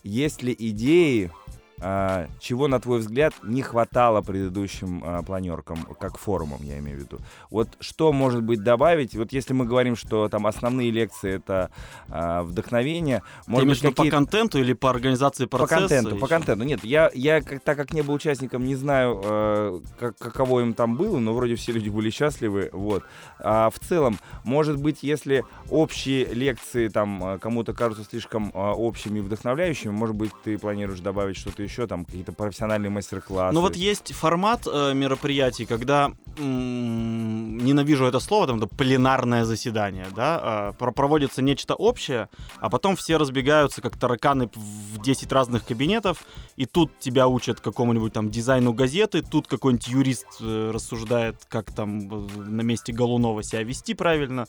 Есть 0.04 0.44
ли 0.44 0.56
идеи, 0.58 1.32
а, 1.80 2.28
чего, 2.40 2.68
на 2.68 2.80
твой 2.80 3.00
взгляд, 3.00 3.34
не 3.44 3.62
хватало 3.62 4.22
предыдущим 4.22 5.04
а, 5.06 5.22
планеркам, 5.22 5.78
как 6.00 6.18
форумам, 6.18 6.60
я 6.64 6.80
имею 6.80 6.98
в 6.98 7.02
виду? 7.02 7.20
Вот 7.52 7.70
что, 7.80 8.12
может 8.12 8.42
быть, 8.42 8.64
добавить? 8.64 9.16
Вот 9.16 9.32
если 9.32 9.54
мы 9.54 9.66
говорим, 9.66 9.96
что 9.96 10.28
там 10.28 10.48
основные 10.48 10.90
лекции— 10.90 11.32
это 11.36 11.70
а, 12.10 12.42
вдохновение, 12.42 13.22
Ты 13.46 13.52
может 13.52 13.66
имеешь 13.66 13.82
быть, 13.84 13.96
по 13.96 14.06
контенту 14.10 14.60
или 14.60 14.74
по 14.74 14.90
организации 14.90 15.46
По 15.46 15.60
процесса? 15.60 15.82
контенту, 15.82 16.10
по 16.16 16.26
еще? 16.26 16.28
контенту. 16.28 16.64
Нет, 16.64 16.84
я, 16.84 17.12
я 17.14 17.42
как, 17.42 17.62
так 17.62 17.78
как 17.78 17.94
не 17.94 18.02
был 18.02 18.16
участником, 18.16 18.66
не 18.66 18.76
знаю, 18.76 19.22
э, 19.24 19.80
как, 20.00 20.18
каково 20.18 20.62
им 20.62 20.74
там 20.74 20.98
было, 20.98 21.20
но 21.20 21.34
вроде 21.34 21.56
все 21.56 21.74
люди 21.74 21.90
были 21.90 22.10
счастливы, 22.10 22.70
вот. 22.74 23.04
А 23.40 23.70
в 23.70 23.78
целом, 23.80 24.18
может 24.44 24.78
быть, 24.82 25.04
если 25.04 25.46
общие 25.70 26.26
лекции 26.26 26.88
там 26.88 27.24
э, 27.24 27.38
кому-то 27.38 27.74
кажутся 27.74 28.04
слишком 28.04 28.50
э, 28.52 28.58
общими 28.58 29.20
и 29.20 29.22
вдохновляющими, 29.22 29.92
может 29.92 30.16
быть, 30.16 30.32
ты 30.44 30.58
планируешь 30.58 31.02
добавить 31.02 31.38
что-то 31.38 31.67
еще, 31.68 31.88
там 31.88 32.06
какие-то 32.06 32.32
профессиональные 32.32 32.90
мастер-классы. 32.90 33.54
Ну 33.54 33.62
вот 33.62 33.76
есть 33.76 34.14
формат 34.14 34.68
э, 34.68 34.94
мероприятий, 34.94 35.66
когда 35.66 36.12
м, 36.38 37.58
ненавижу 37.58 38.06
это 38.06 38.20
слово, 38.20 38.48
там 38.48 38.58
это 38.58 38.68
пленарное 38.68 39.46
заседание, 39.46 40.08
да, 40.16 40.72
э, 40.72 40.78
про- 40.78 40.92
проводится 40.92 41.42
нечто 41.42 41.76
общее, 41.76 42.30
а 42.60 42.70
потом 42.70 42.96
все 42.96 43.18
разбегаются 43.18 43.82
как 43.82 43.98
тараканы 43.98 44.50
в 44.56 45.02
10 45.02 45.32
разных 45.32 45.66
кабинетов, 45.66 46.24
и 46.56 46.66
тут 46.66 46.98
тебя 47.00 47.28
учат 47.28 47.60
какому-нибудь 47.60 48.14
там 48.14 48.30
дизайну 48.30 48.74
газеты, 48.74 49.22
тут 49.22 49.48
какой-нибудь 49.48 49.88
юрист 49.88 50.28
э, 50.42 50.72
рассуждает, 50.74 51.46
как 51.50 51.72
там 51.72 52.00
э, 52.28 52.28
на 52.46 52.62
месте 52.62 52.94
Голунова 52.94 53.44
себя 53.44 53.64
вести 53.64 53.94
правильно, 53.94 54.46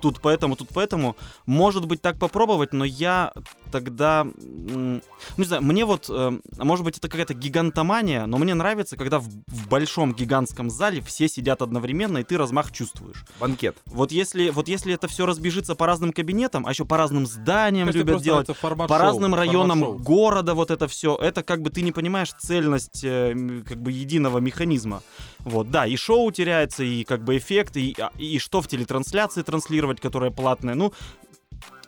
тут 0.00 0.20
поэтому, 0.20 0.56
тут 0.56 0.68
поэтому. 0.74 1.16
Может 1.46 1.86
быть 1.86 2.00
так 2.02 2.18
попробовать, 2.18 2.72
но 2.72 2.84
я 2.84 3.32
тогда, 3.70 4.26
ну 4.44 5.00
не 5.36 5.44
знаю, 5.44 5.62
мне 5.62 5.84
вот, 5.84 6.06
э, 6.08 6.38
а 6.62 6.64
может 6.64 6.84
быть 6.84 6.96
это 6.96 7.08
какая-то 7.08 7.34
гигантомания, 7.34 8.24
но 8.26 8.38
мне 8.38 8.54
нравится, 8.54 8.96
когда 8.96 9.18
в, 9.18 9.24
в 9.24 9.68
большом 9.68 10.14
гигантском 10.14 10.70
зале 10.70 11.00
все 11.00 11.26
сидят 11.26 11.60
одновременно, 11.60 12.18
и 12.18 12.22
ты 12.22 12.38
размах 12.38 12.70
чувствуешь. 12.70 13.24
Банкет. 13.40 13.76
Вот 13.86 14.12
если, 14.12 14.48
вот 14.50 14.68
если 14.68 14.94
это 14.94 15.08
все 15.08 15.26
разбежится 15.26 15.74
по 15.74 15.88
разным 15.88 16.12
кабинетам, 16.12 16.64
а 16.64 16.70
еще 16.70 16.84
по 16.84 16.96
разным 16.96 17.26
зданиям 17.26 17.90
То 17.90 17.98
любят 17.98 18.22
делать, 18.22 18.46
по 18.46 18.54
шоу, 18.54 18.86
разным 18.86 19.34
районам 19.34 19.80
шоу. 19.80 19.98
города 19.98 20.54
вот 20.54 20.70
это 20.70 20.86
все, 20.86 21.16
это 21.16 21.42
как 21.42 21.62
бы 21.62 21.70
ты 21.70 21.82
не 21.82 21.90
понимаешь 21.90 22.32
цельность 22.38 23.02
э, 23.02 23.34
как 23.66 23.82
бы 23.82 23.90
единого 23.90 24.38
механизма. 24.38 25.02
Вот, 25.40 25.72
да, 25.72 25.88
и 25.88 25.96
шоу 25.96 26.30
теряется, 26.30 26.84
и 26.84 27.02
как 27.02 27.24
бы 27.24 27.36
эффект, 27.38 27.76
и, 27.76 27.96
а, 27.98 28.12
и 28.18 28.38
что 28.38 28.62
в 28.62 28.68
телетрансляции 28.68 29.42
транслировать, 29.42 30.00
которая 30.00 30.30
платная, 30.30 30.76
ну, 30.76 30.92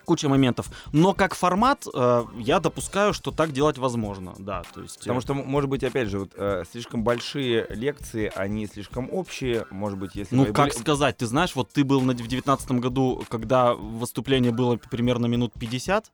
куча 0.05 0.29
моментов. 0.29 0.71
Но 0.93 1.15
как 1.15 1.35
формат 1.35 1.87
э, 1.93 2.25
я 2.39 2.61
допускаю, 2.61 3.13
что 3.13 3.31
так 3.31 3.53
делать 3.53 3.79
возможно, 3.79 4.35
да, 4.39 4.63
то 4.73 4.83
есть... 4.83 4.99
Потому 4.99 5.19
э, 5.19 5.23
что, 5.23 5.35
может 5.35 5.71
быть, 5.71 5.85
опять 5.85 6.09
же, 6.09 6.21
вот, 6.21 6.31
э, 6.37 6.65
слишком 6.71 7.03
большие 7.03 7.67
лекции, 7.71 8.33
они 8.35 8.67
слишком 8.67 9.09
общие, 9.13 9.67
может 9.71 9.99
быть, 9.99 10.15
если... 10.15 10.35
Ну, 10.35 10.47
как 10.47 10.69
были- 10.69 10.79
сказать, 10.79 11.17
ты 11.17 11.27
знаешь, 11.27 11.55
вот 11.55 11.71
ты 11.71 11.85
был 11.85 12.01
на, 12.01 12.13
в 12.13 12.27
девятнадцатом 12.27 12.81
году, 12.81 13.23
когда 13.29 13.75
выступление 13.75 14.53
было 14.53 14.77
примерно 14.77 15.27
минут 15.27 15.53
50, 15.59 16.11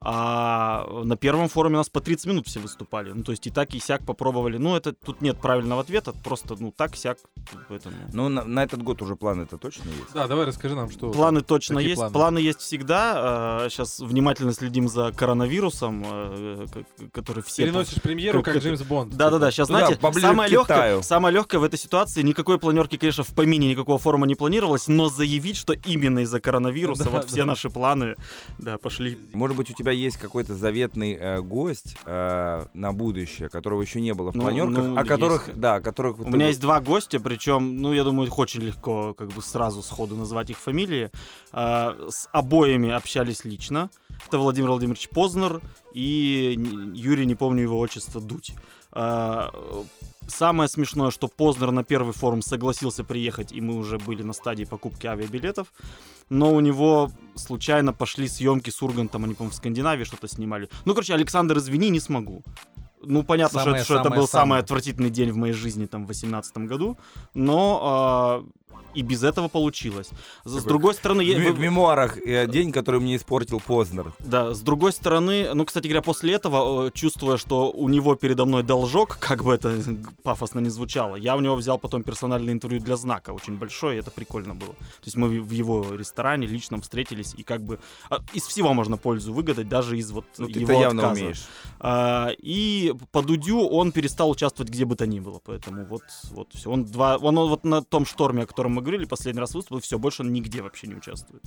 а 0.00 0.86
на 1.04 1.16
первом 1.16 1.48
форуме 1.48 1.74
у 1.76 1.78
нас 1.78 1.88
по 1.88 2.00
30 2.00 2.26
минут 2.26 2.46
все 2.46 2.60
выступали. 2.60 3.12
Ну, 3.12 3.22
то 3.22 3.32
есть 3.32 3.46
и 3.46 3.50
так, 3.50 3.74
и 3.74 3.80
сяк 3.80 4.04
попробовали. 4.04 4.56
Ну, 4.56 4.76
это 4.76 4.92
тут 4.92 5.20
нет 5.20 5.38
правильного 5.40 5.80
ответа, 5.80 6.12
просто, 6.12 6.56
ну, 6.58 6.72
так, 6.76 6.96
сяк. 6.96 7.18
Поэтому... 7.68 7.96
Ну, 8.12 8.28
на, 8.28 8.44
на 8.44 8.62
этот 8.62 8.82
год 8.82 9.02
уже 9.02 9.16
планы 9.16 9.42
это 9.42 9.58
точно 9.58 9.84
есть? 9.84 10.12
Да, 10.14 10.26
давай 10.26 10.46
расскажи 10.46 10.74
нам, 10.74 10.90
что... 10.90 11.10
Планы 11.10 11.40
точно 11.42 11.78
есть. 11.78 11.96
планы? 11.96 12.12
Планы? 12.12 12.38
есть 12.38 12.60
всегда. 12.60 13.66
Сейчас 13.70 14.00
внимательно 14.00 14.52
следим 14.52 14.88
за 14.88 15.12
коронавирусом, 15.12 16.04
э, 16.06 16.66
к- 16.72 17.10
который 17.12 17.42
все... 17.42 17.64
Переносишь 17.64 18.00
премьеру, 18.00 18.42
как- 18.42 18.54
как 18.54 18.62
Джеймс 18.62 18.82
Бонд. 18.82 19.16
Да-да-да, 19.16 19.50
сейчас, 19.50 19.68
Ну 19.68 19.74
да, 19.74 19.80
знаете, 19.86 20.00
поближе 20.00 20.26
самое 20.26 20.50
легкое, 20.50 21.02
самое 21.02 21.34
легкое 21.34 21.60
в 21.60 21.64
этой 21.64 21.78
ситуации, 21.78 22.22
никакой 22.22 22.58
планерки, 22.58 22.96
конечно, 22.96 23.24
в 23.24 23.34
помине 23.34 23.68
никакого 23.70 23.98
форума 23.98 24.26
не 24.26 24.34
планировалось, 24.34 24.88
но 24.88 25.08
заявить, 25.08 25.56
что 25.56 25.72
именно 25.72 26.20
из-за 26.20 26.40
коронавируса 26.40 27.04
Да, 27.04 27.10
вот 27.10 27.22
да. 27.22 27.26
все 27.26 27.44
наши 27.44 27.68
планы, 27.70 28.16
да, 28.58 28.78
пошли. 28.78 29.18
Может 29.32 29.56
быть, 29.56 29.70
у 29.70 29.74
тебя 29.74 29.87
есть 29.90 30.16
какой-то 30.16 30.54
заветный 30.54 31.14
э, 31.14 31.40
гость 31.40 31.96
э, 32.04 32.66
на 32.74 32.92
будущее, 32.92 33.48
которого 33.48 33.82
еще 33.82 34.00
не 34.00 34.14
было 34.14 34.32
в 34.32 34.34
Ну, 34.34 34.42
планерках, 34.42 34.84
ну, 34.84 34.96
о 34.98 35.04
которых, 35.04 35.48
есть. 35.48 35.60
да, 35.60 35.76
о 35.76 35.80
которых... 35.80 36.18
У 36.18 36.30
меня 36.30 36.48
есть 36.48 36.60
два 36.60 36.80
гостя, 36.80 37.20
причем, 37.20 37.80
ну, 37.80 37.92
я 37.92 38.04
думаю, 38.04 38.28
их 38.28 38.38
очень 38.38 38.60
легко 38.62 39.14
как 39.14 39.28
бы 39.28 39.42
сразу 39.42 39.82
сходу 39.82 40.16
назвать 40.16 40.50
их 40.50 40.58
фамилии. 40.58 41.10
А, 41.52 41.96
С 42.08 42.28
обоими 42.32 42.90
общались 42.90 43.44
лично. 43.44 43.90
Это 44.26 44.38
Владимир 44.38 44.70
Владимирович 44.70 45.08
Познер 45.10 45.60
и 45.94 46.58
Юрий, 46.94 47.24
не 47.26 47.34
помню 47.34 47.62
его 47.62 47.78
отчество, 47.78 48.20
Дудь. 48.20 48.54
А, 49.00 49.50
Самое 50.28 50.68
смешное, 50.68 51.10
что 51.10 51.26
Познер 51.26 51.70
на 51.70 51.84
первый 51.84 52.12
форум 52.12 52.42
согласился 52.42 53.02
приехать, 53.02 53.50
и 53.50 53.62
мы 53.62 53.76
уже 53.76 53.98
были 53.98 54.22
на 54.22 54.34
стадии 54.34 54.64
покупки 54.64 55.06
авиабилетов. 55.06 55.72
Но 56.28 56.52
у 56.52 56.60
него 56.60 57.10
случайно 57.34 57.94
пошли 57.94 58.28
съемки 58.28 58.68
с 58.68 58.82
Ургантом, 58.82 59.24
они, 59.24 59.32
по-моему, 59.32 59.52
в 59.52 59.56
Скандинавии 59.56 60.04
что-то 60.04 60.28
снимали. 60.28 60.68
Ну, 60.84 60.92
короче, 60.92 61.14
Александр, 61.14 61.56
извини, 61.56 61.88
не 61.88 62.00
смогу. 62.00 62.42
Ну, 63.00 63.22
понятно, 63.22 63.60
что 63.60 63.70
это- 63.70 63.84
что, 63.84 63.94
это 63.94 64.10
был 64.10 64.26
Самое-самое-самое. 64.26 64.26
самый 64.26 64.58
отвратительный 64.60 65.10
день 65.10 65.30
в 65.32 65.36
моей 65.36 65.54
жизни 65.54 65.86
там 65.86 66.02
в 66.02 66.06
2018 66.08 66.66
году, 66.66 66.98
но 67.32 67.80
а, 67.82 68.44
и 68.98 69.02
без 69.02 69.22
этого 69.22 69.48
получилось. 69.48 70.10
С 70.44 70.64
другой 70.64 70.94
стороны, 70.94 71.22
В, 71.24 71.26
я- 71.26 71.52
в 71.52 71.58
мемуарах 71.58 72.18
э, 72.18 72.46
день, 72.46 72.72
который 72.72 73.00
мне 73.00 73.14
испортил 73.16 73.60
Познер. 73.60 74.12
да, 74.18 74.52
с 74.54 74.60
другой 74.60 74.92
стороны, 74.92 75.54
ну, 75.54 75.64
кстати 75.64 75.86
говоря, 75.86 76.02
после 76.02 76.34
этого, 76.34 76.86
э, 76.86 76.90
чувствуя, 76.92 77.36
что 77.36 77.70
у 77.70 77.88
него 77.88 78.14
передо 78.16 78.44
мной 78.44 78.62
должок, 78.62 79.18
как 79.20 79.44
бы 79.44 79.54
это 79.54 79.74
пафосно 80.22 80.60
не 80.60 80.70
звучало, 80.70 81.16
я 81.16 81.36
у 81.36 81.40
него 81.40 81.54
взял 81.56 81.78
потом 81.78 82.02
персональное 82.02 82.52
интервью 82.52 82.80
для 82.80 82.96
знака, 82.96 83.30
очень 83.32 83.56
большое, 83.58 83.96
и 83.96 84.00
это 84.00 84.10
прикольно 84.10 84.54
было. 84.54 84.72
То 84.74 85.04
есть 85.06 85.16
мы 85.16 85.28
в 85.40 85.50
его 85.52 85.94
ресторане 85.94 86.46
лично 86.46 86.80
встретились, 86.80 87.34
и 87.38 87.42
как 87.42 87.60
бы 87.62 87.78
а, 88.10 88.18
из 88.32 88.42
всего 88.46 88.74
можно 88.74 88.96
пользу 88.96 89.32
выгадать, 89.32 89.68
даже 89.68 89.96
из 89.98 90.10
вот 90.10 90.24
Ну, 90.38 90.48
его 90.48 90.72
явно 90.80 91.02
отказа. 91.02 91.20
умеешь. 91.20 91.44
А, 91.80 92.30
и 92.38 92.92
по 93.12 93.22
Дудю 93.22 93.60
он 93.68 93.92
перестал 93.92 94.30
участвовать 94.30 94.70
где 94.72 94.84
бы 94.84 94.96
то 94.96 95.06
ни 95.06 95.20
было, 95.20 95.40
поэтому 95.44 95.84
вот, 95.84 96.02
вот 96.30 96.48
все. 96.54 96.70
Он 96.70 96.84
два, 96.84 97.16
он 97.16 97.36
вот 97.36 97.64
на 97.64 97.82
том 97.82 98.04
шторме, 98.06 98.42
о 98.42 98.46
котором 98.46 98.72
мы 98.72 98.82
говорили, 98.88 99.06
последний 99.06 99.40
раз 99.40 99.54
выступил, 99.54 99.80
все, 99.80 99.98
больше 99.98 100.22
он 100.22 100.32
нигде 100.32 100.62
вообще 100.62 100.86
не 100.86 100.94
участвует. 100.94 101.42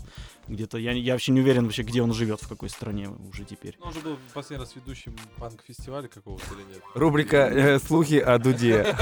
Где-то 0.48 0.78
я, 0.78 0.92
я 0.92 1.14
вообще 1.14 1.32
не 1.32 1.42
уверен 1.42 1.66
вообще, 1.66 1.84
где 1.84 2.02
он 2.02 2.14
живет, 2.14 2.42
в 2.42 2.48
какой 2.48 2.70
стране 2.70 3.10
уже 3.10 3.46
теперь. 3.46 3.78
Ну, 3.80 3.88
он 3.88 3.94
же 3.94 4.00
был 4.02 4.18
последний 4.34 4.64
раз 4.64 4.76
ведущим 4.76 5.16
панк-фестиваля 5.38 6.08
какого-то 6.08 6.46
или 6.54 6.74
нет? 6.74 6.82
Рубрика 6.94 7.38
э, 7.38 7.80
«Слухи 7.80 8.16
о 8.16 8.38
Дуде». 8.38 8.86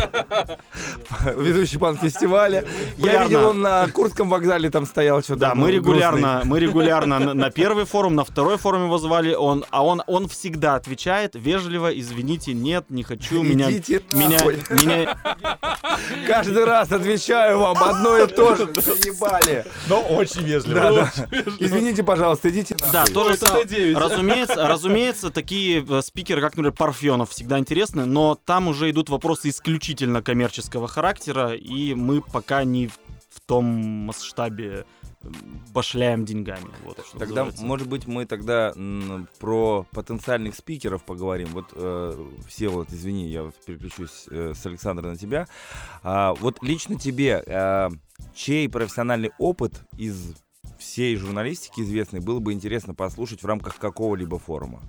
Ведущий 1.38 1.78
пан 1.78 1.98
фестиваля. 1.98 2.66
Я 2.98 3.24
видел, 3.24 3.50
он 3.50 3.62
на 3.62 3.88
Курском 3.88 4.30
вокзале 4.30 4.70
там 4.70 4.86
стоял 4.86 5.22
что-то. 5.22 5.40
Да, 5.40 5.56
мы 5.56 5.72
регулярно, 5.72 6.42
мы 6.46 6.60
регулярно 6.60 7.34
на, 7.34 7.50
первый 7.50 7.86
форум, 7.86 8.16
на 8.16 8.24
второй 8.24 8.58
форум 8.58 8.86
его 8.86 8.98
звали, 8.98 9.34
он, 9.34 9.66
а 9.72 9.84
он, 9.84 10.04
он 10.08 10.28
всегда 10.28 10.76
отвечает 10.76 11.36
вежливо, 11.36 11.88
извините, 11.88 12.54
нет, 12.54 12.86
не 12.90 13.04
хочу, 13.04 13.44
меня, 13.44 13.70
меня, 13.70 14.40
меня, 14.70 15.18
Каждый 16.28 16.66
раз 16.66 16.92
отвечаю 16.92 17.60
вам 17.60 17.78
одно 17.82 18.18
и 18.18 18.28
то 18.28 18.56
же. 18.56 18.70
Заебали. 18.76 19.66
Но 19.88 20.02
очень 20.02 20.44
вежливо. 20.44 21.12
Извините, 21.60 22.04
пожалуйста, 22.04 22.50
идите. 22.50 22.76
Да, 22.92 23.06
тоже 23.06 23.34
это 23.34 23.48
самое. 23.48 23.66
Т9. 23.66 23.98
Разумеется, 23.98 24.68
разумеется, 24.68 25.30
такие 25.30 25.86
э, 25.88 26.02
спикеры, 26.02 26.42
как, 26.42 26.52
например, 26.52 26.72
Парфенов, 26.74 27.32
всегда 27.32 27.60
интересны, 27.60 28.06
но 28.06 28.38
там 28.46 28.68
уже 28.68 28.90
идут 28.90 29.10
вопросы 29.10 29.50
исключительно 29.50 30.22
коммерческого 30.22 30.88
характера, 30.88 30.99
и 31.56 31.94
мы 31.94 32.22
пока 32.22 32.64
не 32.64 32.88
в, 32.88 33.00
том 33.50 33.66
масштабе 33.66 34.86
башляем 35.74 36.24
деньгами. 36.24 36.70
Вот, 36.84 37.04
что 37.04 37.18
Тогда, 37.18 37.46
называется. 37.46 37.66
может 37.66 37.90
быть, 37.90 38.06
мы 38.06 38.26
тогда 38.26 38.74
м, 38.76 39.28
про 39.40 39.88
потенциальных 39.92 40.56
спикеров 40.56 41.04
поговорим. 41.04 41.48
Вот, 41.50 41.66
э, 41.74 42.28
все 42.48 42.70
вот, 42.70 42.92
извини, 42.92 43.28
я 43.28 43.52
переключусь 43.66 44.28
э, 44.30 44.54
с 44.56 44.66
Александра 44.66 45.10
на 45.10 45.18
тебя. 45.18 45.48
А, 46.04 46.36
вот 46.36 46.62
лично 46.62 46.98
тебе, 47.00 47.44
э, 47.46 47.90
чей 48.36 48.70
профессиональный 48.70 49.32
опыт 49.40 49.82
из 49.98 50.36
всей 50.78 51.16
журналистики 51.16 51.82
известной 51.82 52.20
было 52.20 52.40
бы 52.40 52.54
интересно 52.54 52.94
послушать 52.94 53.42
в 53.42 53.46
рамках 53.48 53.78
какого-либо 53.78 54.38
форума? 54.40 54.82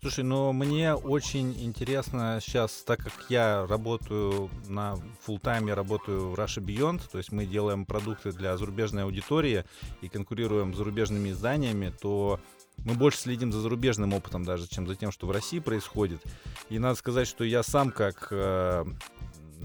Слушай, 0.00 0.24
ну 0.24 0.52
мне 0.52 0.94
очень 0.94 1.52
интересно 1.64 2.38
сейчас, 2.42 2.82
так 2.84 3.00
как 3.00 3.12
я 3.28 3.66
работаю 3.66 4.50
на 4.68 4.96
full 5.26 5.38
тайме 5.40 5.74
работаю 5.74 6.30
в 6.30 6.34
Russia 6.34 6.62
Beyond, 6.62 7.02
то 7.10 7.18
есть 7.18 7.32
мы 7.32 7.46
делаем 7.46 7.84
продукты 7.84 8.32
для 8.32 8.56
зарубежной 8.56 9.04
аудитории 9.04 9.64
и 10.00 10.08
конкурируем 10.08 10.74
с 10.74 10.76
зарубежными 10.76 11.30
изданиями, 11.30 11.92
то 12.00 12.40
мы 12.84 12.94
больше 12.94 13.18
следим 13.18 13.52
за 13.52 13.60
зарубежным 13.60 14.14
опытом 14.14 14.44
даже, 14.44 14.68
чем 14.68 14.86
за 14.86 14.94
тем, 14.94 15.10
что 15.10 15.26
в 15.26 15.30
России 15.30 15.58
происходит. 15.58 16.22
И 16.68 16.78
надо 16.78 16.94
сказать, 16.94 17.26
что 17.26 17.44
я 17.44 17.62
сам 17.62 17.90
как 17.90 18.28
э, 18.30 18.84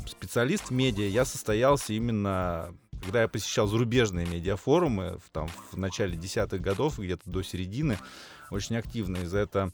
специалист 0.08 0.70
в 0.70 0.72
медиа, 0.72 1.08
я 1.08 1.26
состоялся 1.26 1.94
именно 1.94 2.74
когда 3.04 3.22
я 3.24 3.28
посещал 3.28 3.68
зарубежные 3.68 4.26
медиафорумы 4.26 5.20
в, 5.24 5.30
там, 5.30 5.50
в 5.72 5.78
начале 5.78 6.18
десятых 6.18 6.62
годов, 6.62 7.00
где-то 7.00 7.30
до 7.30 7.44
середины, 7.44 8.00
очень 8.50 8.78
активно. 8.78 9.18
И 9.18 9.26
за 9.26 9.40
это 9.40 9.72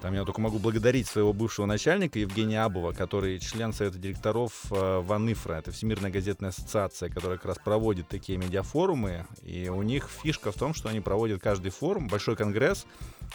там 0.00 0.14
я 0.14 0.24
только 0.24 0.40
могу 0.40 0.58
благодарить 0.58 1.06
своего 1.06 1.32
бывшего 1.32 1.66
начальника 1.66 2.18
Евгения 2.18 2.62
Абова, 2.62 2.92
который 2.92 3.38
член 3.38 3.72
совета 3.72 3.98
директоров 3.98 4.52
э, 4.70 5.00
ВАНИФРА, 5.00 5.54
это 5.54 5.72
Всемирная 5.72 6.10
газетная 6.10 6.50
ассоциация, 6.50 7.10
которая 7.10 7.36
как 7.36 7.46
раз 7.46 7.58
проводит 7.58 8.08
такие 8.08 8.38
медиафорумы. 8.38 9.26
И 9.42 9.68
у 9.68 9.82
них 9.82 10.08
фишка 10.22 10.52
в 10.52 10.56
том, 10.56 10.72
что 10.72 10.88
они 10.88 11.00
проводят 11.00 11.42
каждый 11.42 11.70
форум, 11.70 12.08
большой 12.08 12.34
конгресс, 12.34 12.86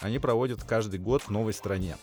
они 0.01 0.17
проводят 0.17 0.63
каждый 0.63 0.99
год 0.99 1.21
в 1.21 1.29
новой 1.29 1.53
стране. 1.53 1.97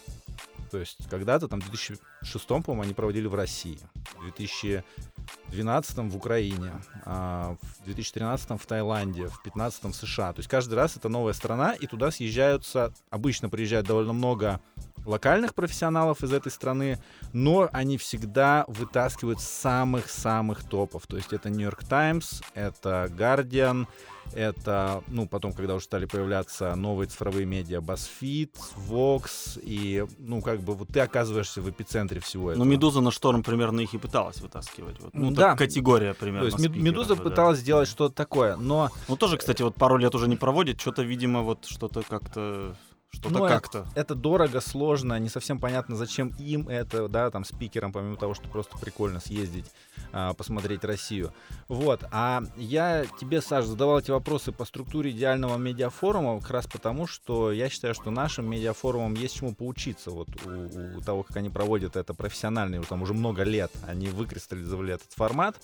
То 0.71 0.79
есть 0.79 1.09
когда-то, 1.11 1.49
там, 1.49 1.61
в 1.61 1.69
2006, 1.69 2.47
по-моему, 2.47 2.83
они 2.83 2.95
проводили 2.95 3.27
в 3.27 3.35
России, 3.35 3.79
в 4.17 5.12
2012 5.49 6.11
в 6.11 6.17
Украине, 6.17 6.73
а, 7.05 7.57
в 7.81 7.85
2013 7.85 8.59
в 8.59 8.67
Таиланде, 8.67 9.27
в 9.27 9.43
2015 9.43 9.93
в 9.93 9.97
США. 9.97 10.33
То 10.33 10.41
есть 10.41 10.49
каждый 10.49 10.75
раз 10.75 10.97
это 10.97 11.09
новая 11.09 11.33
страна, 11.33 11.75
и 11.75 11.87
туда 11.87 12.11
съезжаются, 12.11 12.93
обычно 13.11 13.49
приезжает 13.49 13.87
довольно 13.87 14.13
много 14.13 14.61
локальных 15.05 15.55
профессионалов 15.55 16.23
из 16.23 16.33
этой 16.33 16.53
страны, 16.53 16.99
но 17.33 17.69
они 17.73 17.99
всегда 17.99 18.65
вытаскивают 18.69 19.41
самых-самых 19.41 20.65
топов. 20.65 21.07
То 21.07 21.17
есть 21.17 21.33
это 21.33 21.49
York 21.49 21.85
Times, 21.85 22.43
это 22.55 23.09
Guardian, 23.11 23.87
это, 24.35 25.03
ну, 25.09 25.27
потом, 25.27 25.53
когда 25.53 25.75
уже 25.75 25.85
стали 25.85 26.07
появляться 26.07 26.75
новые 26.75 27.09
цифровые 27.09 27.47
медиа, 27.47 27.81
BuzzFeed, 27.81 28.51
Vox, 28.89 29.61
и, 29.63 30.07
ну, 30.19 30.41
как 30.43 30.61
бы, 30.61 30.75
вот 30.75 30.89
ты 30.89 31.01
оказываешься 31.01 31.61
в 31.61 31.71
эпицентре 31.71 32.21
всего 32.21 32.51
этого. 32.51 32.65
Ну, 32.65 32.71
Медуза 32.71 33.01
на 33.01 33.11
шторм 33.11 33.43
примерно 33.43 33.81
их 33.81 33.95
и 33.95 33.99
пыталась 33.99 34.41
вытаскивать. 34.41 35.01
Вот. 35.01 35.15
Ну, 35.15 35.31
Да. 35.31 35.51
так 35.51 35.59
категория 35.59 36.15
примерно. 36.15 36.51
То 36.51 36.57
есть 36.57 36.75
Медуза 36.75 37.17
да. 37.17 37.23
пыталась 37.23 37.59
сделать 37.59 37.89
что-то 37.89 38.15
такое, 38.15 38.57
но 38.57 38.91
Ну, 39.09 39.17
тоже, 39.17 39.37
кстати, 39.37 39.63
вот 39.63 39.75
пару 39.75 39.97
лет 39.97 40.15
уже 40.15 40.29
не 40.29 40.37
проводит, 40.37 40.81
что-то, 40.81 41.03
видимо, 41.03 41.43
вот 41.43 41.65
что-то 41.67 42.03
как-то... 42.03 42.75
Что-то 43.13 43.39
Ну, 43.39 43.47
как-то. 43.47 43.87
это 43.95 44.15
дорого, 44.15 44.61
сложно, 44.61 45.19
не 45.19 45.29
совсем 45.29 45.61
понятно, 45.61 45.97
зачем 45.97 46.29
им 46.39 46.69
это, 46.69 47.09
да, 47.09 47.31
там, 47.31 47.45
спикерам, 47.45 47.93
помимо 47.93 48.17
того, 48.17 48.35
что 48.35 48.49
просто 48.49 48.79
прикольно 48.79 49.21
съездить, 49.21 49.67
а, 50.13 50.33
посмотреть 50.33 50.83
Россию. 50.85 51.33
Вот, 51.69 52.05
а 52.11 52.43
я 52.57 53.05
тебе, 53.21 53.41
Саш, 53.43 53.67
задавал 53.67 53.99
эти 53.99 54.11
вопросы 54.11 54.51
по 54.51 54.65
структуре 54.65 55.11
идеального 55.11 55.57
медиафорума 55.59 56.41
как 56.41 56.51
раз 56.51 56.67
потому, 56.67 57.07
что 57.07 57.53
я 57.53 57.69
считаю, 57.69 57.95
что 57.95 58.11
нашим 58.11 58.49
медиафорумам 58.51 59.15
есть 59.15 59.37
чему 59.37 59.55
поучиться, 59.55 60.11
вот, 60.11 60.29
у, 60.47 60.99
у 60.99 61.01
того, 61.03 61.23
как 61.23 61.37
они 61.37 61.51
проводят 61.51 61.97
это 61.97 62.15
профессионально, 62.15 62.83
там 62.83 63.03
уже 63.03 63.15
много 63.15 63.43
лет 63.43 63.71
они 63.87 64.09
выкристаллизовали 64.09 64.95
этот 64.95 65.13
формат, 65.13 65.57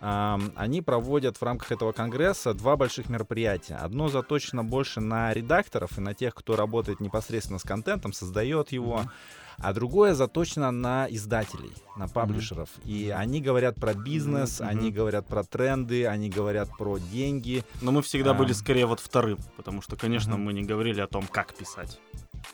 Ам, 0.00 0.52
они 0.56 0.82
проводят 0.82 1.36
в 1.36 1.42
рамках 1.42 1.72
этого 1.72 1.92
конгресса 1.92 2.54
два 2.54 2.76
больших 2.76 3.08
мероприятия. 3.08 3.74
Одно 3.76 4.08
заточено 4.08 4.64
больше 4.64 5.00
на 5.00 5.32
редакторов 5.32 5.98
и 5.98 6.00
на 6.00 6.14
тех, 6.14 6.34
кто 6.34 6.56
работает 6.56 6.91
непосредственно 7.00 7.58
с 7.58 7.62
контентом, 7.62 8.12
создает 8.12 8.72
его. 8.72 9.04
А 9.58 9.72
другое 9.74 10.14
заточено 10.14 10.70
на 10.70 11.06
издателей, 11.10 11.72
на 11.96 12.08
паблишеров. 12.08 12.70
И 12.84 13.10
они 13.14 13.40
говорят 13.40 13.76
про 13.76 13.92
бизнес, 13.94 14.60
Мгм. 14.60 14.68
они 14.68 14.90
говорят 14.90 15.28
про 15.28 15.44
тренды, 15.44 16.06
они 16.06 16.30
говорят 16.30 16.70
про 16.78 16.98
деньги. 16.98 17.62
Но 17.82 17.92
мы 17.92 18.02
всегда 18.02 18.30
А. 18.30 18.34
были 18.34 18.52
скорее 18.54 18.86
вот 18.86 18.98
вторым, 18.98 19.38
потому 19.56 19.82
что, 19.82 19.94
конечно, 19.96 20.34
Мгм. 20.36 20.44
мы 20.44 20.52
не 20.54 20.62
говорили 20.62 21.00
о 21.00 21.06
том, 21.06 21.26
как 21.30 21.54
писать. 21.54 22.00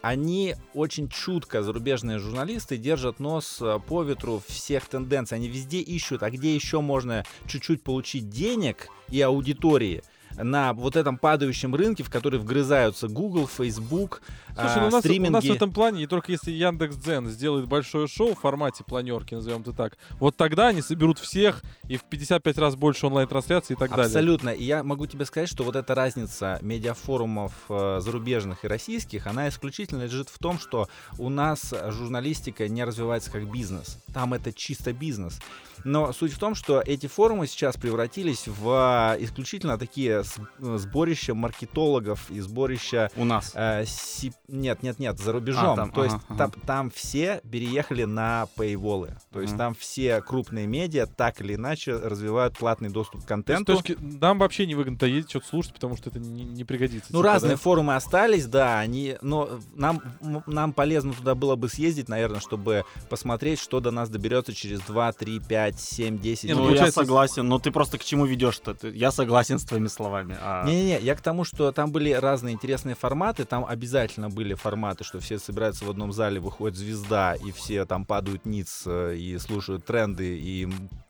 Они 0.03 0.55
очень 0.75 1.09
чутко, 1.09 1.63
зарубежные 1.63 2.19
журналисты, 2.19 2.77
держат 2.77 3.21
нос 3.21 3.59
э, 3.63 3.79
по 3.87 4.03
ветру 4.03 4.43
всех 4.47 4.87
тенденций. 4.87 5.39
Они 5.39 5.49
везде 5.49 5.79
ищут, 5.81 6.23
а 6.23 6.31
где 6.31 6.55
еще 6.55 6.81
можно 6.81 7.25
чуть-чуть 7.47 7.83
получить 7.83 8.29
денег 8.29 8.89
и 9.09 9.21
аудитории 9.23 10.03
на 10.43 10.73
вот 10.73 10.97
этом 10.97 11.19
падающем 11.19 11.75
рынке, 11.75 12.03
в 12.03 12.11
который 12.11 12.39
вгрызаются 12.39 13.09
Google, 13.09 13.47
Facebook, 13.49 14.23
Слушай, 14.59 14.77
а, 14.77 14.81
ну 14.81 14.87
у, 14.89 14.91
нас, 14.91 15.05
у 15.05 15.09
стриминги. 15.09 15.33
нас 15.33 15.45
в 15.45 15.51
этом 15.51 15.73
плане, 15.73 16.03
и 16.03 16.07
только 16.07 16.33
если 16.33 16.51
Яндекс.Дзен 16.51 17.29
сделает 17.29 17.67
большое 17.69 18.07
шоу 18.09 18.35
в 18.35 18.39
формате 18.41 18.85
планерки, 18.85 19.35
назовем 19.35 19.61
это 19.63 19.73
так, 19.73 19.97
вот 20.19 20.37
тогда 20.37 20.69
они 20.69 20.83
соберут 20.83 21.19
всех 21.19 21.63
и 21.89 21.97
в 21.97 22.05
55 22.05 22.59
раз 22.59 22.75
больше 22.77 23.07
онлайн-трансляций 23.07 23.75
и 23.75 23.79
так 23.79 23.91
далее. 23.91 24.07
Абсолютно. 24.07 24.51
И 24.51 24.65
я 24.65 24.83
могу 24.83 25.07
тебе 25.07 25.25
сказать, 25.25 25.49
что 25.49 25.65
вот 25.65 25.77
эта 25.77 25.95
разница 25.95 26.59
медиафорумов 26.63 27.53
э, 27.69 28.01
зарубежных 28.01 28.65
и 28.65 28.69
российских, 28.69 29.27
она 29.27 29.49
исключительно 29.49 30.05
лежит 30.05 30.29
в 30.29 30.39
том, 30.39 30.59
что 30.59 30.89
у 31.19 31.29
нас 31.29 31.73
журналистика 31.89 32.69
не 32.69 32.85
развивается 32.85 33.31
как 33.31 33.51
бизнес. 33.51 33.99
Там 34.13 34.35
это 34.35 34.53
чисто 34.53 34.93
бизнес. 34.93 35.39
Но 35.85 36.13
суть 36.13 36.33
в 36.33 36.39
том, 36.41 36.57
что 36.57 36.83
эти 36.85 37.07
форумы 37.07 37.47
сейчас 37.47 37.77
превратились 37.77 38.49
в 38.49 39.17
э, 39.17 39.23
исключительно 39.25 39.79
такие 39.79 40.25
с- 40.25 40.37
сборище 40.59 41.35
маркетологов 41.35 42.29
и 42.31 42.41
сборище 42.41 43.11
У 43.17 43.25
нас. 43.25 43.53
Э, 43.55 43.85
си- 43.87 44.33
Нет, 44.49 44.83
нет, 44.83 44.99
нет, 44.99 45.19
за 45.19 45.33
рубежом. 45.33 45.73
А, 45.73 45.77
там, 45.77 45.91
То 45.91 46.05
есть 46.05 46.17
ага, 46.17 46.25
ага. 46.29 46.39
Там, 46.39 46.51
там 46.67 46.91
все 46.91 47.41
переехали 47.51 48.05
на 48.05 48.47
пейволы. 48.57 49.17
То 49.31 49.41
есть 49.43 49.53
Мгм. 49.53 49.59
там 49.59 49.75
все 49.75 50.23
крупные 50.23 50.67
медиа 50.67 51.07
так 51.07 51.41
или 51.43 51.55
иначе 51.55 51.95
развивают 51.97 52.57
платный 52.57 52.89
доступ 52.89 53.25
к 53.25 53.27
То 53.27 53.35
есть, 53.35 53.47
контенту. 53.47 53.77
точки- 53.77 53.97
нам 54.01 54.39
вообще 54.39 54.67
не 54.67 54.75
выгодно 54.75 55.05
есть 55.07 55.29
что-то 55.31 55.47
слушать, 55.49 55.75
потому 55.75 55.97
что 55.99 56.09
это 56.11 56.19
не, 56.19 56.45
не 56.45 56.65
пригодится. 56.65 57.13
Ну, 57.13 57.19
типа, 57.19 57.33
разные 57.33 57.53
да? 57.53 57.57
форумы 57.59 57.95
остались, 57.95 58.47
да, 58.47 58.79
они, 58.81 59.17
но 59.21 59.61
нам, 59.75 60.01
нам 60.47 60.73
полезно 60.73 61.13
туда 61.13 61.35
было 61.35 61.55
бы 61.57 61.69
съездить, 61.69 62.09
наверное, 62.09 62.41
чтобы 62.41 62.85
посмотреть, 63.11 63.61
что 63.61 63.81
до 63.81 63.91
нас 63.91 64.09
доберется 64.09 64.55
через 64.55 64.81
2, 64.81 65.13
3, 65.13 65.41
5, 65.41 65.79
7, 65.79 66.19
10 66.19 66.45
Не, 66.45 66.55
ну, 66.55 66.61
Ну, 66.61 66.65
лет. 66.65 66.71
я 66.73 66.77
получается, 66.79 67.01
согласен, 67.01 67.47
но 67.49 67.59
ты 67.59 67.71
просто 67.71 67.99
к 67.99 68.05
чему 68.05 68.25
ведешь-то? 68.25 68.77
Я 68.89 69.11
согласен 69.11 69.59
с 69.59 69.65
твоими 69.65 69.89
словами. 69.89 70.37
а- 70.41 70.65
Не-не-не, 70.65 71.01
я 71.01 71.15
к 71.15 71.21
тому, 71.21 71.45
что 71.45 71.71
там 71.73 71.93
были 71.93 72.13
разные 72.13 72.55
интересные 72.55 72.95
форматы, 72.95 73.45
там 73.45 73.65
обязательно 73.67 74.31
были 74.39 74.55
форматы, 74.55 75.03
что 75.03 75.19
все 75.19 75.37
собираются 75.41 75.85
в 75.85 75.91
одном 75.91 76.13
зале, 76.13 76.39
выходит 76.39 76.79
звезда, 76.79 77.35
и 77.35 77.51
все 77.51 77.85
там 77.87 78.05
падают 78.05 78.47
ниц 78.47 78.85
э, 78.87 79.17
и 79.17 79.37
слушают 79.39 79.85
тренды, 79.85 80.39
и 80.39 80.69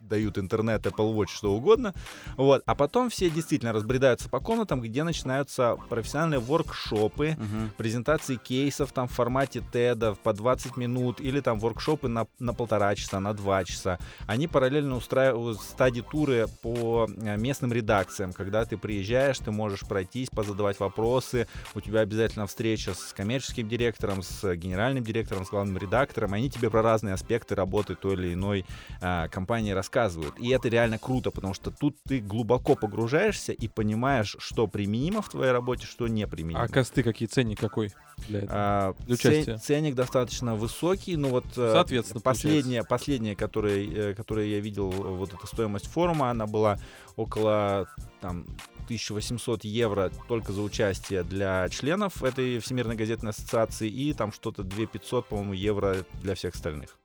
дают 0.09 0.38
интернет, 0.38 0.85
Apple 0.87 1.14
Watch, 1.14 1.29
что 1.35 1.53
угодно. 1.53 1.94
Вот. 2.37 2.62
А 2.66 2.75
потом 2.75 3.11
все 3.11 3.31
действительно 3.31 3.73
разбредаются 3.73 4.29
по 4.29 4.40
комнатам, 4.40 4.81
где 4.81 5.03
начинаются 5.05 5.77
профессиональные 5.88 6.40
воркшопы, 6.40 7.37
Мгм. 7.38 7.71
презентации 7.77 8.37
кейсов 8.37 8.92
там 8.92 9.09
в 9.09 9.12
формате 9.12 9.62
TED 9.73 10.16
по 10.23 10.33
20 10.33 10.77
минут 10.77 11.21
или 11.21 11.40
там 11.40 11.59
воркшопы 11.59 12.09
на, 12.09 12.27
на 12.38 12.55
полтора 12.55 12.94
часа, 12.94 13.21
на 13.21 13.35
два 13.35 13.64
часа. 13.64 13.99
Они 14.27 14.49
параллельно 14.49 14.97
устраивают 14.97 15.61
стадии-туры 15.61 16.47
по 16.62 17.07
э, 17.09 17.37
местным 17.37 17.73
редакциям. 17.73 18.33
Когда 18.33 18.64
ты 18.64 18.77
приезжаешь, 18.77 19.38
ты 19.38 19.51
можешь 19.51 19.81
пройтись, 19.81 20.29
позадавать 20.31 20.81
вопросы. 20.81 21.47
У 21.75 21.81
тебя 21.81 22.01
обязательно 22.01 22.47
встреча 22.47 22.94
с 22.94 23.12
коммерческим 23.12 23.68
директором, 23.68 24.23
с 24.23 24.55
генеральным 24.55 25.05
директором, 25.05 25.44
с 25.44 25.51
главным 25.51 25.77
редактором. 25.79 26.33
Они 26.33 26.51
тебе 26.51 26.71
про 26.71 26.83
разные 26.83 27.14
аспекты 27.14 27.55
работы 27.55 27.94
той 27.94 28.14
или 28.14 28.35
иной 28.35 28.64
э, 29.01 29.29
компании 29.29 29.73
рассказывают. 29.73 29.97
И 30.38 30.48
это 30.50 30.68
реально 30.68 30.98
круто, 30.98 31.30
потому 31.30 31.54
что 31.54 31.70
тут 31.70 31.96
ты 32.02 32.20
глубоко 32.20 32.74
погружаешься 32.74 33.52
и 33.52 33.68
понимаешь, 33.68 34.37
что 34.38 34.66
применимо 34.66 35.22
в 35.22 35.28
твоей 35.28 35.52
работе, 35.52 35.87
что 35.87 36.08
не 36.08 36.26
применимо. 36.26 36.62
А 36.62 36.68
косты 36.68 37.02
какие, 37.02 37.28
ценник 37.28 37.58
какой 37.58 37.92
для 38.28 38.40
этого? 38.40 38.52
А, 38.54 38.94
Для 39.06 39.16
цен- 39.16 39.58
ценник 39.58 39.94
достаточно 39.94 40.54
высокий, 40.54 41.16
но 41.16 41.28
вот 41.28 41.46
э, 41.56 41.72
Соответственно, 41.72 42.20
последняя, 42.20 42.84
последняя, 42.84 43.37
которая, 43.37 43.84
э, 43.84 44.14
которая 44.14 44.46
я 44.46 44.61
видел, 44.61 44.90
вот 44.90 45.32
эта 45.32 45.46
стоимость 45.46 45.87
форума, 45.87 46.30
она 46.30 46.46
была 46.46 46.78
около 47.16 47.88
там 48.20 48.46
1800 48.84 49.64
евро 49.64 50.11
только 50.28 50.52
за 50.52 50.62
участие 50.62 51.22
для 51.22 51.68
членов 51.68 52.22
этой 52.22 52.58
Всемирной 52.58 52.96
газетной 52.96 53.30
ассоциации 53.30 53.88
и 53.88 54.12
там 54.14 54.32
что-то 54.32 54.62
2500, 54.62 55.26
по-моему, 55.26 55.52
евро 55.52 55.96
для 56.22 56.34
всех 56.34 56.54
остальных. 56.54 56.98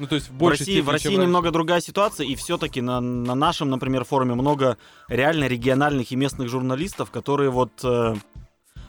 Ну, 0.00 0.06
то 0.06 0.14
есть 0.14 0.30
в 0.30 0.38
В 0.38 0.48
России, 0.48 0.64
в 0.64 0.66
степени, 0.66 0.92
России 0.92 1.02
чем 1.02 1.12
раньше. 1.12 1.26
немного 1.26 1.50
другая 1.50 1.80
ситуация, 1.82 2.26
и 2.26 2.34
все-таки 2.34 2.80
на, 2.80 3.00
на 3.00 3.34
нашем, 3.34 3.68
например, 3.68 4.04
форуме 4.04 4.34
много 4.34 4.78
реально 5.08 5.46
региональных 5.46 6.10
и 6.10 6.16
местных 6.16 6.48
журналистов, 6.48 7.10
которые 7.10 7.50
вот... 7.50 7.72
э, 7.84 8.14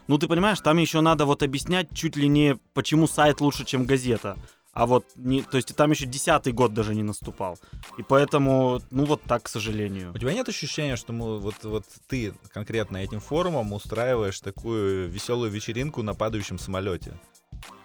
ну, 0.07 0.17
ты 0.17 0.27
понимаешь, 0.27 0.61
там 0.61 0.77
еще 0.77 1.01
надо 1.01 1.25
вот 1.25 1.43
объяснять 1.43 1.89
чуть 1.93 2.15
ли 2.15 2.29
не, 2.29 2.57
почему 2.73 3.07
сайт 3.07 3.41
лучше, 3.41 3.65
чем 3.65 3.85
газета. 3.85 4.37
А 4.73 4.85
вот, 4.85 5.05
не, 5.15 5.41
то 5.41 5.57
есть 5.57 5.75
там 5.75 5.91
еще 5.91 6.05
десятый 6.05 6.53
год 6.53 6.73
даже 6.73 6.95
не 6.95 7.03
наступал. 7.03 7.59
И 7.97 8.03
поэтому, 8.03 8.81
ну 8.89 9.03
вот 9.03 9.21
так, 9.23 9.43
к 9.43 9.49
сожалению. 9.49 10.13
У 10.15 10.17
тебя 10.17 10.31
нет 10.31 10.47
ощущения, 10.47 10.95
что 10.95 11.11
мы, 11.11 11.39
вот, 11.39 11.55
вот 11.63 11.83
ты 12.07 12.33
конкретно 12.53 12.95
этим 12.95 13.19
форумом 13.19 13.73
устраиваешь 13.73 14.39
такую 14.39 15.09
веселую 15.09 15.51
вечеринку 15.51 16.03
на 16.03 16.13
падающем 16.13 16.57
самолете? 16.57 17.19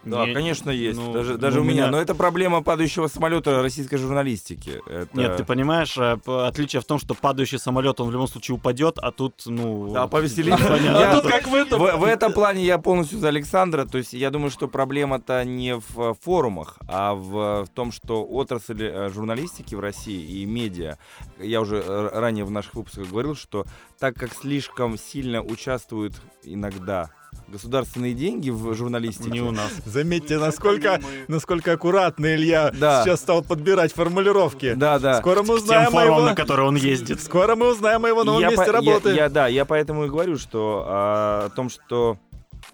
Да, 0.06 0.24
Не- 0.24 0.34
конечно, 0.34 0.70
есть. 0.70 0.98
ну, 0.98 1.12
даже 1.12 1.36
даже 1.36 1.56
ну, 1.56 1.62
у 1.62 1.64
меня. 1.64 1.82
меня- 1.82 1.90
Но 1.90 2.00
это 2.00 2.14
проблема 2.14 2.62
падающего 2.62 3.08
самолета 3.08 3.60
российской 3.60 3.96
журналистики. 3.96 4.80
Это- 4.86 5.08
Нет, 5.18 5.36
ты 5.36 5.44
понимаешь, 5.44 5.98
э, 5.98 6.16
отличие 6.46 6.80
в 6.80 6.84
том, 6.84 7.00
что 7.00 7.14
падающий 7.14 7.58
самолет, 7.58 8.00
он 8.00 8.08
в 8.08 8.12
любом 8.12 8.28
случае 8.28 8.54
упадет, 8.54 8.98
а 8.98 9.10
тут, 9.10 9.42
ну... 9.46 9.92
Да. 9.92 10.06
Я- 10.46 11.10
А 11.12 11.20
тут 11.20 11.30
как 11.30 11.48
в 11.48 11.54
этом. 11.54 11.80
В, 11.80 12.04
этом 12.04 12.32
плане 12.32 12.64
я 12.64 12.78
полностью 12.78 13.18
за 13.18 13.28
Александра. 13.28 13.84
То 13.84 13.98
есть 13.98 14.12
я 14.12 14.30
думаю, 14.30 14.50
что 14.50 14.68
проблема-то 14.68 15.44
не 15.44 15.74
в 15.76 15.98
э, 16.00 16.14
форумах, 16.22 16.78
а 16.88 17.14
в, 17.14 17.66
том, 17.74 17.90
что 17.90 18.24
отрасль 18.24 18.84
э, 18.84 19.10
журналистики 19.12 19.74
в 19.74 19.80
России 19.80 20.40
и 20.40 20.44
медиа, 20.46 20.98
я 21.40 21.60
уже 21.60 21.82
ранее 22.12 22.44
в 22.44 22.50
наших 22.52 22.74
выпусках 22.74 23.08
говорил, 23.08 23.34
что 23.34 23.64
так 23.98 24.14
как 24.14 24.32
слишком 24.32 24.96
сильно 24.98 25.42
участвуют 25.42 26.14
иногда 26.44 27.10
государственные 27.48 28.14
деньги 28.14 28.50
в 28.50 28.74
журналистике, 28.74 29.30
Не 29.30 29.40
у 29.40 29.50
нас. 29.50 29.70
Заметьте, 29.84 30.38
насколько, 30.38 31.00
насколько 31.28 31.72
аккуратно 31.72 32.34
Илья 32.34 32.72
Да. 32.78 33.02
сейчас 33.04 33.20
стал 33.20 33.42
подбирать 33.42 33.92
формулировки. 33.92 34.74
да, 34.74 34.98
да. 34.98 35.18
Скоро 35.20 35.42
мы 35.42 35.54
узнаем 35.56 35.88
о 35.88 35.90
форумом, 35.90 36.16
его... 36.18 36.26
на 36.28 36.34
который 36.34 36.66
он 36.66 36.76
ездит. 36.76 37.20
Скоро 37.22 37.56
мы 37.56 37.70
узнаем 37.70 38.04
о 38.04 38.08
его 38.08 38.24
новом 38.24 38.40
Я 38.40 38.48
месте 38.50 38.64
по- 38.64 38.70
я- 38.70 38.72
работы. 38.72 39.10
Я, 39.10 39.28
да, 39.28 39.46
я 39.48 39.64
поэтому 39.64 40.04
и 40.06 40.08
говорю, 40.08 40.38
что 40.38 40.84
а, 40.86 41.46
о 41.46 41.50
том, 41.50 41.68
что 41.70 42.18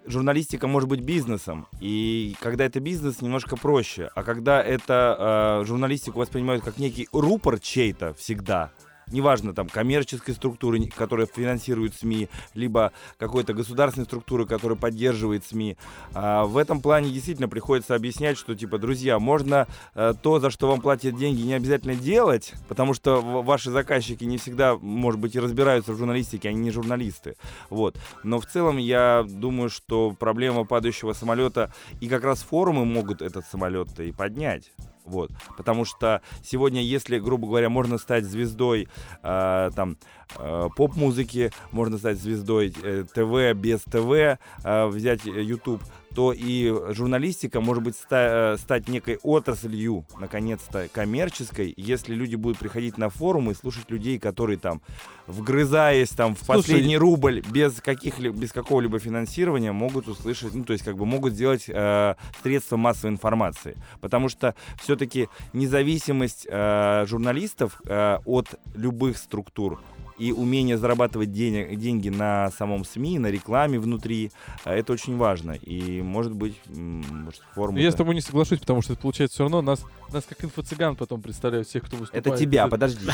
журналистика 0.07 0.66
может 0.66 0.88
быть 0.88 1.01
бизнесом, 1.01 1.66
и 1.81 2.35
когда 2.40 2.64
это 2.64 2.81
бизнес, 2.81 3.20
немножко 3.20 3.57
проще, 3.57 4.11
а 4.14 4.22
когда 4.25 4.62
это 4.62 5.16
а, 5.18 5.64
журналистику 5.64 6.18
воспринимают 6.18 6.64
как 6.64 6.79
некий 6.79 7.09
рупор 7.12 7.61
чей-то 7.61 8.14
всегда, 8.14 8.70
неважно, 9.12 9.55
там, 9.55 9.68
коммерческой 9.68 10.35
структуры, 10.35 10.87
которая 10.87 11.27
финансирует 11.27 11.94
СМИ, 11.94 12.29
либо 12.55 12.92
какой-то 13.18 13.55
государственной 13.55 14.07
структуры, 14.07 14.46
которая 14.46 14.79
поддерживает 14.79 15.44
СМИ. 15.44 15.77
А, 16.14 16.44
в 16.44 16.57
этом 16.57 16.81
плане 16.81 17.11
действительно 17.11 17.48
приходится 17.48 17.94
объяснять, 17.94 18.38
что, 18.38 18.55
типа, 18.55 18.79
друзья, 18.79 19.18
можно 19.18 19.66
э, 19.94 20.14
то, 20.20 20.40
за 20.40 20.51
что 20.51 20.68
вам 20.68 20.81
платят 20.81 21.16
деньги, 21.16 21.42
не 21.42 21.55
обязательно 21.55 21.94
делать, 21.94 22.55
потому 22.68 22.94
что 22.94 23.20
ваши 23.20 23.70
заказчики 23.70 24.25
не 24.25 24.38
всегда, 24.38 24.77
может 24.77 25.20
быть, 25.20 25.35
и 25.35 25.40
разбираются 25.40 25.92
в 25.92 25.98
журналистике, 25.98 26.48
они 26.48 26.61
не 26.61 26.70
журналисты. 26.70 27.37
Вот. 27.70 27.96
Но 28.22 28.40
в 28.40 28.46
целом 28.46 28.77
я 28.79 29.25
думаю, 29.29 29.70
что 29.70 30.14
проблема 30.18 30.64
падающего 30.64 31.12
самолета, 31.12 31.72
и 32.01 32.09
как 32.09 32.25
раз 32.25 32.42
форумы 32.42 32.85
могут 32.85 33.22
этот 33.22 33.46
самолет-то 33.46 34.03
и 34.03 34.12
поднять. 34.12 34.72
Вот. 35.05 35.31
Потому 35.57 35.85
что 35.85 36.23
сегодня, 36.45 36.83
если, 36.83 37.19
грубо 37.19 37.47
говоря, 37.49 37.69
можно 37.69 37.99
стать 37.99 38.25
звездой 38.25 38.88
э, 39.23 39.71
там, 39.75 39.97
э, 40.37 40.69
поп-музыки, 40.77 41.53
можно 41.73 41.99
стать 41.99 42.19
звездой 42.19 42.73
э, 42.83 43.05
ТВ 43.12 43.59
без 43.59 43.81
ТВ, 43.81 44.38
э, 44.65 44.87
взять 44.87 45.27
э, 45.27 45.43
YouTube, 45.43 45.83
то 46.14 46.33
и 46.33 46.72
журналистика 46.92 47.61
может 47.61 47.83
быть 47.83 47.96
ста- 47.96 48.55
э, 48.55 48.57
стать 48.59 48.88
некой 48.88 49.18
отраслью, 49.22 50.05
наконец-то, 50.18 50.88
коммерческой, 50.92 51.72
если 51.77 52.14
люди 52.14 52.37
будут 52.37 52.59
приходить 52.59 52.98
на 52.98 53.09
форумы 53.09 53.53
и 53.53 53.55
слушать 53.55 53.90
людей, 53.90 54.18
которые 54.18 54.59
там, 54.59 54.83
вгрызаясь 55.27 56.11
там 56.11 56.35
в 56.35 56.38
Слушай, 56.38 56.59
последний 56.59 56.98
рубль 56.98 57.42
без, 57.51 57.81
каких-либо, 57.81 58.37
без 58.37 58.53
какого-либо 58.53 58.98
финансирования, 58.98 59.72
могут 59.72 60.09
услышать, 60.09 60.55
ну, 60.55 60.64
то 60.64 60.72
есть 60.72 60.85
как 60.85 60.96
бы 60.96 61.07
могут 61.07 61.35
сделать 61.35 61.64
э, 61.68 62.14
средства 62.42 62.77
массовой 62.77 63.12
информации. 63.12 63.77
Потому 64.01 64.29
что 64.29 64.55
все-таки 64.81 65.29
независимость 65.53 66.46
э, 66.48 67.05
журналистов 67.07 67.81
э, 67.87 68.18
от 68.25 68.48
любых 68.75 69.16
структур 69.18 69.81
и 70.22 70.30
умение 70.30 70.78
зарабатывать 70.78 71.32
денег, 71.32 71.76
деньги 71.76 72.08
на 72.08 72.52
самом 72.52 72.85
СМИ, 72.85 73.18
на 73.18 73.26
рекламе 73.26 73.80
внутри, 73.80 74.30
э, 74.64 74.72
это 74.72 74.92
очень 74.92 75.16
важно. 75.16 75.52
И, 75.52 76.00
может 76.00 76.32
быть, 76.32 76.54
может, 76.68 77.42
форму... 77.54 77.78
Я 77.78 77.90
с 77.90 77.96
тобой 77.96 78.14
не 78.14 78.20
соглашусь, 78.20 78.61
потому 78.61 78.82
что 78.82 78.92
это 78.92 79.02
получается 79.02 79.35
все 79.35 79.42
равно 79.42 79.62
нас, 79.62 79.85
нас 80.12 80.25
как 80.29 80.42
инфо-цыган 80.44 80.96
потом 80.96 81.20
представляют 81.22 81.68
всех, 81.68 81.85
кто 81.85 81.96
выступает. 81.96 82.27
Это 82.27 82.37
тебя, 82.37 82.66
подожди. 82.68 83.07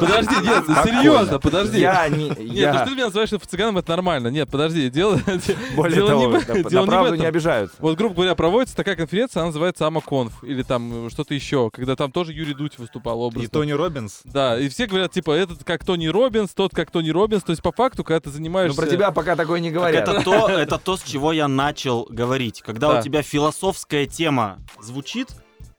Подожди, 0.00 0.34
нет, 0.42 0.64
серьезно, 0.84 1.38
подожди. 1.38 1.80
Я 1.80 2.08
не... 2.08 2.28
Нет, 2.30 2.72
то, 2.72 2.78
что 2.78 2.84
ты 2.86 2.94
меня 2.94 3.04
называешь 3.06 3.32
инфо-цыганом, 3.32 3.78
это 3.78 3.90
нормально. 3.90 4.28
Нет, 4.28 4.48
подожди, 4.50 4.90
дело, 4.90 5.20
Более 5.76 6.06
того, 6.06 6.28
на- 6.70 6.86
правду 6.86 7.14
не 7.16 7.26
обижаются. 7.26 7.76
Вот, 7.80 7.96
грубо 7.96 8.14
говоря, 8.16 8.34
проводится 8.34 8.76
такая 8.76 8.96
конференция, 8.96 9.40
она 9.40 9.46
называется 9.48 9.86
Амаконф, 9.86 10.42
или 10.44 10.62
там 10.62 11.06
э, 11.06 11.10
что-то 11.10 11.34
еще, 11.34 11.70
когда 11.70 11.96
там 11.96 12.12
тоже 12.12 12.32
Юрий 12.32 12.54
Дудь 12.54 12.78
выступал 12.78 13.20
И 13.20 13.22
образно. 13.24 13.48
Тони 13.48 13.72
Робинс? 13.72 14.20
Да, 14.24 14.58
и 14.58 14.68
все 14.68 14.86
говорят, 14.86 15.12
типа, 15.12 15.32
этот 15.32 15.64
как 15.64 15.84
Тони 15.84 16.06
Робинс, 16.08 16.50
тот 16.54 16.74
как 16.74 16.90
Тони 16.90 17.10
Робинс. 17.10 17.42
То 17.42 17.50
есть, 17.50 17.62
по 17.62 17.72
факту, 17.72 18.04
когда 18.04 18.20
ты 18.20 18.28
Ну, 18.30 18.34
занимаешься... 18.34 18.80
про 18.80 18.86
тебя 18.88 19.10
пока 19.10 19.36
такое 19.36 19.60
не 19.60 19.70
Так 19.70 19.78
говорят. 19.78 20.08
это 20.08 20.22
то, 20.22 20.48
это 20.48 20.78
то, 20.78 20.96
с 20.96 21.02
чего 21.02 21.32
я 21.32 21.48
начал 21.48 22.06
говорить. 22.10 22.62
Когда 22.62 22.92
Да. 22.92 22.98
у 23.00 23.02
тебя 23.02 23.22
философская 23.22 24.06
тема 24.06 24.58
звучит, 24.80 25.28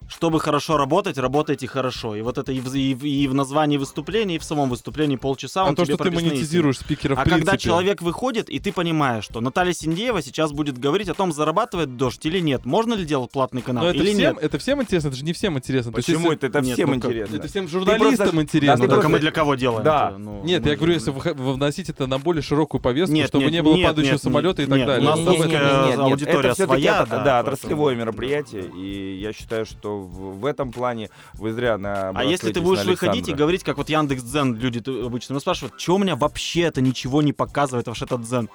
чтобы 0.08 0.40
хорошо 0.40 0.78
работать, 0.78 1.18
работайте 1.18 1.68
хорошо. 1.68 2.16
И 2.16 2.22
вот 2.22 2.38
это 2.38 2.52
и 2.52 2.60
в, 2.60 2.74
и 2.76 2.94
в- 2.94 3.06
и 3.06 3.28
в 3.28 3.34
названии 3.34 3.78
выступления, 3.78 4.36
и 4.36 4.40
в 4.40 4.44
самом 4.44 4.70
выступлении 4.70 5.16
полчаса 5.16 5.64
А 5.64 5.66
он 5.70 5.76
то, 5.76 5.84
тебе 5.86 5.96
что 5.96 6.04
ты 6.04 6.12
монетизируешь 6.12 6.78
спикера 6.78 7.16
в 7.16 7.20
а 7.20 7.24
когда 7.24 7.36
принципе. 7.38 7.58
человек 7.58 8.02
выходит, 8.02 8.50
и 8.50 8.60
ты 8.60 8.72
понимаешь, 8.72 9.24
что 9.26 9.42
Наталья 9.42 9.74
Синдеева 9.74 10.22
сейчас 10.22 10.52
будет 10.52 10.78
говорить 10.78 11.10
о 11.10 11.14
том, 11.16 11.32
зарабатывает 11.34 11.98
дождь 11.98 12.24
или 12.26 12.40
нет, 12.40 12.66
можно 12.66 12.94
ли 12.94 13.04
делать 13.06 13.32
платный 13.32 13.62
канал 13.62 13.84
Но 13.86 13.90
это 13.90 14.00
или 14.00 14.14
всем, 14.14 14.36
нет. 14.36 14.44
это 14.44 14.58
всем 14.60 14.82
интересно, 14.82 15.08
это 15.10 15.18
же 15.18 15.24
не 15.26 15.34
всем 15.34 15.58
интересно. 15.58 15.92
То 15.92 15.98
есть 15.98 16.08
Почему 16.08 16.32
если- 16.32 16.38
это? 16.38 16.48
Это 16.48 16.62
Нет, 16.62 16.74
всем 16.76 16.90
ну 16.90 16.96
интересно. 16.96 17.36
Это 17.38 17.48
всем 17.48 17.68
журналистам 17.68 18.18
просто- 18.18 18.42
интересно. 18.42 18.88
да, 18.88 18.96
Ну, 18.98 19.02
а 19.04 19.10
мы 19.10 19.20
для 19.20 19.32
кого 19.32 19.56
делаем? 19.56 19.84
Да. 19.84 20.10
это? 20.10 20.18
Ну, 20.20 20.44
Нет, 20.44 20.64
ну, 20.64 20.70
я 20.70 20.76
говорю, 20.78 20.94
если 20.94 21.12
вы- 21.12 21.34
вы 21.34 21.54
вносить 21.54 21.90
это 21.90 22.06
на 22.08 22.20
более 22.20 22.42
широкую 22.44 22.80
повестку, 22.82 23.16
Нет, 23.16 23.28
чтобы 23.28 23.46
нет, 23.46 23.54
не 23.54 23.64
было 23.64 23.76
нет, 23.76 23.88
падающего 23.88 24.14
нет, 24.14 24.22
самолета 24.22 24.62
и 24.62 24.66
так 24.66 24.78
нет, 24.78 24.88
далее. 24.88 25.10
у 25.10 25.16
нас 25.16 25.98
аудитория 25.98 26.54
своя, 26.56 27.06
да, 27.06 27.40
отраслевое 27.40 27.96
мероприятие, 27.96 28.66
и 28.76 29.18
я 29.20 29.34
считаю, 29.34 29.66
что 29.66 29.95
в, 29.98 30.46
этом 30.46 30.72
плане 30.72 31.10
вы 31.34 31.54
зря 31.54 31.78
на 31.78 32.10
А 32.10 32.24
если 32.24 32.52
ты 32.52 32.62
будешь 32.62 32.86
выходить 32.86 33.28
и 33.30 33.34
говорить, 33.34 33.64
как 33.64 33.78
вот 33.78 33.90
Яндекс 33.90 34.24
Дзен 34.24 34.56
люди 34.56 34.84
обычно 35.06 35.34
меня 35.34 35.40
спрашивают, 35.40 35.80
что 35.80 35.96
у 35.96 35.98
меня 35.98 36.16
вообще 36.16 36.62
это 36.62 36.82
ничего 36.82 37.22
не 37.22 37.34
показывает, 37.34 37.88
ваш 37.88 38.02
этот 38.02 38.22
Дзен? 38.22 38.50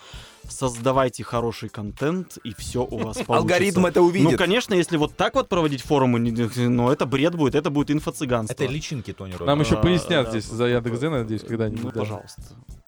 Создавайте 0.48 1.22
хороший 1.24 1.68
контент, 1.68 2.38
и 2.44 2.54
все 2.54 2.80
у 2.84 2.98
вас 2.98 3.16
получится. 3.26 3.34
Алгоритм 3.34 3.86
это 3.86 4.02
увидит. 4.02 4.30
Ну, 4.32 4.36
конечно, 4.38 4.74
если 4.74 4.96
вот 4.96 5.16
так 5.16 5.34
вот 5.34 5.48
проводить 5.48 5.82
форумы, 5.82 6.18
не- 6.20 6.68
ну, 6.68 6.90
это 6.90 7.06
бред 7.06 7.34
будет, 7.34 7.54
это 7.54 7.70
будет 7.70 7.90
инфо-цыганство. 7.90 8.52
Это 8.54 8.66
личинки 8.66 9.12
Тони 9.12 9.32
Робинса. 9.32 9.46
Нам 9.46 9.60
еще 9.60 9.76
А, 9.76 9.82
пояснят 9.82 10.28
здесь 10.28 10.44
за 10.46 10.66
Яндекс.Дзен, 10.66 11.12
надеюсь, 11.12 11.42
когда-нибудь. 11.42 11.82
Ну, 11.84 11.90
пожалуйста. 12.00 12.42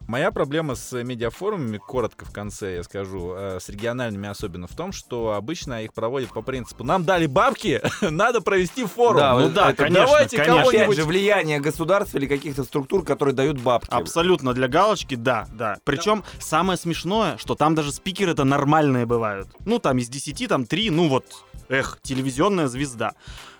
Моя 0.08 0.32
проблема 0.32 0.74
с 0.74 1.00
медиафорумами, 1.00 1.78
коротко 1.78 2.24
в 2.24 2.32
конце 2.32 2.74
я 2.74 2.82
скажу, 2.82 3.34
э, 3.36 3.58
с 3.60 3.68
региональными 3.68 4.28
особенно 4.28 4.66
в 4.66 4.74
том, 4.74 4.90
что 4.90 5.32
обычно 5.34 5.84
их 5.84 5.94
проводят 5.94 6.30
по 6.30 6.42
принципу 6.42 6.82
«нам 6.82 7.04
дали 7.04 7.26
бабки, 7.26 7.80
надо 8.02 8.40
провести 8.40 8.84
форум». 8.84 9.18
Да, 9.18 9.38
ну 9.38 9.48
да, 9.48 9.70
это- 9.70 9.84
конечно, 9.84 10.04
давайте 10.06 10.36
конечно. 10.36 10.54
Опять 10.60 10.70
кого-нибудь... 10.72 10.96
же, 10.96 11.04
влияние 11.04 11.60
государства 11.60 12.18
или 12.18 12.26
каких-то 12.26 12.64
структур, 12.64 13.04
которые 13.04 13.34
дают 13.34 13.60
бабки. 13.60 13.90
Абсолютно 13.94 14.52
для 14.54 14.66
галочки, 14.66 15.14
да, 15.14 15.46
да. 15.52 15.76
Причем 15.84 16.24
самое 16.40 16.76
смешное, 16.76 17.36
что 17.42 17.56
там 17.56 17.74
даже 17.74 17.90
спикеры-то 17.90 18.44
нормальные 18.44 19.04
бывают. 19.04 19.48
Ну, 19.66 19.80
там 19.80 19.98
из 19.98 20.08
10, 20.08 20.48
там 20.48 20.64
3, 20.64 20.90
ну 20.90 21.08
вот, 21.08 21.24
эх, 21.68 21.98
телевизионная 22.00 22.68
звезда. 22.68 23.14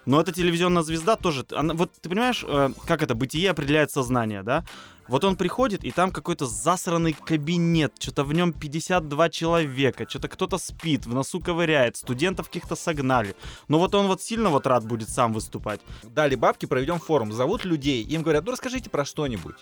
Но 0.07 0.21
эта 0.21 0.31
телевизионная 0.31 0.83
звезда 0.83 1.17
тоже, 1.17 1.45
она, 1.51 1.75
вот 1.75 1.91
ты 2.01 2.09
понимаешь, 2.09 2.45
э, 2.47 2.71
как 2.87 3.03
это, 3.03 3.17
бытие 3.17 3.51
определяет 3.51 3.91
сознание, 3.91 4.45
да? 4.45 4.65
Вот 5.09 5.25
он 5.25 5.35
приходит, 5.35 5.83
и 5.83 5.91
там 5.91 6.13
какой-то 6.13 6.47
засранный 6.47 7.13
кабинет, 7.13 7.95
что-то 7.99 8.23
в 8.23 8.33
нем 8.33 8.53
52 8.53 9.31
человека, 9.31 10.09
что-то 10.09 10.29
кто-то 10.29 10.59
спит, 10.59 11.07
в 11.07 11.13
носу 11.13 11.41
ковыряет, 11.41 11.97
студентов 11.97 12.47
каких-то 12.47 12.77
согнали. 12.77 13.35
Но 13.67 13.81
вот 13.81 13.97
он 13.97 14.07
вот 14.07 14.23
сильно 14.23 14.51
вот 14.51 14.65
рад 14.69 14.87
будет 14.87 15.09
сам 15.09 15.33
выступать. 15.33 15.81
Дали 16.05 16.37
бабки, 16.37 16.67
проведем 16.67 17.01
форум. 17.01 17.33
Зовут 17.33 17.65
людей, 17.65 18.05
им 18.05 18.23
говорят, 18.23 18.45
ну 18.45 18.53
расскажите 18.53 18.91
про 18.91 19.05
что-нибудь. 19.05 19.57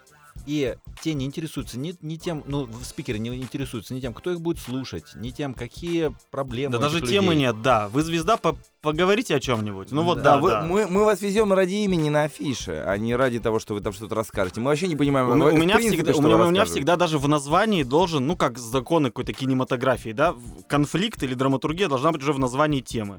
И 0.47 0.75
те 1.03 1.15
не 1.15 1.27
интересуются 1.27 1.79
ни, 1.79 1.95
ни 2.03 2.17
тем, 2.17 2.43
ну, 2.47 2.65
в- 2.65 2.85
спикеры 2.85 3.19
не 3.19 3.29
интересуются 3.37 3.95
ни 3.95 4.01
тем, 4.01 4.15
кто 4.15 4.31
их 4.33 4.41
будет 4.41 4.59
слушать, 4.59 5.05
ни 5.15 5.31
тем, 5.31 5.55
какие 5.55 6.15
проблемы 6.31 6.73
Да 6.73 6.79
у 6.79 6.81
даже 6.81 6.99
этих 6.99 7.09
темы 7.11 7.35
людей. 7.35 7.47
нет, 7.47 7.63
да. 7.63 7.89
Вы 7.89 8.03
звезда, 8.03 8.37
по- 8.37 8.57
поговорите 8.81 9.35
о 9.37 9.41
чем-нибудь. 9.41 9.91
Ну 9.93 10.03
вот, 10.03 10.17
Да, 10.19 10.23
да, 10.23 10.39
вы- 10.39 10.51
да. 10.51 10.63
Мы, 10.63 10.87
мы 10.87 11.05
вас 11.05 11.21
везем 11.21 11.53
ради 11.53 11.75
имени 11.75 12.09
на 12.09 12.25
афише, 12.25 12.83
а 12.87 12.97
не 12.97 13.15
ради 13.15 13.39
того, 13.39 13.59
что 13.59 13.75
вы 13.75 13.81
там 13.81 13.93
что-то 13.93 14.15
расскажете. 14.15 14.61
Мы 14.61 14.67
вообще 14.69 14.89
не 14.89 14.97
понимаем, 14.97 15.29
У, 15.29 15.33
у 15.33 15.37
меня 15.57 15.77
принципе, 15.77 15.97
всегда, 15.99 16.13
что 16.13 16.23
у 16.23 16.25
меня, 16.25 16.37
вы 16.37 16.47
у 16.47 16.51
меня 16.51 16.65
всегда 16.65 16.97
даже 16.97 17.19
в 17.19 17.29
названии 17.29 17.83
должен, 17.83 18.27
ну 18.27 18.37
как 18.37 18.59
законы 18.59 19.09
какой-то 19.11 19.33
кинематографии, 19.33 20.11
да, 20.13 20.35
конфликт 20.69 21.23
или 21.23 21.35
драматургия 21.35 21.89
должна 21.89 22.13
быть 22.13 22.23
уже 22.23 22.33
в 22.33 22.39
названии 22.39 22.81
темы. 22.81 23.19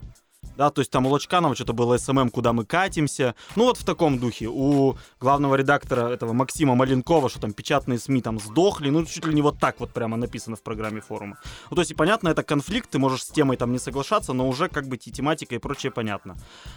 Да, 0.57 0.69
то 0.69 0.81
есть 0.81 0.91
там 0.91 1.05
у 1.05 1.09
Лочканова 1.09 1.55
что-то 1.55 1.73
было 1.73 1.97
SMM, 1.97 2.29
куда 2.29 2.53
мы 2.53 2.65
катимся. 2.65 3.35
Ну 3.55 3.65
вот 3.65 3.77
в 3.77 3.85
таком 3.85 4.19
духе. 4.19 4.47
У 4.47 4.97
главного 5.19 5.55
редактора 5.55 6.09
этого 6.09 6.33
Максима 6.33 6.75
Маленкова, 6.75 7.29
что 7.29 7.39
там 7.39 7.53
печатные 7.53 7.99
СМИ 7.99 8.21
там 8.21 8.39
сдохли. 8.39 8.89
Ну 8.89 9.05
чуть 9.05 9.25
ли 9.25 9.33
не 9.33 9.41
вот 9.41 9.59
так 9.59 9.79
вот 9.79 9.91
прямо 9.91 10.17
написано 10.17 10.55
в 10.55 10.61
программе 10.61 11.01
форума. 11.01 11.37
Ну 11.69 11.75
то 11.75 11.81
есть 11.81 11.91
и 11.91 11.95
понятно, 11.95 12.29
это 12.29 12.43
конфликт, 12.43 12.89
ты 12.89 12.99
можешь 12.99 13.23
с 13.23 13.29
темой 13.29 13.57
там 13.57 13.71
не 13.71 13.79
соглашаться, 13.79 14.33
но 14.33 14.47
уже 14.47 14.67
как 14.67 14.87
бы 14.87 14.97
и 14.97 15.11
тематика 15.11 15.55
и 15.55 15.57
прочее 15.57 15.91
понятно. 15.91 16.35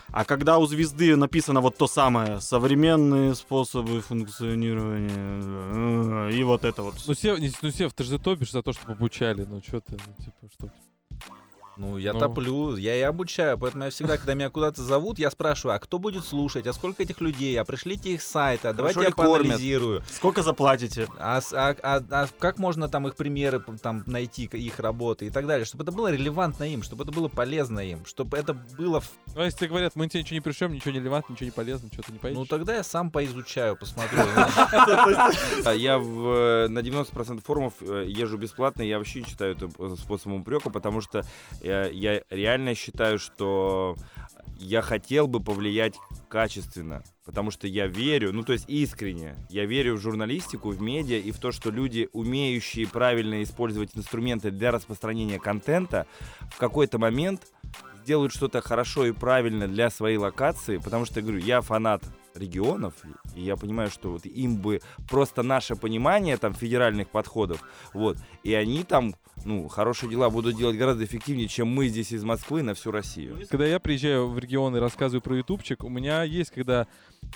А 0.09 0.25
когда 0.25 0.59
у 0.59 0.67
звезды 0.67 1.17
написано 1.17 1.61
вот 1.61 1.77
то 1.77 1.87
самое, 1.87 2.41
современные 2.41 3.35
способы 3.35 4.01
функционирования, 4.01 6.31
э, 6.31 6.33
и 6.33 6.43
вот 6.45 6.65
это 6.65 6.83
вот. 6.83 6.95
Ну, 7.07 7.15
Сев, 7.15 7.39
ну, 7.63 7.71
Сев, 7.71 7.93
ты 7.93 8.05
же 8.05 8.19
топишь 8.19 8.53
за 8.53 8.63
то, 8.63 8.73
чтобы 8.73 8.93
обучали. 8.93 9.45
Ну, 9.45 9.61
что 9.67 9.81
ты, 9.81 9.93
ну, 9.93 10.25
типа, 10.25 10.53
что... 10.53 10.71
Ну, 11.77 11.99
я 11.99 12.13
Ну. 12.13 12.21
топлю, 12.21 12.77
я 12.77 12.95
и 12.97 13.01
обучаю, 13.01 13.59
поэтому 13.59 13.85
я 13.85 13.91
всегда, 13.91 14.17
когда 14.17 14.35
меня 14.35 14.49
куда-то 14.51 14.83
зовут, 14.83 15.19
я 15.19 15.31
спрашиваю, 15.31 15.77
а 15.77 15.79
кто 15.81 15.99
будет 15.99 16.25
слушать, 16.25 16.67
а 16.67 16.73
сколько 16.73 17.03
этих 17.03 17.21
людей, 17.21 17.59
а 17.61 17.65
пришлите 17.65 18.11
их 18.15 18.23
сайты, 18.23 18.69
а 18.69 18.73
давайте 18.73 19.01
я 19.01 19.11
кормят? 19.11 19.43
поанализирую. 19.49 20.03
Сколько 20.11 20.43
заплатите? 20.43 21.09
А, 21.19 21.41
а- 21.53 21.77
а- 21.83 22.03
а 22.11 22.27
как 22.39 22.59
можно 22.59 22.89
там 22.89 23.09
их 23.09 23.17
примеры 23.17 23.63
там 23.83 24.05
найти, 24.07 24.45
их 24.45 24.79
работы 24.79 25.27
и 25.27 25.31
так 25.31 25.47
далее, 25.47 25.65
чтобы 25.65 25.83
это 25.85 25.93
было 25.93 26.13
релевантно 26.13 26.65
им, 26.65 26.83
чтобы 26.83 27.05
это 27.05 27.13
было 27.13 27.29
полезно 27.29 27.81
им, 27.81 28.05
чтобы 28.07 28.37
это 28.39 28.55
было... 28.55 29.03
Ну, 29.35 29.41
а 29.41 29.45
если 29.45 29.59
тебе 29.59 29.69
говорят, 29.71 29.97
мы 29.97 30.09
тебе 30.09 30.21
ничего 30.23 30.35
не 30.37 30.41
пришлем, 30.41 30.73
ничего 30.73 30.93
не 30.93 31.01
релевантно, 31.01 31.33
ничего 31.33 31.47
не 31.47 31.51
полезно, 31.51 31.89
что 31.93 32.03
ты 32.03 32.13
не 32.13 32.19
поедешь? 32.19 32.39
Ну 32.39 32.47
тогда 32.47 32.77
я 32.77 32.85
сам 32.85 33.11
поизучаю, 33.11 33.77
посмотрю. 33.77 34.19
А 35.65 35.73
Я 35.73 35.97
э, 35.97 36.69
на 36.69 36.79
90% 36.81 37.43
форумов 37.45 37.75
э, 37.81 38.05
езжу 38.07 38.37
бесплатно, 38.39 38.83
я 38.83 38.99
вообще 38.99 39.21
не 39.21 39.27
считаю 39.27 39.57
это 39.57 39.69
э, 39.79 39.97
способом 40.01 40.43
упрека, 40.43 40.71
потому 40.71 41.01
что 41.01 41.25
э, 41.65 41.91
я 41.93 42.23
реально 42.31 42.75
считаю, 42.75 43.19
что 43.19 43.97
я 44.57 44.83
хотел 44.83 45.27
бы 45.27 45.41
повлиять 45.41 45.95
качественно, 46.29 47.03
потому 47.25 47.51
что 47.51 47.67
я 47.67 47.87
верю, 47.87 48.33
ну 48.33 48.43
то 48.43 48.53
есть 48.53 48.65
искренне, 48.69 49.37
я 49.51 49.67
верю 49.67 49.97
в 49.97 50.01
журналистику, 50.01 50.71
в 50.71 50.81
медиа 50.81 51.19
и 51.19 51.33
в 51.33 51.39
то, 51.39 51.53
что 51.53 51.71
люди, 51.71 52.09
умеющие 52.13 52.87
правильно 52.87 53.43
использовать 53.43 53.97
инструменты 53.97 54.51
для 54.51 54.71
распространения 54.71 55.39
контента, 55.39 56.07
в 56.53 56.59
какой-то 56.59 56.99
момент 56.99 57.43
сделают 58.05 58.33
что-то 58.33 58.61
хорошо 58.61 59.07
и 59.07 59.13
правильно 59.13 59.67
для 59.67 59.91
своей 59.91 60.19
локации, 60.19 60.79
потому 60.79 61.05
что, 61.05 61.21
я 61.21 61.23
говорю, 61.23 61.41
я 61.41 61.61
фанат 61.63 62.05
регионов, 62.35 62.95
и 63.35 63.43
я 63.43 63.57
понимаю, 63.57 63.91
что 63.91 64.11
вот 64.13 64.27
им 64.27 64.57
бы 64.57 64.81
просто 65.09 65.43
наше 65.43 65.77
понимание 65.77 66.37
там 66.37 66.55
федеральных 66.55 67.09
подходов, 67.09 67.63
вот, 67.93 68.17
и 68.43 68.55
они 68.55 68.83
там, 68.85 69.15
ну, 69.45 69.69
хорошие 69.69 70.11
дела 70.11 70.31
будут 70.31 70.57
делать 70.57 70.77
гораздо 70.77 71.05
эффективнее, 71.05 71.49
чем 71.49 71.69
мы 71.69 71.89
здесь 71.89 72.13
из 72.13 72.25
Москвы 72.25 72.63
на 72.63 72.75
всю 72.75 72.91
Россию. 72.91 73.39
Когда 73.49 73.67
я 73.67 73.79
приезжаю 73.79 74.29
в 74.29 74.39
регион 74.39 74.77
и 74.77 74.81
рассказываю 74.81 75.23
про 75.23 75.37
ютубчик, 75.37 75.85
у 75.85 75.89
меня 75.89 76.23
есть, 76.23 76.51
когда 76.51 76.87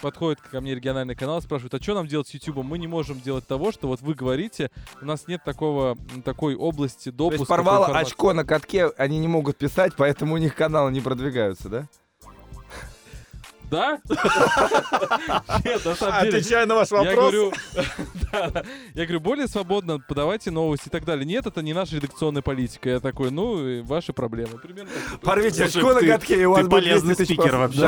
подходит 0.03 0.41
ко 0.41 0.61
мне 0.61 0.75
региональный 0.75 1.15
канал, 1.15 1.41
спрашивают, 1.43 1.75
а 1.75 1.83
что 1.83 1.95
нам 1.95 2.07
делать 2.07 2.29
с 2.29 2.35
ютубом? 2.35 2.67
Мы 2.67 2.79
не 2.79 2.87
можем 2.87 3.21
делать 3.21 3.47
того, 3.47 3.73
что 3.73 3.89
вот 3.89 4.01
вы 4.01 4.15
говорите, 4.15 4.71
у 5.01 5.05
нас 5.05 5.27
нет 5.27 5.43
такого, 5.45 5.97
такой 6.25 6.55
области 6.55 7.11
То 7.11 7.17
допуска. 7.17 7.41
есть 7.41 7.47
к 7.47 7.49
порвало 7.49 7.85
информации». 7.85 8.13
очко 8.13 8.33
на 8.33 8.45
катке, 8.45 8.87
они 8.97 9.19
не 9.19 9.29
могут 9.29 9.57
писать, 9.57 9.93
поэтому 9.97 10.35
у 10.35 10.39
них 10.39 10.55
каналы 10.55 10.93
не 10.93 11.01
продвигаются, 11.01 11.69
да? 11.69 11.89
Да? 13.71 14.01
Нет, 15.65 15.85
на 15.85 15.95
самом 15.95 16.23
деле. 16.23 16.39
Отвечая 16.39 16.67
на 16.67 16.75
ваш 16.75 16.91
Я 16.91 16.99
вопрос. 16.99 17.17
говорю, 17.17 17.53
да, 18.33 18.51
да. 18.51 18.63
я 18.95 19.05
говорю, 19.05 19.21
более 19.21 19.49
свободно 19.49 19.99
подавайте 20.01 20.51
новости 20.51 20.89
и 20.89 20.91
так 20.91 21.05
далее. 21.05 21.25
Нет, 21.27 21.47
это 21.47 21.63
не 21.63 21.73
наша 21.73 21.97
редакционная 21.97 22.43
политика. 22.43 22.89
Я 22.89 23.01
такой, 23.01 23.31
ну, 23.31 23.83
ваши 23.85 24.13
проблемы. 24.13 24.59
Примерно. 24.59 24.91
Порвите 25.23 25.65
очко 25.65 25.93
на 25.93 26.01
катке, 26.01 26.43
и 26.43 26.45
у 26.45 26.53
вас 26.53 26.67
полезный 26.69 27.15
200 27.15 27.23
тысяч 27.23 27.35
спикер 27.35 27.57
вообще. 27.57 27.81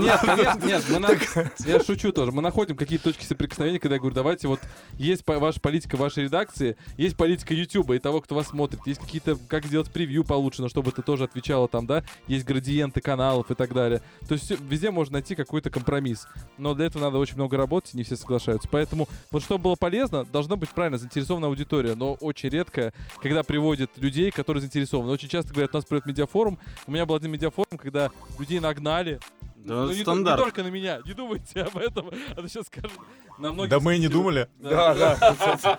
Нет, 0.00 0.20
конечно, 0.20 0.98
нет, 0.98 1.52
я 1.66 1.80
шучу 1.82 2.12
тоже. 2.12 2.32
Мы 2.32 2.42
находим 2.42 2.76
какие-то 2.76 3.04
точки 3.04 3.24
соприкосновения, 3.24 3.78
когда 3.78 3.96
я 3.96 4.00
говорю, 4.00 4.14
давайте 4.14 4.48
вот 4.48 4.60
есть 4.94 5.22
ваша 5.26 5.60
политика 5.60 5.96
вашей 5.96 6.24
редакции, 6.24 6.76
есть 6.96 7.16
политика 7.16 7.54
Ютуба 7.54 7.94
и 7.96 7.98
того, 7.98 8.20
кто 8.20 8.34
вас 8.34 8.48
смотрит, 8.48 8.80
есть 8.86 9.00
какие-то, 9.00 9.36
как 9.48 9.66
сделать 9.66 9.90
превью 9.90 10.24
получше, 10.24 10.62
но 10.62 10.68
чтобы 10.68 10.90
это 10.90 11.02
тоже 11.02 11.24
отвечало 11.24 11.68
там, 11.68 11.86
да, 11.86 12.04
есть 12.26 12.44
градиенты 12.44 13.00
каналов 13.00 13.50
и 13.50 13.54
так 13.54 13.72
далее. 13.72 14.02
То 14.26 14.34
есть 14.34 14.50
везде 14.50 14.90
можно 14.90 15.14
найти 15.14 15.27
какой-то 15.34 15.70
компромисс. 15.70 16.26
Но 16.56 16.74
для 16.74 16.86
этого 16.86 17.04
надо 17.04 17.18
очень 17.18 17.36
много 17.36 17.56
работать, 17.56 17.94
не 17.94 18.02
все 18.02 18.16
соглашаются. 18.16 18.68
Поэтому 18.70 19.08
вот 19.30 19.42
чтобы 19.42 19.64
было 19.64 19.74
полезно, 19.74 20.24
должна 20.24 20.56
быть 20.56 20.70
правильно 20.70 20.98
заинтересованная 20.98 21.48
аудитория, 21.48 21.94
но 21.94 22.14
очень 22.14 22.48
редко, 22.48 22.92
когда 23.20 23.42
приводят 23.42 23.90
людей, 23.96 24.30
которые 24.30 24.60
заинтересованы. 24.60 25.10
Очень 25.10 25.28
часто 25.28 25.52
говорят, 25.52 25.74
у 25.74 25.78
нас 25.78 25.84
придет 25.84 26.06
медиафорум. 26.06 26.58
У 26.86 26.92
меня 26.92 27.06
был 27.06 27.14
один 27.14 27.30
медиафорум, 27.30 27.78
когда 27.78 28.10
людей 28.38 28.60
нагнали, 28.60 29.20
Да, 29.68 29.84
ну, 29.84 29.92
не, 29.92 29.98
не 29.98 30.36
только 30.36 30.62
на 30.62 30.68
меня, 30.68 31.00
не 31.04 31.12
думайте 31.12 31.60
об 31.60 31.76
этом, 31.76 32.08
а 32.30 32.34
то 32.36 32.48
сейчас 32.48 32.66
скажут 32.66 32.98
на 33.36 33.52
многих. 33.52 33.70
Да 33.70 33.80
мы 33.80 33.96
и 33.96 33.98
не 33.98 34.08
думали. 34.08 34.48
Да, 34.56 34.94
да. 34.94 35.78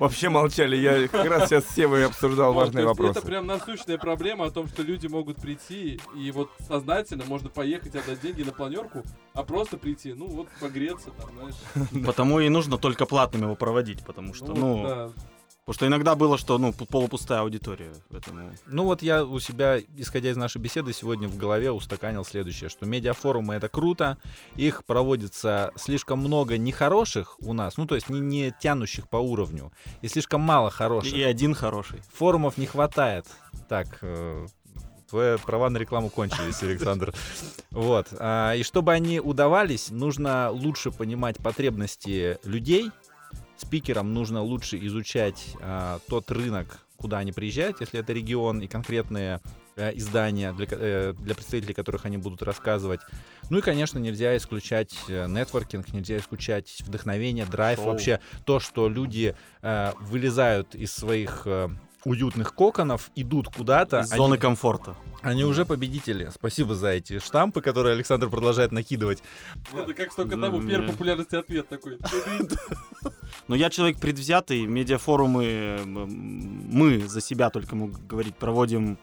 Вообще 0.00 0.28
молчали. 0.28 0.76
Я 0.76 1.06
как 1.06 1.26
раз 1.26 1.48
сейчас 1.48 1.64
с 1.64 1.74
Севой 1.74 2.06
обсуждал 2.06 2.52
важные 2.52 2.84
вопросы. 2.84 3.20
Это 3.20 3.26
прям 3.26 3.46
насущная 3.46 3.98
проблема 3.98 4.46
о 4.46 4.50
том, 4.50 4.66
что 4.66 4.82
люди 4.82 5.06
могут 5.06 5.40
прийти 5.40 6.00
и 6.16 6.30
вот 6.32 6.50
сознательно 6.66 7.24
можно 7.24 7.48
поехать 7.48 7.94
отдать 7.94 8.20
деньги 8.20 8.42
на 8.42 8.52
планерку, 8.52 9.04
а 9.32 9.44
просто 9.44 9.76
прийти, 9.76 10.12
ну 10.12 10.26
вот 10.26 10.48
погреться 10.60 11.10
там, 11.10 11.30
знаешь. 11.38 12.04
Потому 12.04 12.40
и 12.40 12.48
нужно 12.48 12.78
только 12.78 13.06
платным 13.06 13.42
его 13.42 13.54
проводить, 13.54 14.04
потому 14.04 14.34
что, 14.34 14.54
ну, 14.54 14.82
да. 14.82 15.10
Потому 15.68 15.74
что 15.74 15.86
иногда 15.86 16.14
было, 16.14 16.38
что 16.38 16.56
ну, 16.56 16.72
полупустая 16.72 17.40
аудитория. 17.40 17.92
Поэтому... 18.08 18.52
Ну 18.68 18.84
вот 18.84 19.02
я 19.02 19.22
у 19.22 19.38
себя, 19.38 19.78
исходя 19.98 20.30
из 20.30 20.36
нашей 20.38 20.62
беседы, 20.62 20.94
сегодня 20.94 21.28
в 21.28 21.36
голове 21.36 21.70
устаканил 21.70 22.24
следующее, 22.24 22.70
что 22.70 22.86
медиафорумы 22.86 23.52
это 23.52 23.68
круто, 23.68 24.16
их 24.56 24.86
проводится 24.86 25.70
слишком 25.76 26.20
много 26.20 26.56
нехороших 26.56 27.36
у 27.40 27.52
нас, 27.52 27.76
ну 27.76 27.86
то 27.86 27.96
есть 27.96 28.08
не, 28.08 28.18
не 28.18 28.54
тянущих 28.58 29.10
по 29.10 29.18
уровню, 29.18 29.70
и 30.00 30.08
слишком 30.08 30.40
мало 30.40 30.70
хороших. 30.70 31.12
И 31.12 31.22
один 31.22 31.54
хороший. 31.54 32.00
Форумов 32.14 32.56
не 32.56 32.64
хватает. 32.64 33.26
Так, 33.68 33.98
э, 34.00 34.46
твои 35.10 35.36
права 35.36 35.68
на 35.68 35.76
рекламу 35.76 36.08
кончились, 36.08 36.62
Александр. 36.62 37.12
Вот. 37.72 38.08
а, 38.18 38.54
И 38.54 38.62
чтобы 38.62 38.92
они 38.92 39.20
удавались, 39.20 39.90
нужно 39.90 40.50
лучше 40.50 40.90
понимать 40.92 41.36
потребности 41.36 42.38
людей. 42.44 42.90
Спикерам 43.58 44.14
нужно 44.14 44.42
лучше 44.42 44.78
изучать 44.86 45.56
а, 45.60 45.98
тот 46.08 46.30
рынок, 46.30 46.86
куда 46.96 47.18
они 47.18 47.32
приезжают, 47.32 47.80
если 47.80 48.00
это 48.00 48.12
регион 48.12 48.60
и 48.60 48.66
конкретные 48.66 49.40
э, 49.76 49.96
издания, 49.96 50.52
для, 50.52 50.66
э, 50.70 51.14
для 51.16 51.34
представителей 51.34 51.74
которых 51.74 52.04
они 52.06 52.18
будут 52.18 52.42
рассказывать. 52.42 53.00
Ну 53.50 53.58
и, 53.58 53.60
конечно, 53.60 53.98
нельзя 53.98 54.36
исключать 54.36 54.96
э, 55.08 55.26
нетворкинг, 55.28 55.92
нельзя 55.92 56.18
исключать 56.18 56.80
вдохновение, 56.80 57.46
драйв, 57.46 57.78
Шоу. 57.78 57.86
вообще 57.86 58.20
то, 58.44 58.58
что 58.58 58.88
люди 58.88 59.36
э, 59.62 59.92
вылезают 60.00 60.74
из 60.74 60.92
своих 60.92 61.42
э, 61.46 61.68
уютных 62.04 62.54
коконов, 62.54 63.10
идут 63.16 63.48
куда-то. 63.48 64.00
Из 64.00 64.12
они- 64.12 64.18
зоны 64.18 64.38
комфорта. 64.38 64.96
они 65.22 65.44
уже 65.44 65.64
победители. 65.66 66.30
Спасибо 66.32 66.74
за 66.74 66.88
эти 66.88 67.18
штампы, 67.18 67.60
которые 67.60 67.94
Александр 67.94 68.28
продолжает 68.30 68.72
накидывать. 68.72 69.22
Это 69.74 69.92
как 69.94 70.12
столько 70.12 70.36
тому, 70.36 70.60
Ну, 70.60 70.68
первый 70.68 70.86
не. 70.86 70.92
популярности 70.92 71.34
ответ 71.36 71.68
такой. 71.68 71.98
Но 73.48 73.54
я 73.56 73.70
человек 73.70 73.98
предвзятый, 73.98 74.66
медиафорумы 74.66 75.80
мы 75.84 77.08
за 77.08 77.20
себя 77.20 77.50
только 77.50 77.74
могу 77.76 77.96
говорить, 78.06 78.36
проводим, 78.36 78.98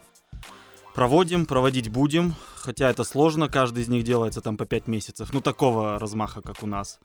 проводим, 0.94 1.46
проводить 1.46 1.88
будем, 1.90 2.34
хотя 2.66 2.90
это 2.90 3.04
сложно, 3.04 3.48
каждый 3.48 3.84
из 3.84 3.88
них 3.88 4.02
делается 4.02 4.40
там 4.40 4.56
по 4.56 4.66
5 4.66 4.88
месяцев, 4.88 5.32
ну 5.32 5.40
такого 5.40 5.98
размаха, 5.98 6.42
как 6.42 6.62
у 6.62 6.66
нас. 6.66 6.98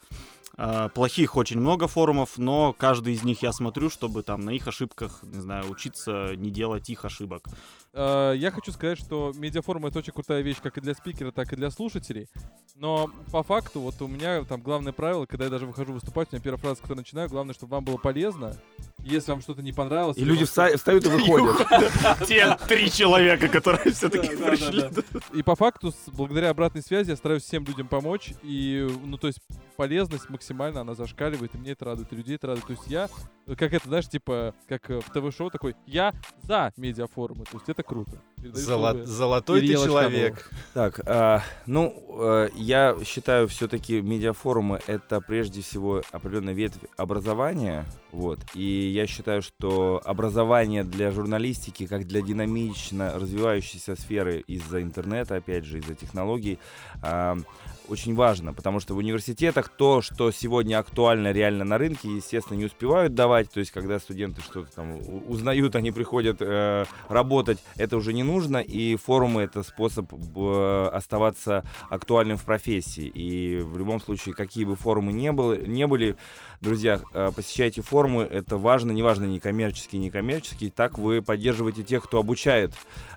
А, 0.57 0.89
Плохих 0.89 1.37
очень 1.37 1.59
много 1.59 1.87
форумов, 1.87 2.37
но 2.37 2.73
каждый 2.73 3.13
из 3.13 3.23
них 3.23 3.41
я 3.43 3.53
смотрю, 3.53 3.89
чтобы 3.89 4.23
там 4.23 4.41
на 4.41 4.49
их 4.49 4.67
ошибках, 4.67 5.19
не 5.23 5.39
знаю, 5.39 5.69
учиться 5.69 6.35
не 6.35 6.49
делать 6.51 6.89
их 6.89 7.05
ошибок. 7.05 7.45
Э, 7.93 8.33
Я 8.35 8.51
хочу 8.51 8.71
сказать, 8.71 8.99
что 8.99 9.31
медиафорум 9.35 9.85
это 9.85 9.99
очень 9.99 10.13
крутая 10.13 10.41
вещь 10.41 10.57
как 10.61 10.77
и 10.77 10.81
для 10.81 10.93
спикера, 10.93 11.31
так 11.31 11.53
и 11.53 11.55
для 11.55 11.71
слушателей. 11.71 12.27
Но 12.75 13.09
по 13.31 13.43
факту, 13.43 13.79
вот 13.79 14.01
у 14.01 14.07
меня 14.07 14.43
там 14.43 14.61
главное 14.61 14.93
правило, 14.93 15.25
когда 15.25 15.45
я 15.45 15.51
даже 15.51 15.65
выхожу 15.65 15.93
выступать, 15.93 16.29
у 16.31 16.35
меня 16.35 16.43
первая 16.43 16.59
фраза, 16.59 16.75
с 16.75 16.79
которой 16.79 16.97
начинаю, 16.97 17.29
главное, 17.29 17.53
чтобы 17.53 17.71
вам 17.75 17.85
было 17.85 17.97
полезно. 17.97 18.55
Если 18.99 19.31
вам 19.31 19.41
что-то 19.41 19.61
не 19.61 19.73
понравилось... 19.73 20.17
И 20.17 20.23
люди 20.23 20.45
встают 20.45 21.05
и 21.05 21.09
выходят. 21.09 21.67
Те 22.27 22.57
три 22.67 22.91
человека, 22.91 23.47
которые 23.47 23.91
все-таки 23.93 24.35
пришли. 24.35 24.89
И 25.33 25.43
по 25.51 25.55
факту, 25.57 25.91
благодаря 26.13 26.49
обратной 26.51 26.81
связи, 26.81 27.09
я 27.09 27.17
стараюсь 27.17 27.43
всем 27.43 27.65
людям 27.65 27.85
помочь. 27.89 28.33
И, 28.41 28.87
ну, 29.03 29.17
то 29.17 29.27
есть, 29.27 29.39
полезность 29.75 30.29
максимально, 30.29 30.79
она 30.79 30.95
зашкаливает, 30.95 31.53
и 31.53 31.57
мне 31.57 31.71
это 31.71 31.83
радует, 31.83 32.13
и 32.13 32.15
людей 32.15 32.35
это 32.35 32.47
радует. 32.47 32.67
То 32.67 32.71
есть 32.71 32.87
я, 32.87 33.09
как 33.57 33.73
это, 33.73 33.85
знаешь, 33.85 34.07
типа, 34.07 34.55
как 34.69 34.89
э, 34.89 35.01
в 35.01 35.09
ТВ-шоу 35.09 35.49
такой, 35.49 35.75
я 35.85 36.13
за 36.43 36.71
медиафорумы. 36.77 37.43
То 37.43 37.57
есть 37.57 37.67
это 37.67 37.83
круто. 37.83 38.21
Передаю 38.41 38.65
Золо- 38.65 38.91
слово 38.91 39.05
Золотой 39.05 39.61
ты 39.61 39.73
человек. 39.73 40.49
Так, 40.73 41.01
а, 41.05 41.43
ну, 41.67 41.93
э, 42.19 42.49
я 42.55 42.97
считаю, 43.05 43.47
все-таки 43.47 44.01
медиафорумы 44.01 44.79
это 44.87 45.21
прежде 45.21 45.61
всего 45.61 46.01
определенная 46.11 46.53
ветвь 46.53 46.79
образования, 46.97 47.85
вот. 48.11 48.39
И 48.55 48.91
я 48.93 49.05
считаю, 49.05 49.41
что 49.41 50.01
образование 50.03 50.83
для 50.83 51.11
журналистики, 51.11 51.85
как 51.85 52.07
для 52.07 52.21
динамично 52.21 53.13
развивающейся 53.19 53.95
сферы 53.95 54.43
из-за 54.47 54.81
интернета, 54.81 55.35
опять 55.35 55.65
же, 55.65 55.77
из-за 55.79 55.93
технологий, 55.93 56.57
а, 57.03 57.37
очень 57.91 58.15
важно, 58.15 58.53
потому 58.53 58.79
что 58.79 58.93
в 58.95 58.97
университетах 58.97 59.69
то, 59.69 60.01
что 60.01 60.31
сегодня 60.31 60.79
актуально 60.79 61.31
реально 61.31 61.65
на 61.65 61.77
рынке, 61.77 62.07
естественно, 62.07 62.57
не 62.57 62.65
успевают 62.65 63.13
давать. 63.13 63.51
То 63.51 63.59
есть, 63.59 63.71
когда 63.71 63.99
студенты 63.99 64.41
что-то 64.41 64.71
там 64.73 64.99
узнают, 65.27 65.75
они 65.75 65.91
приходят 65.91 66.37
э, 66.39 66.85
работать, 67.09 67.59
это 67.75 67.97
уже 67.97 68.13
не 68.13 68.23
нужно. 68.23 68.57
И 68.57 68.95
форумы 68.95 69.41
это 69.41 69.63
способ 69.63 70.11
э, 70.13 70.89
оставаться 70.93 71.65
актуальным 71.89 72.37
в 72.37 72.43
профессии. 72.45 73.05
И 73.05 73.59
в 73.61 73.77
любом 73.77 73.99
случае, 73.99 74.35
какие 74.35 74.63
бы 74.63 74.75
форумы 74.75 75.11
не, 75.11 75.31
было, 75.31 75.55
не 75.55 75.85
были, 75.85 76.15
друзья, 76.61 77.01
э, 77.13 77.31
посещайте 77.35 77.81
форумы, 77.81 78.23
это 78.23 78.57
важно, 78.57 78.91
неважно, 78.91 79.25
не 79.25 79.39
коммерческие, 79.39 80.01
не 80.01 80.09
коммерческие. 80.09 80.71
Так 80.71 80.97
вы 80.97 81.21
поддерживаете 81.21 81.83
тех, 81.83 82.03
кто 82.03 82.19
обучает 82.19 82.73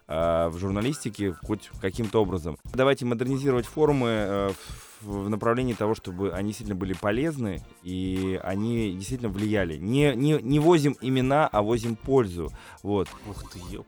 э, 0.08 0.48
в 0.48 0.58
журналистике 0.58 1.32
хоть 1.32 1.70
каким-то 1.80 2.22
образом. 2.22 2.58
Давайте 2.72 3.04
модернизировать 3.04 3.66
форумы 3.66 4.08
э, 4.08 4.50
в, 4.50 4.63
в 5.02 5.28
направлении 5.28 5.74
того, 5.74 5.94
чтобы 5.94 6.32
они 6.32 6.48
действительно 6.48 6.76
были 6.76 6.94
полезны 6.94 7.62
и 7.82 8.40
они 8.42 8.92
действительно 8.92 9.30
влияли. 9.30 9.76
Не, 9.76 10.14
не, 10.14 10.40
не 10.40 10.58
возим 10.58 10.96
имена, 11.00 11.46
а 11.46 11.62
возим 11.62 11.96
пользу. 11.96 12.50
Вот. 12.82 13.08
Ух 13.28 13.50
ты, 13.52 13.58
ёп. 13.70 13.86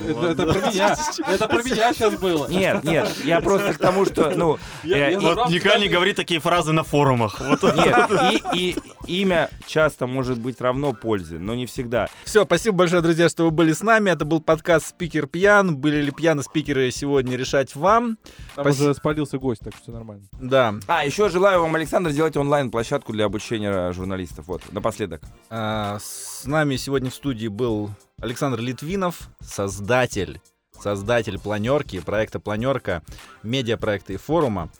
Это, 0.00 0.26
это 0.26 0.46
про 0.46 0.70
меня. 0.70 0.96
Это 1.26 1.48
про 1.48 1.62
меня 1.62 1.92
сейчас 1.92 2.14
было. 2.18 2.46
Нет, 2.48 2.84
нет, 2.84 3.10
я 3.24 3.40
просто 3.42 3.74
к 3.74 3.78
тому, 3.78 4.04
что, 4.04 4.30
ну, 4.36 4.58
Я- 4.84 5.08
э, 5.08 5.12
я 5.12 5.20
Вот 5.20 5.50
никогда 5.50 5.78
не 5.78 5.88
говори 5.88 6.12
такие 6.12 6.40
фразы 6.40 6.72
на 6.72 6.84
форумах. 6.84 7.40
Вот 7.40 7.62
нет, 7.76 8.10
и, 8.32 8.42
и 8.54 8.76
имя 9.22 9.50
часто 9.66 10.06
может 10.06 10.38
быть 10.38 10.60
равно 10.60 10.92
пользе, 10.92 11.38
но 11.38 11.54
не 11.54 11.66
всегда. 11.66 12.08
Все, 12.24 12.44
спасибо 12.44 12.76
большое, 12.76 13.02
друзья, 13.02 13.28
что 13.28 13.44
вы 13.44 13.50
были 13.50 13.72
с 13.72 13.82
нами. 13.82 14.10
Это 14.10 14.24
был 14.24 14.40
подкаст 14.40 14.88
«Спикер 14.88 15.26
пьян». 15.26 15.76
Были 15.76 16.02
ли 16.02 16.10
пьяны 16.10 16.42
спикеры 16.42 16.90
сегодня 16.90 17.36
решать 17.36 17.74
вам. 17.74 18.18
Там 18.54 18.66
уже 18.66 18.94
спалился 18.94 19.38
гость, 19.38 19.62
так 19.64 19.74
что 19.74 19.82
все 19.84 19.92
нормально. 19.92 20.24
Да. 20.32 20.74
А, 20.86 21.04
еще 21.04 21.28
желаю 21.28 21.62
вам, 21.62 21.74
Александр, 21.74 22.10
сделать 22.10 22.36
онлайн-площадку 22.36 23.12
для 23.12 23.24
обучения 23.24 23.92
журналистов. 23.92 24.46
Вот, 24.48 24.62
напоследок. 24.72 25.22
А, 25.50 25.98
с 26.00 26.44
нами 26.44 26.76
сегодня 26.76 27.10
в 27.10 27.14
студии 27.14 27.48
был 27.48 27.90
Александр 28.20 28.58
Литвинов, 28.58 29.28
создатель, 29.40 30.40
создатель 30.72 31.38
планерки, 31.38 32.00
проекта 32.00 32.40
Планерка, 32.40 33.02
медиапроекта 33.44 34.14
и 34.14 34.16
форума. 34.16 34.70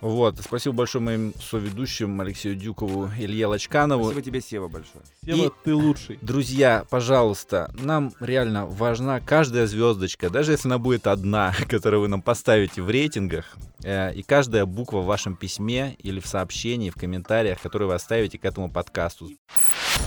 Вот, 0.00 0.38
спасибо 0.38 0.76
большое 0.76 1.02
моим 1.02 1.34
соведущим 1.40 2.20
Алексею 2.20 2.54
Дюкову, 2.54 3.10
Илье 3.18 3.46
Лачканову. 3.48 4.04
Спасибо 4.04 4.22
тебе, 4.22 4.40
Сева, 4.40 4.68
большое. 4.68 5.02
Сева, 5.24 5.46
И- 5.46 5.50
ты 5.64 5.74
лучший. 5.74 6.18
Друзья, 6.22 6.84
пожалуйста, 6.88 7.72
нам 7.74 8.12
реально 8.20 8.66
важна 8.66 9.18
каждая 9.18 9.66
звездочка, 9.66 10.30
даже 10.30 10.52
если 10.52 10.68
она 10.68 10.78
будет 10.78 11.08
одна, 11.08 11.52
которую 11.68 12.02
вы 12.02 12.08
нам 12.08 12.22
поставите 12.22 12.80
в 12.80 12.88
рейтингах, 12.88 13.56
э, 13.82 14.14
и 14.14 14.22
каждая 14.22 14.66
буква 14.66 14.98
в 14.98 15.06
вашем 15.06 15.34
письме 15.34 15.96
или 15.98 16.20
в 16.20 16.26
сообщении, 16.28 16.90
в 16.90 16.94
комментариях, 16.94 17.60
которые 17.60 17.88
вы 17.88 17.94
оставите 17.94 18.38
к 18.38 18.44
этому 18.44 18.70
подкасту. 18.70 19.30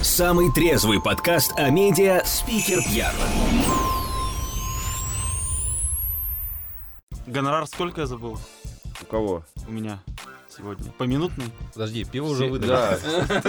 Самый 0.02 0.54
трезвый 0.54 1.02
подкаст 1.02 1.52
о 1.58 1.70
медиа 1.70 2.22
«Спикер 2.26 2.82
пьян». 2.82 3.14
Гонорар 7.28 7.68
сколько 7.68 8.02
я 8.02 8.08
забыл 8.08 8.40
У 9.02 9.06
кого? 9.06 9.44
у 9.68 9.72
меня 9.72 10.02
сегодня? 10.56 10.92
Поминутный? 10.98 11.46
Подожди, 11.74 12.04
пиво 12.04 12.28
уже 12.28 12.46
выдали. 12.48 12.70
Да. 12.70 12.98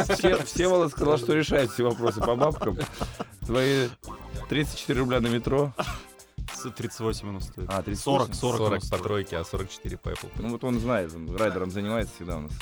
Все- 0.14 0.42
Всеволод 0.44 0.92
сказал, 0.92 1.18
что 1.18 1.34
решает 1.34 1.70
все 1.70 1.84
вопросы 1.84 2.20
по 2.20 2.34
бабкам. 2.36 2.78
Твои 3.46 3.88
34 4.48 5.00
рубля 5.00 5.20
на 5.20 5.28
метро. 5.28 5.72
С- 6.54 6.70
38 6.70 7.28
оно 7.28 7.40
стоит. 7.40 7.68
А, 7.70 7.82
38? 7.82 8.02
40, 8.02 8.34
40, 8.34 8.56
40 8.58 8.72
оно 8.72 8.90
по 8.90 8.98
тройке, 9.02 9.36
а 9.38 9.44
44 9.44 9.96
по 9.98 10.08
Apple. 10.10 10.30
Ну 10.36 10.48
вот 10.50 10.64
он 10.64 10.78
знает, 10.80 11.12
он 11.14 11.34
райдером 11.36 11.70
занимается 11.70 12.14
всегда 12.14 12.36
у 12.36 12.40
нас. 12.42 12.52